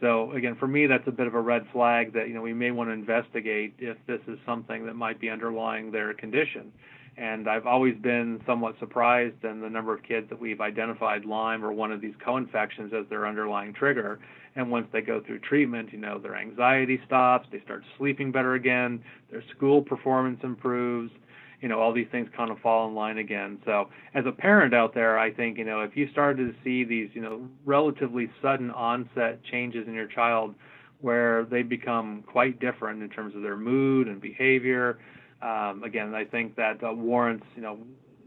So 0.00 0.32
again, 0.32 0.56
for 0.56 0.66
me, 0.66 0.86
that's 0.86 1.06
a 1.06 1.12
bit 1.12 1.26
of 1.26 1.34
a 1.34 1.40
red 1.40 1.66
flag 1.72 2.12
that 2.12 2.28
you 2.28 2.34
know 2.34 2.42
we 2.42 2.52
may 2.52 2.70
want 2.70 2.90
to 2.90 2.92
investigate 2.92 3.74
if 3.78 3.96
this 4.06 4.20
is 4.28 4.38
something 4.44 4.86
that 4.86 4.94
might 4.94 5.20
be 5.20 5.30
underlying 5.30 5.90
their 5.90 6.12
condition. 6.14 6.72
And 7.18 7.48
I've 7.48 7.66
always 7.66 7.96
been 7.96 8.42
somewhat 8.46 8.78
surprised 8.78 9.42
in 9.42 9.62
the 9.62 9.70
number 9.70 9.94
of 9.94 10.02
kids 10.02 10.28
that 10.28 10.38
we've 10.38 10.60
identified 10.60 11.24
Lyme 11.24 11.64
or 11.64 11.72
one 11.72 11.90
of 11.90 12.02
these 12.02 12.12
co-infections 12.22 12.92
as 12.92 13.06
their 13.08 13.26
underlying 13.26 13.72
trigger. 13.72 14.18
And 14.54 14.70
once 14.70 14.86
they 14.92 15.00
go 15.00 15.22
through 15.22 15.38
treatment, 15.38 15.92
you 15.92 15.98
know, 15.98 16.18
their 16.18 16.36
anxiety 16.36 17.00
stops, 17.06 17.48
they 17.50 17.60
start 17.60 17.84
sleeping 17.96 18.32
better 18.32 18.54
again, 18.54 19.02
their 19.30 19.42
school 19.56 19.80
performance 19.80 20.40
improves, 20.42 21.10
you 21.60 21.68
know 21.68 21.80
all 21.80 21.92
these 21.92 22.08
things 22.10 22.28
kind 22.36 22.50
of 22.50 22.58
fall 22.60 22.88
in 22.88 22.94
line 22.94 23.18
again. 23.18 23.58
So 23.64 23.88
as 24.16 24.24
a 24.26 24.32
parent 24.32 24.74
out 24.74 24.94
there 24.94 25.18
i 25.18 25.30
think 25.30 25.58
you 25.58 25.64
know 25.64 25.82
if 25.82 25.96
you 25.96 26.08
started 26.10 26.52
to 26.52 26.54
see 26.64 26.84
these 26.84 27.10
you 27.12 27.20
know 27.20 27.46
relatively 27.64 28.30
sudden 28.42 28.70
onset 28.70 29.44
changes 29.44 29.86
in 29.86 29.94
your 29.94 30.06
child 30.06 30.54
where 31.00 31.44
they 31.44 31.62
become 31.62 32.24
quite 32.26 32.58
different 32.58 33.02
in 33.02 33.10
terms 33.10 33.36
of 33.36 33.42
their 33.42 33.56
mood 33.56 34.08
and 34.08 34.20
behavior 34.20 34.98
um, 35.42 35.84
again 35.84 36.14
i 36.14 36.24
think 36.24 36.56
that 36.56 36.82
uh, 36.82 36.92
warrants 36.92 37.46
you 37.54 37.62
know 37.62 37.78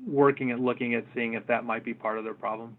working 0.06 0.52
and 0.52 0.64
looking 0.64 0.94
at 0.94 1.04
seeing 1.14 1.34
if 1.34 1.46
that 1.48 1.66
might 1.66 1.84
be 1.84 1.94
part 1.94 2.18
of 2.18 2.24
their 2.24 2.34
problem. 2.34 2.78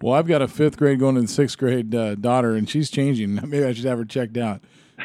Well 0.00 0.14
i've 0.14 0.26
got 0.26 0.42
a 0.42 0.48
fifth 0.48 0.76
grade 0.76 0.98
going 0.98 1.14
to 1.14 1.28
sixth 1.28 1.56
grade 1.56 1.94
uh, 1.94 2.16
daughter 2.16 2.54
and 2.54 2.68
she's 2.68 2.90
changing. 2.90 3.34
Maybe 3.48 3.64
i 3.64 3.72
should 3.72 3.84
have 3.84 3.98
her 3.98 4.04
checked 4.04 4.36
out 4.36 4.60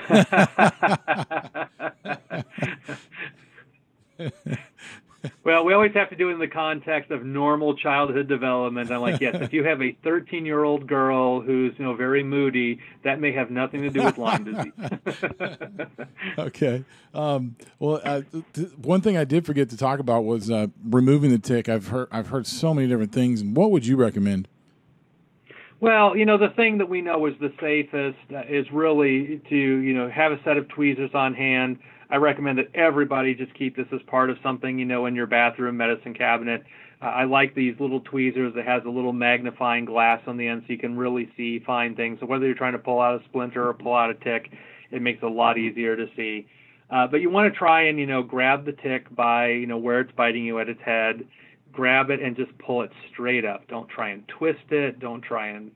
well, 5.43 5.65
we 5.65 5.73
always 5.73 5.93
have 5.93 6.09
to 6.09 6.15
do 6.15 6.29
it 6.29 6.33
in 6.33 6.39
the 6.39 6.47
context 6.47 7.11
of 7.11 7.25
normal 7.25 7.75
childhood 7.75 8.27
development. 8.27 8.91
I'm 8.91 9.01
like, 9.01 9.21
yes, 9.21 9.37
if 9.41 9.53
you 9.53 9.63
have 9.63 9.81
a 9.81 9.91
13 10.03 10.45
year 10.45 10.63
old 10.63 10.87
girl 10.87 11.41
who's 11.41 11.73
you 11.77 11.85
know 11.85 11.93
very 11.93 12.23
moody, 12.23 12.79
that 13.03 13.19
may 13.19 13.31
have 13.31 13.49
nothing 13.49 13.81
to 13.81 13.89
do 13.89 14.03
with 14.03 14.17
Lyme 14.17 14.43
disease. 14.43 14.73
okay. 16.37 16.83
Um, 17.13 17.55
well, 17.79 18.01
uh, 18.03 18.21
th- 18.53 18.69
one 18.77 19.01
thing 19.01 19.17
I 19.17 19.23
did 19.23 19.45
forget 19.45 19.69
to 19.69 19.77
talk 19.77 19.99
about 19.99 20.25
was 20.25 20.49
uh, 20.49 20.67
removing 20.83 21.31
the 21.31 21.39
tick. 21.39 21.69
I've 21.69 21.87
heard 21.87 22.07
I've 22.11 22.27
heard 22.27 22.47
so 22.47 22.73
many 22.73 22.87
different 22.87 23.11
things. 23.11 23.41
And 23.41 23.55
what 23.55 23.71
would 23.71 23.85
you 23.85 23.95
recommend? 23.95 24.47
Well, 25.79 26.17
you 26.17 26.25
know, 26.25 26.39
the 26.39 26.49
thing 26.49 26.79
that 26.79 26.89
we 26.89 27.01
know 27.01 27.27
is 27.27 27.35
the 27.39 27.53
safest 27.61 28.17
is 28.49 28.65
really 28.71 29.41
to, 29.49 29.55
you 29.55 29.93
know, 29.93 30.09
have 30.09 30.31
a 30.31 30.41
set 30.43 30.57
of 30.57 30.67
tweezers 30.69 31.11
on 31.13 31.35
hand 31.35 31.77
I 32.09 32.15
recommend 32.15 32.57
that 32.57 32.73
everybody 32.73 33.35
just 33.35 33.53
keep 33.53 33.75
this 33.75 33.87
as 33.93 34.01
part 34.07 34.29
of 34.29 34.37
something, 34.41 34.79
you 34.79 34.85
know, 34.85 35.05
in 35.07 35.15
your 35.15 35.27
bathroom 35.27 35.77
medicine 35.77 36.13
cabinet. 36.13 36.63
Uh, 37.01 37.05
I 37.05 37.25
like 37.25 37.53
these 37.53 37.75
little 37.79 37.99
tweezers 37.99 38.53
that 38.55 38.65
has 38.65 38.83
a 38.85 38.89
little 38.89 39.13
magnifying 39.13 39.85
glass 39.85 40.21
on 40.25 40.37
the 40.37 40.47
end 40.47 40.63
so 40.65 40.73
you 40.73 40.79
can 40.79 40.97
really 40.97 41.29
see 41.35 41.59
fine 41.59 41.95
things. 41.95 42.19
So 42.19 42.25
whether 42.25 42.45
you're 42.45 42.55
trying 42.55 42.73
to 42.73 42.79
pull 42.79 43.01
out 43.01 43.21
a 43.21 43.23
splinter 43.25 43.67
or 43.67 43.73
pull 43.73 43.93
out 43.93 44.09
a 44.09 44.13
tick, 44.15 44.51
it 44.91 45.01
makes 45.01 45.21
it 45.21 45.25
a 45.25 45.29
lot 45.29 45.57
easier 45.57 45.95
to 45.95 46.07
see. 46.15 46.47
Uh, 46.89 47.05
but 47.07 47.19
you 47.19 47.29
want 47.29 47.51
to 47.51 47.57
try 47.57 47.83
and, 47.83 47.99
you 47.99 48.05
know, 48.05 48.23
grab 48.23 48.65
the 48.65 48.71
tick 48.71 49.13
by, 49.13 49.49
you 49.49 49.67
know, 49.67 49.77
where 49.77 49.99
it's 49.99 50.11
biting 50.15 50.45
you 50.45 50.59
at 50.59 50.69
its 50.69 50.81
head. 50.81 51.27
Grab 51.73 52.09
it 52.09 52.21
and 52.21 52.37
just 52.37 52.57
pull 52.59 52.81
it 52.81 52.91
straight 53.11 53.43
up. 53.43 53.67
Don't 53.67 53.89
try 53.89 54.09
and 54.09 54.25
twist 54.29 54.71
it. 54.71 54.99
Don't 54.99 55.21
try 55.21 55.49
and, 55.49 55.71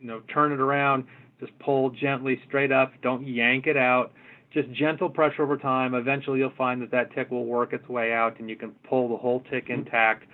you 0.00 0.06
know, 0.06 0.22
turn 0.32 0.52
it 0.52 0.60
around. 0.60 1.04
Just 1.38 1.56
pull 1.58 1.90
gently 1.90 2.40
straight 2.48 2.72
up. 2.72 2.92
Don't 3.02 3.26
yank 3.26 3.66
it 3.66 3.76
out 3.76 4.12
just 4.56 4.72
gentle 4.72 5.10
pressure 5.10 5.42
over 5.42 5.58
time. 5.58 5.94
Eventually, 5.94 6.38
you'll 6.38 6.52
find 6.56 6.80
that 6.80 6.90
that 6.90 7.14
tick 7.14 7.30
will 7.30 7.44
work 7.44 7.74
its 7.74 7.86
way 7.88 8.12
out, 8.12 8.40
and 8.40 8.48
you 8.48 8.56
can 8.56 8.70
pull 8.88 9.08
the 9.08 9.16
whole 9.16 9.42
tick 9.50 9.66
intact. 9.68 10.24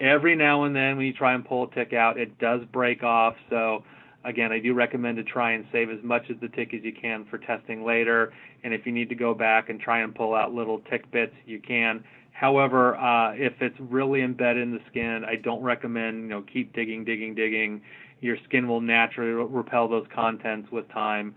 Every 0.00 0.36
now 0.36 0.64
and 0.64 0.74
then, 0.74 0.96
when 0.96 1.06
you 1.06 1.12
try 1.12 1.34
and 1.34 1.44
pull 1.44 1.64
a 1.64 1.74
tick 1.74 1.92
out, 1.92 2.16
it 2.16 2.38
does 2.38 2.60
break 2.72 3.02
off. 3.02 3.34
So, 3.50 3.82
again, 4.24 4.52
I 4.52 4.60
do 4.60 4.74
recommend 4.74 5.16
to 5.16 5.24
try 5.24 5.52
and 5.52 5.66
save 5.72 5.90
as 5.90 5.98
much 6.04 6.30
of 6.30 6.38
the 6.40 6.48
tick 6.48 6.72
as 6.72 6.84
you 6.84 6.92
can 6.92 7.24
for 7.28 7.38
testing 7.38 7.84
later. 7.84 8.32
And 8.62 8.72
if 8.72 8.86
you 8.86 8.92
need 8.92 9.08
to 9.08 9.16
go 9.16 9.34
back 9.34 9.68
and 9.70 9.80
try 9.80 10.02
and 10.02 10.14
pull 10.14 10.34
out 10.34 10.54
little 10.54 10.80
tick 10.90 11.10
bits, 11.10 11.34
you 11.44 11.58
can. 11.60 12.04
However, 12.32 12.96
uh, 12.96 13.32
if 13.34 13.54
it's 13.60 13.78
really 13.80 14.22
embedded 14.22 14.62
in 14.62 14.72
the 14.72 14.80
skin, 14.90 15.24
I 15.24 15.36
don't 15.36 15.62
recommend 15.62 16.22
you 16.22 16.28
know 16.28 16.42
keep 16.42 16.72
digging, 16.74 17.04
digging, 17.04 17.34
digging. 17.34 17.80
Your 18.20 18.36
skin 18.44 18.68
will 18.68 18.80
naturally 18.80 19.30
repel 19.30 19.88
those 19.88 20.06
contents 20.14 20.70
with 20.70 20.88
time. 20.90 21.34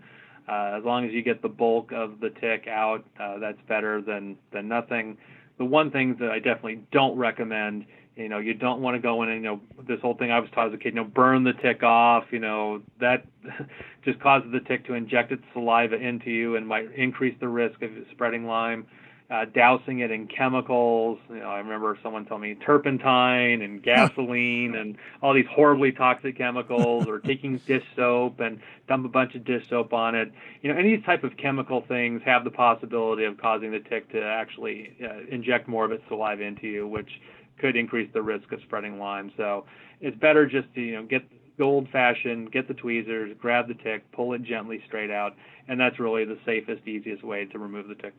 Uh, 0.48 0.76
as 0.78 0.84
long 0.84 1.04
as 1.04 1.12
you 1.12 1.22
get 1.22 1.42
the 1.42 1.48
bulk 1.48 1.92
of 1.92 2.20
the 2.20 2.30
tick 2.30 2.66
out, 2.68 3.04
uh, 3.20 3.38
that's 3.38 3.58
better 3.68 4.00
than 4.00 4.36
than 4.52 4.68
nothing. 4.68 5.16
The 5.58 5.64
one 5.64 5.90
thing 5.90 6.16
that 6.20 6.30
I 6.30 6.38
definitely 6.38 6.80
don't 6.92 7.16
recommend, 7.18 7.84
you 8.16 8.28
know, 8.28 8.38
you 8.38 8.54
don't 8.54 8.80
want 8.80 8.94
to 8.94 9.00
go 9.00 9.22
in 9.22 9.28
and 9.28 9.42
you 9.42 9.48
know 9.48 9.60
this 9.86 10.00
whole 10.00 10.14
thing 10.14 10.30
I 10.30 10.40
was 10.40 10.48
taught 10.54 10.68
as 10.68 10.74
a 10.74 10.78
kid, 10.78 10.94
you 10.94 11.00
know, 11.02 11.04
burn 11.04 11.44
the 11.44 11.52
tick 11.54 11.82
off. 11.82 12.24
You 12.30 12.38
know 12.38 12.82
that 13.00 13.26
just 14.04 14.20
causes 14.20 14.50
the 14.52 14.60
tick 14.60 14.86
to 14.86 14.94
inject 14.94 15.32
its 15.32 15.42
saliva 15.52 15.96
into 15.96 16.30
you 16.30 16.56
and 16.56 16.66
might 16.66 16.92
increase 16.94 17.36
the 17.40 17.48
risk 17.48 17.82
of 17.82 17.90
spreading 18.12 18.46
Lyme 18.46 18.86
uh, 19.30 19.44
dousing 19.44 19.98
it 19.98 20.10
in 20.10 20.26
chemicals. 20.26 21.18
You 21.28 21.40
know, 21.40 21.48
I 21.48 21.58
remember 21.58 21.98
someone 22.02 22.24
told 22.24 22.40
me 22.40 22.54
turpentine 22.54 23.60
and 23.60 23.82
gasoline 23.82 24.74
and 24.74 24.96
all 25.22 25.34
these 25.34 25.46
horribly 25.50 25.92
toxic 25.92 26.38
chemicals, 26.38 27.06
or 27.06 27.18
taking 27.18 27.58
dish 27.66 27.84
soap 27.94 28.40
and 28.40 28.60
dump 28.88 29.04
a 29.04 29.08
bunch 29.08 29.34
of 29.34 29.44
dish 29.44 29.68
soap 29.68 29.92
on 29.92 30.14
it. 30.14 30.32
You 30.62 30.72
know, 30.72 30.78
any 30.78 30.98
type 30.98 31.24
of 31.24 31.36
chemical 31.36 31.84
things 31.86 32.22
have 32.24 32.44
the 32.44 32.50
possibility 32.50 33.24
of 33.24 33.38
causing 33.38 33.70
the 33.70 33.80
tick 33.80 34.10
to 34.12 34.22
actually 34.22 34.96
uh, 35.04 35.20
inject 35.30 35.68
more 35.68 35.84
of 35.84 35.92
its 35.92 36.04
saliva 36.08 36.42
into 36.42 36.66
you, 36.66 36.88
which 36.88 37.20
could 37.58 37.76
increase 37.76 38.08
the 38.14 38.22
risk 38.22 38.50
of 38.52 38.60
spreading 38.62 38.98
Lyme. 38.98 39.30
So 39.36 39.66
it's 40.00 40.16
better 40.16 40.46
just 40.46 40.72
to 40.74 40.80
you 40.80 40.96
know 40.96 41.02
get 41.02 41.22
old 41.60 41.88
fashioned, 41.90 42.52
get 42.52 42.68
the 42.68 42.74
tweezers, 42.74 43.36
grab 43.38 43.68
the 43.68 43.74
tick, 43.74 44.10
pull 44.12 44.32
it 44.32 44.42
gently 44.42 44.80
straight 44.86 45.10
out, 45.10 45.34
and 45.66 45.78
that's 45.78 45.98
really 45.98 46.24
the 46.24 46.38
safest, 46.46 46.86
easiest 46.86 47.22
way 47.22 47.44
to 47.46 47.58
remove 47.58 47.88
the 47.88 47.96
tick. 47.96 48.14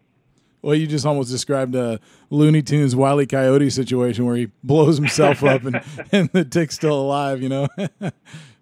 Well, 0.62 0.76
you 0.76 0.88
just 0.88 1.05
almost 1.05 1.32
described 1.32 1.74
a 1.76 1.99
Looney 2.30 2.62
Tunes 2.62 2.95
Wile 2.95 3.22
E. 3.22 3.26
Coyote 3.26 3.70
situation 3.70 4.26
where 4.26 4.36
he 4.36 4.51
blows 4.64 4.97
himself 4.97 5.43
up 5.43 5.64
and, 5.64 5.82
and 6.12 6.30
the 6.34 6.43
tick's 6.43 6.76
still 6.76 6.99
alive, 6.99 7.41
you 7.41 7.47
know? 7.47 7.68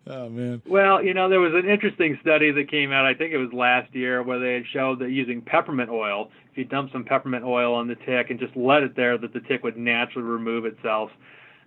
oh, 0.07 0.29
man. 0.29 0.61
Well, 0.67 1.03
you 1.03 1.15
know, 1.15 1.27
there 1.27 1.39
was 1.39 1.53
an 1.55 1.67
interesting 1.67 2.19
study 2.21 2.51
that 2.51 2.69
came 2.69 2.91
out, 2.91 3.05
I 3.05 3.15
think 3.15 3.33
it 3.33 3.37
was 3.37 3.51
last 3.51 3.93
year, 3.95 4.21
where 4.21 4.39
they 4.39 4.53
had 4.53 4.63
showed 4.71 4.99
that 4.99 5.09
using 5.09 5.41
peppermint 5.41 5.89
oil, 5.89 6.29
if 6.51 6.57
you 6.57 6.65
dump 6.65 6.91
some 6.91 7.03
peppermint 7.03 7.43
oil 7.43 7.73
on 7.73 7.87
the 7.87 7.95
tick 7.95 8.29
and 8.29 8.39
just 8.39 8.55
let 8.55 8.83
it 8.83 8.95
there, 8.95 9.17
that 9.17 9.33
the 9.33 9.39
tick 9.41 9.63
would 9.63 9.77
naturally 9.77 10.27
remove 10.27 10.65
itself. 10.65 11.09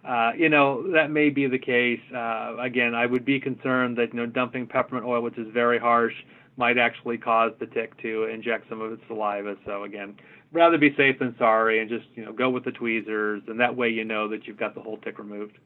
Uh, 0.08 0.30
you 0.36 0.48
know, 0.48 0.92
that 0.92 1.10
may 1.10 1.28
be 1.28 1.46
the 1.46 1.58
case. 1.58 2.00
Uh, 2.14 2.56
again, 2.58 2.94
I 2.94 3.04
would 3.04 3.24
be 3.24 3.38
concerned 3.38 3.98
that, 3.98 4.14
you 4.14 4.20
know, 4.20 4.26
dumping 4.26 4.66
peppermint 4.66 5.04
oil, 5.04 5.22
which 5.22 5.36
is 5.36 5.48
very 5.52 5.78
harsh, 5.78 6.14
might 6.56 6.78
actually 6.78 7.18
cause 7.18 7.52
the 7.58 7.66
tick 7.66 8.00
to 8.02 8.24
inject 8.24 8.68
some 8.68 8.80
of 8.80 8.92
its 8.92 9.02
saliva. 9.06 9.56
So 9.64 9.84
again, 9.84 10.16
rather 10.52 10.78
be 10.78 10.94
safe 10.96 11.18
than 11.18 11.34
sorry 11.38 11.80
and 11.80 11.88
just 11.88 12.06
you 12.14 12.24
know 12.24 12.32
go 12.32 12.50
with 12.50 12.64
the 12.64 12.72
tweezers, 12.72 13.42
and 13.46 13.60
that 13.60 13.76
way 13.76 13.88
you 13.88 14.04
know 14.04 14.28
that 14.28 14.46
you've 14.46 14.58
got 14.58 14.74
the 14.74 14.80
whole 14.80 14.98
tick 14.98 15.18
removed. 15.18 15.58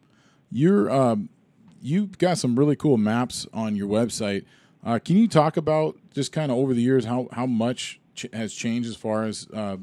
You're 0.50 0.90
um, 0.90 1.28
you've 1.80 2.18
got 2.18 2.38
some 2.38 2.58
really 2.58 2.76
cool 2.76 2.96
maps 2.96 3.46
on 3.52 3.76
your 3.76 3.88
website. 3.88 4.44
Uh, 4.84 4.98
can 4.98 5.16
you 5.16 5.28
talk 5.28 5.56
about 5.56 5.96
just 6.12 6.32
kind 6.32 6.52
of 6.52 6.58
over 6.58 6.74
the 6.74 6.82
years 6.82 7.04
how 7.04 7.28
how 7.32 7.46
much 7.46 8.00
ch- 8.14 8.26
has 8.32 8.52
changed 8.54 8.88
as 8.88 8.96
far 8.96 9.24
as 9.24 9.48
uh, 9.52 9.76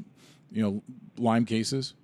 you 0.50 0.62
know 0.62 0.82
Lyme 1.18 1.44
cases? 1.44 1.94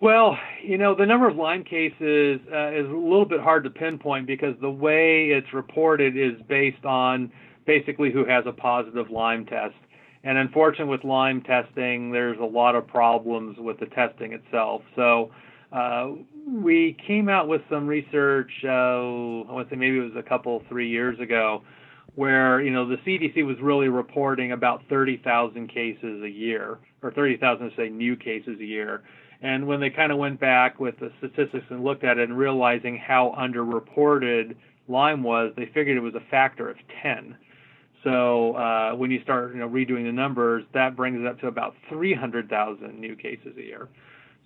Well, 0.00 0.38
you 0.62 0.78
know, 0.78 0.94
the 0.94 1.06
number 1.06 1.28
of 1.28 1.36
Lyme 1.36 1.64
cases 1.64 2.40
uh, 2.52 2.70
is 2.70 2.86
a 2.86 2.96
little 2.96 3.24
bit 3.24 3.40
hard 3.40 3.64
to 3.64 3.70
pinpoint 3.70 4.28
because 4.28 4.54
the 4.60 4.70
way 4.70 5.30
it's 5.30 5.52
reported 5.52 6.16
is 6.16 6.40
based 6.48 6.84
on 6.84 7.32
basically 7.66 8.12
who 8.12 8.24
has 8.24 8.44
a 8.46 8.52
positive 8.52 9.10
Lyme 9.10 9.44
test. 9.44 9.74
And 10.22 10.38
unfortunately, 10.38 10.92
with 10.92 11.04
Lyme 11.04 11.42
testing, 11.42 12.12
there's 12.12 12.38
a 12.38 12.44
lot 12.44 12.76
of 12.76 12.86
problems 12.86 13.56
with 13.58 13.80
the 13.80 13.86
testing 13.86 14.34
itself. 14.34 14.82
So 14.94 15.32
uh, 15.72 16.10
we 16.46 16.96
came 17.04 17.28
out 17.28 17.48
with 17.48 17.62
some 17.68 17.88
research, 17.88 18.50
uh, 18.64 18.68
I 18.68 19.52
want 19.52 19.68
to 19.68 19.74
say 19.74 19.78
maybe 19.78 19.98
it 19.98 20.14
was 20.14 20.24
a 20.24 20.28
couple, 20.28 20.62
three 20.68 20.88
years 20.88 21.18
ago, 21.18 21.62
where 22.14 22.60
you 22.60 22.70
know 22.70 22.88
the 22.88 22.96
CDC 22.96 23.44
was 23.44 23.56
really 23.60 23.88
reporting 23.88 24.52
about 24.52 24.82
30,000 24.88 25.68
cases 25.68 26.22
a 26.22 26.28
year, 26.28 26.78
or 27.02 27.12
30,000, 27.12 27.72
say, 27.76 27.88
new 27.88 28.16
cases 28.16 28.58
a 28.60 28.64
year. 28.64 29.02
And 29.40 29.66
when 29.66 29.80
they 29.80 29.90
kind 29.90 30.10
of 30.10 30.18
went 30.18 30.40
back 30.40 30.80
with 30.80 30.98
the 30.98 31.12
statistics 31.18 31.66
and 31.70 31.84
looked 31.84 32.04
at 32.04 32.18
it 32.18 32.28
and 32.28 32.36
realizing 32.36 32.96
how 32.96 33.34
underreported 33.38 34.56
Lyme 34.88 35.22
was, 35.22 35.52
they 35.56 35.66
figured 35.66 35.96
it 35.96 36.00
was 36.00 36.14
a 36.14 36.30
factor 36.30 36.68
of 36.68 36.76
10. 37.02 37.36
So 38.04 38.54
uh, 38.54 38.92
when 38.92 39.10
you 39.10 39.22
start 39.22 39.54
you 39.54 39.60
know, 39.60 39.68
redoing 39.68 40.04
the 40.04 40.12
numbers, 40.12 40.64
that 40.74 40.96
brings 40.96 41.20
it 41.20 41.26
up 41.26 41.38
to 41.40 41.46
about 41.46 41.74
300,000 41.88 42.98
new 42.98 43.14
cases 43.16 43.54
a 43.56 43.62
year. 43.62 43.88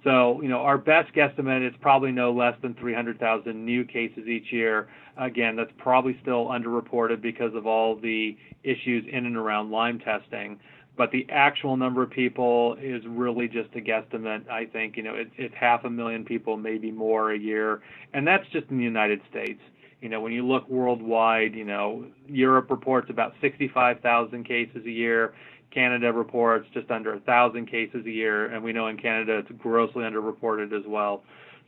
So, 0.05 0.43
you 0.43 0.49
know, 0.49 0.59
our 0.59 0.79
best 0.79 1.15
guesstimate 1.15 1.67
is 1.67 1.75
probably 1.81 2.11
no 2.11 2.33
less 2.33 2.57
than 2.61 2.75
300,000 2.75 3.65
new 3.65 3.85
cases 3.85 4.27
each 4.27 4.53
year. 4.53 4.89
Again, 5.17 5.55
that's 5.55 5.71
probably 5.79 6.19
still 6.23 6.47
underreported 6.47 7.23
because 7.23 7.55
of 7.55 7.67
all 7.67 7.95
the 7.95 8.37
issues 8.65 9.05
in 9.11 9.27
and 9.27 9.37
around 9.37 9.71
Lyme 9.71 10.01
testing. 10.01 10.59
But 10.97 11.11
the 11.11 11.27
actual 11.31 11.77
number 11.77 12.03
of 12.03 12.11
people 12.11 12.77
is 12.81 13.03
really 13.07 13.49
just 13.49 13.71
a 13.75 13.81
guesstimate. 13.81 14.49
I 14.51 14.67
think, 14.67 14.97
you 14.97 15.03
know, 15.03 15.15
it, 15.15 15.31
it's 15.39 15.55
half 15.59 15.85
a 15.85 15.91
million 15.91 16.25
people, 16.25 16.57
maybe 16.57 16.91
more 16.91 17.33
a 17.33 17.39
year. 17.39 17.81
And 18.13 18.27
that's 18.27 18.45
just 18.53 18.69
in 18.71 18.77
the 18.77 18.85
United 18.85 19.21
States. 19.31 19.61
You 20.03 20.09
know, 20.09 20.21
when 20.21 20.33
you 20.33 20.47
look 20.47 20.69
worldwide, 20.69 21.55
you 21.55 21.65
know, 21.65 22.05
Europe 22.29 22.71
reports 22.71 23.09
about 23.09 23.33
65,000 23.41 24.45
cases 24.45 24.83
a 24.85 24.91
year. 24.91 25.33
Canada 25.73 26.13
reports 26.13 26.67
just 26.75 26.91
under 26.91 27.15
a 27.15 27.21
thousand 27.21 27.67
cases 27.67 28.05
a 28.05 28.11
year, 28.11 28.47
and 28.47 28.63
we 28.63 28.73
know 28.73 28.89
in 28.89 28.99
Canada 28.99 29.39
it's 29.39 29.51
grossly 29.59 30.03
underreported 30.05 30.79
as 30.79 30.85
well. 30.87 31.23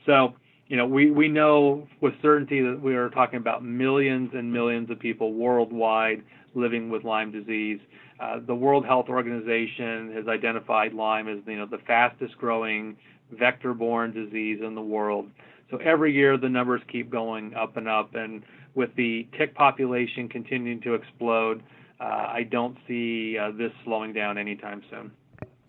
So, 0.05 0.35
you 0.69 0.77
know, 0.77 0.87
we, 0.87 1.11
we 1.11 1.29
know 1.29 1.87
with 2.01 2.15
certainty 2.23 2.63
that 2.63 2.81
we 2.81 2.95
are 2.95 3.11
talking 3.11 3.39
about 3.39 3.65
millions 3.65 4.31
and 4.35 4.53
millions 4.53 4.91
of 4.91 4.99
people 4.99 5.35
worldwide 5.35 6.23
living 6.55 6.91
with 6.91 7.05
Lyme 7.05 7.31
disease. 7.31 7.81
Uh, 8.19 8.41
the 8.47 8.55
World 8.55 8.87
Health 8.87 9.07
Organization 9.09 10.13
has 10.15 10.27
identified 10.29 10.95
Lyme 10.95 11.29
as 11.29 11.39
you 11.47 11.57
know 11.57 11.67
the 11.67 11.79
fastest 11.79 12.39
growing 12.39 12.97
vector-borne 13.33 14.13
disease 14.13 14.61
in 14.63 14.75
the 14.75 14.81
world. 14.81 15.31
So 15.71 15.79
every 15.79 16.15
year 16.15 16.37
the 16.37 16.49
numbers 16.49 16.81
keep 16.91 17.11
going 17.11 17.55
up 17.55 17.77
and 17.77 17.89
up, 17.89 18.15
and 18.15 18.45
with 18.75 18.95
the 18.97 19.27
tick 19.37 19.55
population 19.55 20.29
continuing 20.29 20.81
to 20.83 20.95
explode, 20.95 21.63
uh, 22.01 22.05
I 22.05 22.47
don't 22.49 22.77
see 22.87 23.37
uh, 23.37 23.51
this 23.51 23.73
slowing 23.85 24.13
down 24.13 24.39
anytime 24.39 24.83
soon. 24.91 25.11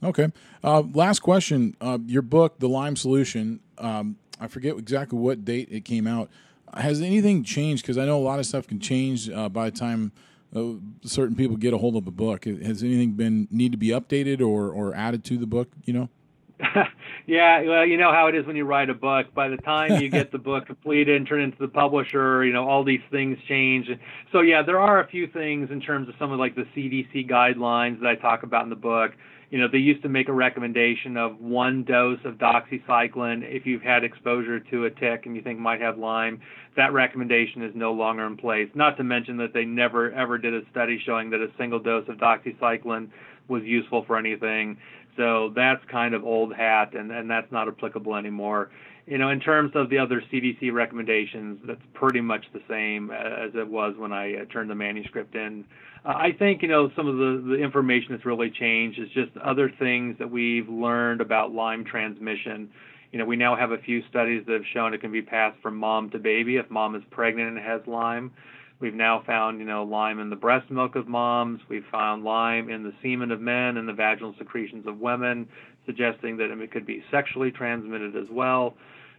Okay. 0.04 0.32
Uh, 0.64 0.84
last 0.94 1.20
question. 1.20 1.76
Uh, 1.82 1.98
your 2.06 2.22
book, 2.22 2.60
The 2.60 2.70
Lyme 2.70 2.96
Solution, 2.96 3.60
um, 3.80 4.18
I 4.40 4.48
forget 4.48 4.78
exactly 4.78 5.18
what 5.18 5.46
date 5.46 5.70
it 5.72 5.86
came 5.86 6.08
out. 6.08 6.30
Has 6.74 7.02
anything 7.02 7.44
changed? 7.44 7.84
Because 7.84 7.98
I 7.98 8.06
know 8.06 8.18
a 8.18 8.24
lot 8.24 8.40
of 8.40 8.46
stuff 8.46 8.68
can 8.68 8.80
change 8.80 9.30
uh, 9.30 9.50
by 9.50 9.70
the 9.70 9.78
time 9.78 10.12
uh, 10.56 10.74
certain 11.04 11.36
people 11.36 11.58
get 11.58 11.74
a 11.74 11.78
hold 11.78 11.96
of 11.96 12.08
a 12.08 12.12
book. 12.12 12.46
Has 12.46 12.84
anything 12.84 13.12
been 13.12 13.48
need 13.52 13.72
to 13.72 13.78
be 13.78 13.90
updated 13.90 14.42
or, 14.42 14.70
or 14.70 14.94
added 14.96 15.24
to 15.26 15.38
the 15.38 15.46
book? 15.46 15.70
You 15.86 15.94
know. 15.94 16.10
yeah, 17.28 17.62
well, 17.64 17.86
you 17.86 17.98
know 17.98 18.14
how 18.14 18.28
it 18.28 18.36
is 18.36 18.46
when 18.46 18.56
you 18.56 18.64
write 18.64 18.90
a 18.90 18.94
book. 18.94 19.34
By 19.34 19.50
the 19.50 19.58
time 19.58 20.02
you 20.02 20.10
get 20.10 20.32
the 20.32 20.38
book 20.38 20.66
completed 20.66 21.18
and 21.18 21.28
turn 21.28 21.42
it 21.42 21.46
into 21.46 21.58
the 21.60 21.68
publisher, 21.68 22.46
you 22.46 22.54
know 22.54 22.68
all 22.68 22.84
these 22.84 23.02
things 23.12 23.38
change. 23.48 23.88
So 24.32 24.42
yeah, 24.42 24.62
there 24.64 24.80
are 24.80 25.02
a 25.02 25.08
few 25.08 25.28
things 25.28 25.70
in 25.72 25.82
terms 25.82 26.08
of 26.08 26.16
some 26.18 26.32
of 26.32 26.40
like 26.40 26.56
the 26.56 26.66
CDC 26.76 27.30
guidelines 27.30 28.00
that 28.00 28.08
I 28.08 28.16
talk 28.16 28.44
about 28.44 28.64
in 28.64 28.70
the 28.70 28.76
book. 28.76 29.12
You 29.52 29.60
know, 29.60 29.68
they 29.72 29.78
used 29.78 30.02
to 30.04 30.10
make 30.10 30.28
a 30.28 30.34
recommendation 30.34 31.18
of 31.18 31.40
one 31.40 31.84
dose 31.84 32.20
of 32.26 32.36
doxycycline 32.36 33.44
if 33.44 33.66
you've 33.66 33.82
had 33.82 34.04
exposure 34.04 34.60
to 34.60 34.86
a 34.86 34.90
tick 34.90 35.26
and 35.26 35.36
you 35.36 35.42
think 35.42 35.60
might 35.60 35.82
have 35.82 35.98
Lyme. 35.98 36.42
That 36.76 36.94
recommendation 36.94 37.64
is 37.64 37.72
no 37.76 37.94
longer 37.94 38.26
in 38.26 38.38
place. 38.38 38.70
Not 38.74 38.98
to 38.98 39.04
mention 39.04 39.38
that 39.38 39.54
they 39.54 39.66
never 39.66 40.12
ever 40.12 40.38
did 40.38 40.54
a 40.54 40.62
study 40.72 41.00
showing 41.06 41.30
that 41.30 41.42
a 41.42 41.48
single 41.58 41.80
dose 41.80 42.08
of 42.10 42.18
doxycycline 42.18 43.10
was 43.48 43.64
useful 43.64 44.04
for 44.06 44.18
anything. 44.18 44.78
So 45.18 45.54
that's 45.56 45.82
kind 45.90 46.14
of 46.14 46.26
old 46.26 46.54
hat, 46.54 46.94
and, 46.94 47.12
and 47.12 47.30
that's 47.30 47.50
not 47.52 47.68
applicable 47.68 48.16
anymore. 48.16 48.70
You 49.08 49.20
know, 49.20 49.30
in 49.30 49.40
terms 49.40 49.72
of 49.76 49.92
the 49.92 50.00
other 50.00 50.22
CDC 50.34 50.74
recommendations, 50.74 51.60
that's 51.68 51.82
pretty 51.94 52.22
much 52.22 52.44
the 52.54 52.62
same 52.68 53.12
as 53.12 53.52
it 53.54 53.68
was 53.68 53.94
when 53.98 54.12
I 54.12 54.36
uh, 54.36 54.46
turned 54.46 54.70
the 54.70 54.76
manuscript 54.76 55.36
in. 55.36 55.64
Uh, 56.04 56.10
I 56.10 56.32
think, 56.38 56.64
you 56.64 56.68
know, 56.68 56.90
some 56.96 57.08
of 57.08 57.18
the, 57.18 57.56
the 57.56 57.64
information 57.64 58.08
that's 58.12 58.26
really 58.26 58.50
changed 58.50 59.00
is 59.00 59.10
just 59.10 59.38
other 59.38 59.72
things 59.78 60.18
that 60.18 60.30
we've 60.30 60.68
learned 60.68 61.22
about 61.22 61.54
Lyme 61.54 61.86
transmission. 61.86 62.70
You 63.12 63.20
know, 63.20 63.26
we 63.26 63.36
now 63.36 63.56
have 63.56 63.72
a 63.72 63.78
few 63.78 64.02
studies 64.10 64.44
that 64.48 64.54
have 64.54 64.66
shown 64.74 64.96
it 64.96 65.02
can 65.02 65.12
be 65.12 65.22
passed 65.22 65.62
from 65.62 65.78
mom 65.78 66.10
to 66.10 66.18
baby 66.18 66.58
if 66.58 66.70
mom 66.72 66.96
is 66.96 67.04
pregnant 67.12 67.50
and 67.50 67.60
has 67.60 67.82
Lyme. 67.86 68.32
We've 68.80 68.94
now 68.94 69.24
found, 69.26 69.60
you 69.60 69.66
know, 69.66 69.84
Lyme 69.84 70.20
in 70.20 70.30
the 70.30 70.36
breast 70.36 70.70
milk 70.70 70.96
of 70.96 71.08
moms. 71.08 71.62
We've 71.70 71.86
found 71.92 72.24
Lyme 72.24 72.70
in 72.70 72.84
the 72.84 72.92
semen 73.02 73.32
of 73.32 73.40
men 73.40 73.78
and 73.78 73.88
the 73.88 73.94
vaginal 73.94 74.36
secretions 74.38 74.86
of 74.86 75.00
women, 75.00 75.48
suggesting 75.86 76.38
that 76.38 76.52
it 76.52 76.72
could 76.72 76.86
be 76.86 77.04
sexually 77.12 77.52
transmitted 77.52 78.16
as 78.16 78.28
well. 78.30 78.76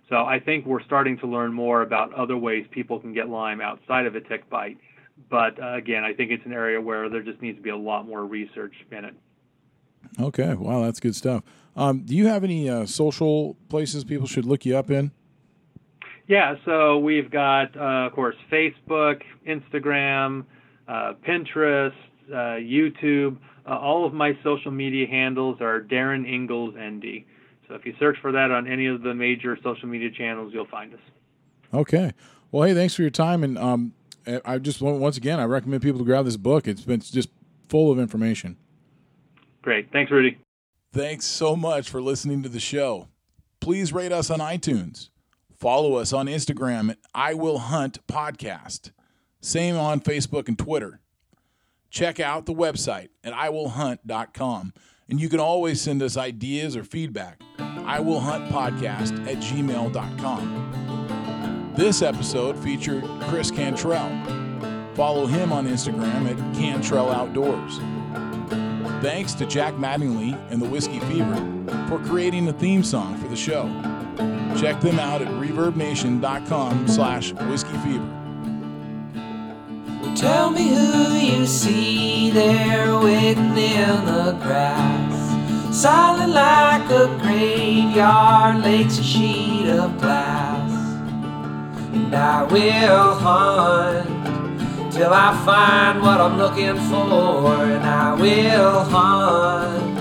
So 0.08 0.16
I 0.16 0.38
think 0.38 0.66
we're 0.66 0.82
starting 0.82 1.18
to 1.18 1.26
learn 1.26 1.52
more 1.52 1.82
about 1.82 2.12
other 2.14 2.36
ways 2.36 2.66
people 2.70 3.00
can 3.00 3.12
get 3.12 3.28
Lyme 3.28 3.60
outside 3.60 4.06
of 4.06 4.14
a 4.14 4.20
tick 4.20 4.48
bite. 4.48 4.78
But 5.30 5.60
uh, 5.60 5.74
again, 5.74 6.04
I 6.04 6.12
think 6.12 6.30
it's 6.30 6.44
an 6.44 6.52
area 6.52 6.80
where 6.80 7.08
there 7.08 7.22
just 7.22 7.42
needs 7.42 7.58
to 7.58 7.62
be 7.62 7.70
a 7.70 7.76
lot 7.76 8.06
more 8.06 8.24
research 8.24 8.74
in 8.90 9.04
it. 9.04 9.14
Okay, 10.20 10.54
wow, 10.54 10.82
that's 10.82 11.00
good 11.00 11.16
stuff. 11.16 11.42
Um, 11.74 12.00
do 12.00 12.14
you 12.14 12.26
have 12.28 12.44
any 12.44 12.68
uh, 12.70 12.86
social 12.86 13.56
places 13.68 14.04
people 14.04 14.26
should 14.26 14.44
look 14.44 14.64
you 14.64 14.76
up 14.76 14.90
in? 14.90 15.10
Yeah, 16.28 16.56
so 16.64 16.98
we've 16.98 17.30
got, 17.30 17.76
uh, 17.76 18.06
of 18.06 18.12
course, 18.12 18.36
Facebook, 18.50 19.22
Instagram, 19.46 20.44
uh, 20.88 21.14
Pinterest, 21.26 21.94
uh, 22.30 22.58
YouTube. 22.58 23.36
Uh, 23.66 23.78
all 23.78 24.04
of 24.04 24.12
my 24.12 24.38
social 24.42 24.70
media 24.70 25.06
handles 25.06 25.60
are 25.60 25.80
Darin 25.80 26.24
Ingels 26.24 26.76
ND. 26.78 27.24
So 27.68 27.74
if 27.74 27.84
you 27.84 27.94
search 27.98 28.16
for 28.20 28.32
that 28.32 28.50
on 28.50 28.66
any 28.66 28.86
of 28.86 29.02
the 29.02 29.14
major 29.14 29.58
social 29.62 29.88
media 29.88 30.10
channels, 30.10 30.52
you'll 30.54 30.66
find 30.66 30.94
us. 30.94 31.00
Okay. 31.74 32.12
Well, 32.52 32.62
hey, 32.68 32.74
thanks 32.74 32.94
for 32.94 33.02
your 33.02 33.10
time. 33.10 33.42
And 33.42 33.58
um, 33.58 33.92
I 34.44 34.58
just 34.58 34.80
want 34.80 34.98
once 34.98 35.16
again, 35.16 35.40
I 35.40 35.44
recommend 35.44 35.82
people 35.82 35.98
to 35.98 36.04
grab 36.04 36.24
this 36.24 36.36
book. 36.36 36.66
It's 36.68 36.82
been 36.82 37.00
just 37.00 37.28
full 37.68 37.90
of 37.90 37.98
information. 37.98 38.56
Great. 39.62 39.90
Thanks, 39.92 40.12
Rudy. 40.12 40.38
Thanks 40.92 41.26
so 41.26 41.56
much 41.56 41.90
for 41.90 42.00
listening 42.00 42.42
to 42.44 42.48
the 42.48 42.60
show. 42.60 43.08
Please 43.60 43.92
rate 43.92 44.12
us 44.12 44.30
on 44.30 44.38
iTunes. 44.38 45.10
Follow 45.58 45.96
us 45.96 46.12
on 46.12 46.26
Instagram 46.26 46.90
at 46.90 46.98
I 47.14 47.34
Will 47.34 47.58
Hunt 47.58 47.98
Podcast. 48.06 48.92
Same 49.40 49.76
on 49.76 50.00
Facebook 50.00 50.48
and 50.48 50.58
Twitter. 50.58 51.00
Check 51.96 52.20
out 52.20 52.44
the 52.44 52.52
website 52.52 53.08
at 53.24 53.32
iwillhunt.com. 53.32 54.74
And 55.08 55.18
you 55.18 55.30
can 55.30 55.40
always 55.40 55.80
send 55.80 56.02
us 56.02 56.18
ideas 56.18 56.76
or 56.76 56.84
feedback. 56.84 57.40
I 57.58 58.00
will 58.00 58.20
hunt 58.20 58.52
podcast 58.52 59.26
at 59.26 59.38
gmail.com. 59.38 60.74
This 61.74 62.02
episode 62.02 62.58
featured 62.58 63.02
Chris 63.22 63.50
Cantrell. 63.50 64.10
Follow 64.94 65.24
him 65.24 65.54
on 65.54 65.66
Instagram 65.66 66.30
at 66.30 66.36
Cantrell 66.54 67.10
Outdoors. 67.10 67.78
Thanks 69.02 69.32
to 69.32 69.46
Jack 69.46 69.72
Mattingly 69.76 70.38
and 70.50 70.60
the 70.60 70.68
Whiskey 70.68 71.00
Fever 71.00 71.34
for 71.88 71.98
creating 72.04 72.44
the 72.44 72.52
theme 72.52 72.84
song 72.84 73.16
for 73.16 73.28
the 73.28 73.36
show. 73.36 73.70
Check 74.60 74.82
them 74.82 74.98
out 74.98 75.22
at 75.22 75.28
reverbnation.com 75.28 76.88
slash 76.88 77.32
whiskey 77.32 77.78
fever. 77.78 78.25
Tell 80.16 80.50
me 80.50 80.68
who 80.68 81.12
you 81.12 81.44
see 81.44 82.30
there 82.30 82.98
waiting 82.98 83.54
in 83.54 84.06
the 84.06 84.34
grass. 84.42 85.76
Silent 85.76 86.32
like 86.32 86.88
a 86.90 87.06
graveyard, 87.20 88.64
lake's 88.64 88.98
a 88.98 89.02
sheet 89.02 89.68
of 89.68 90.00
glass. 90.00 90.72
And 91.92 92.14
I 92.14 92.44
will 92.44 93.14
hunt 93.16 94.90
till 94.90 95.12
I 95.12 95.36
find 95.44 96.00
what 96.00 96.18
I'm 96.18 96.38
looking 96.38 96.76
for. 96.88 97.52
And 97.64 97.84
I 97.84 98.14
will 98.14 98.84
hunt 98.84 99.98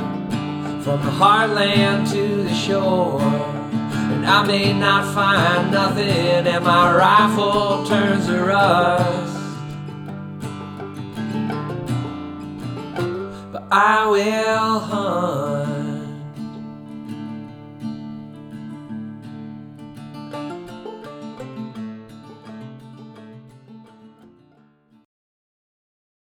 from 0.82 1.02
the 1.02 1.12
heartland 1.12 2.10
to 2.14 2.44
the 2.44 2.56
shore. 2.56 3.22
And 3.22 4.26
I 4.26 4.48
may 4.48 4.72
not 4.72 5.14
find 5.14 5.72
nothing, 5.72 6.48
and 6.48 6.64
my 6.64 6.96
rifle 6.96 7.86
turns 7.86 8.28
to 8.28 8.46
rust. 8.46 9.35
I 13.72 14.06
will 14.06 14.80
hunt 14.80 15.75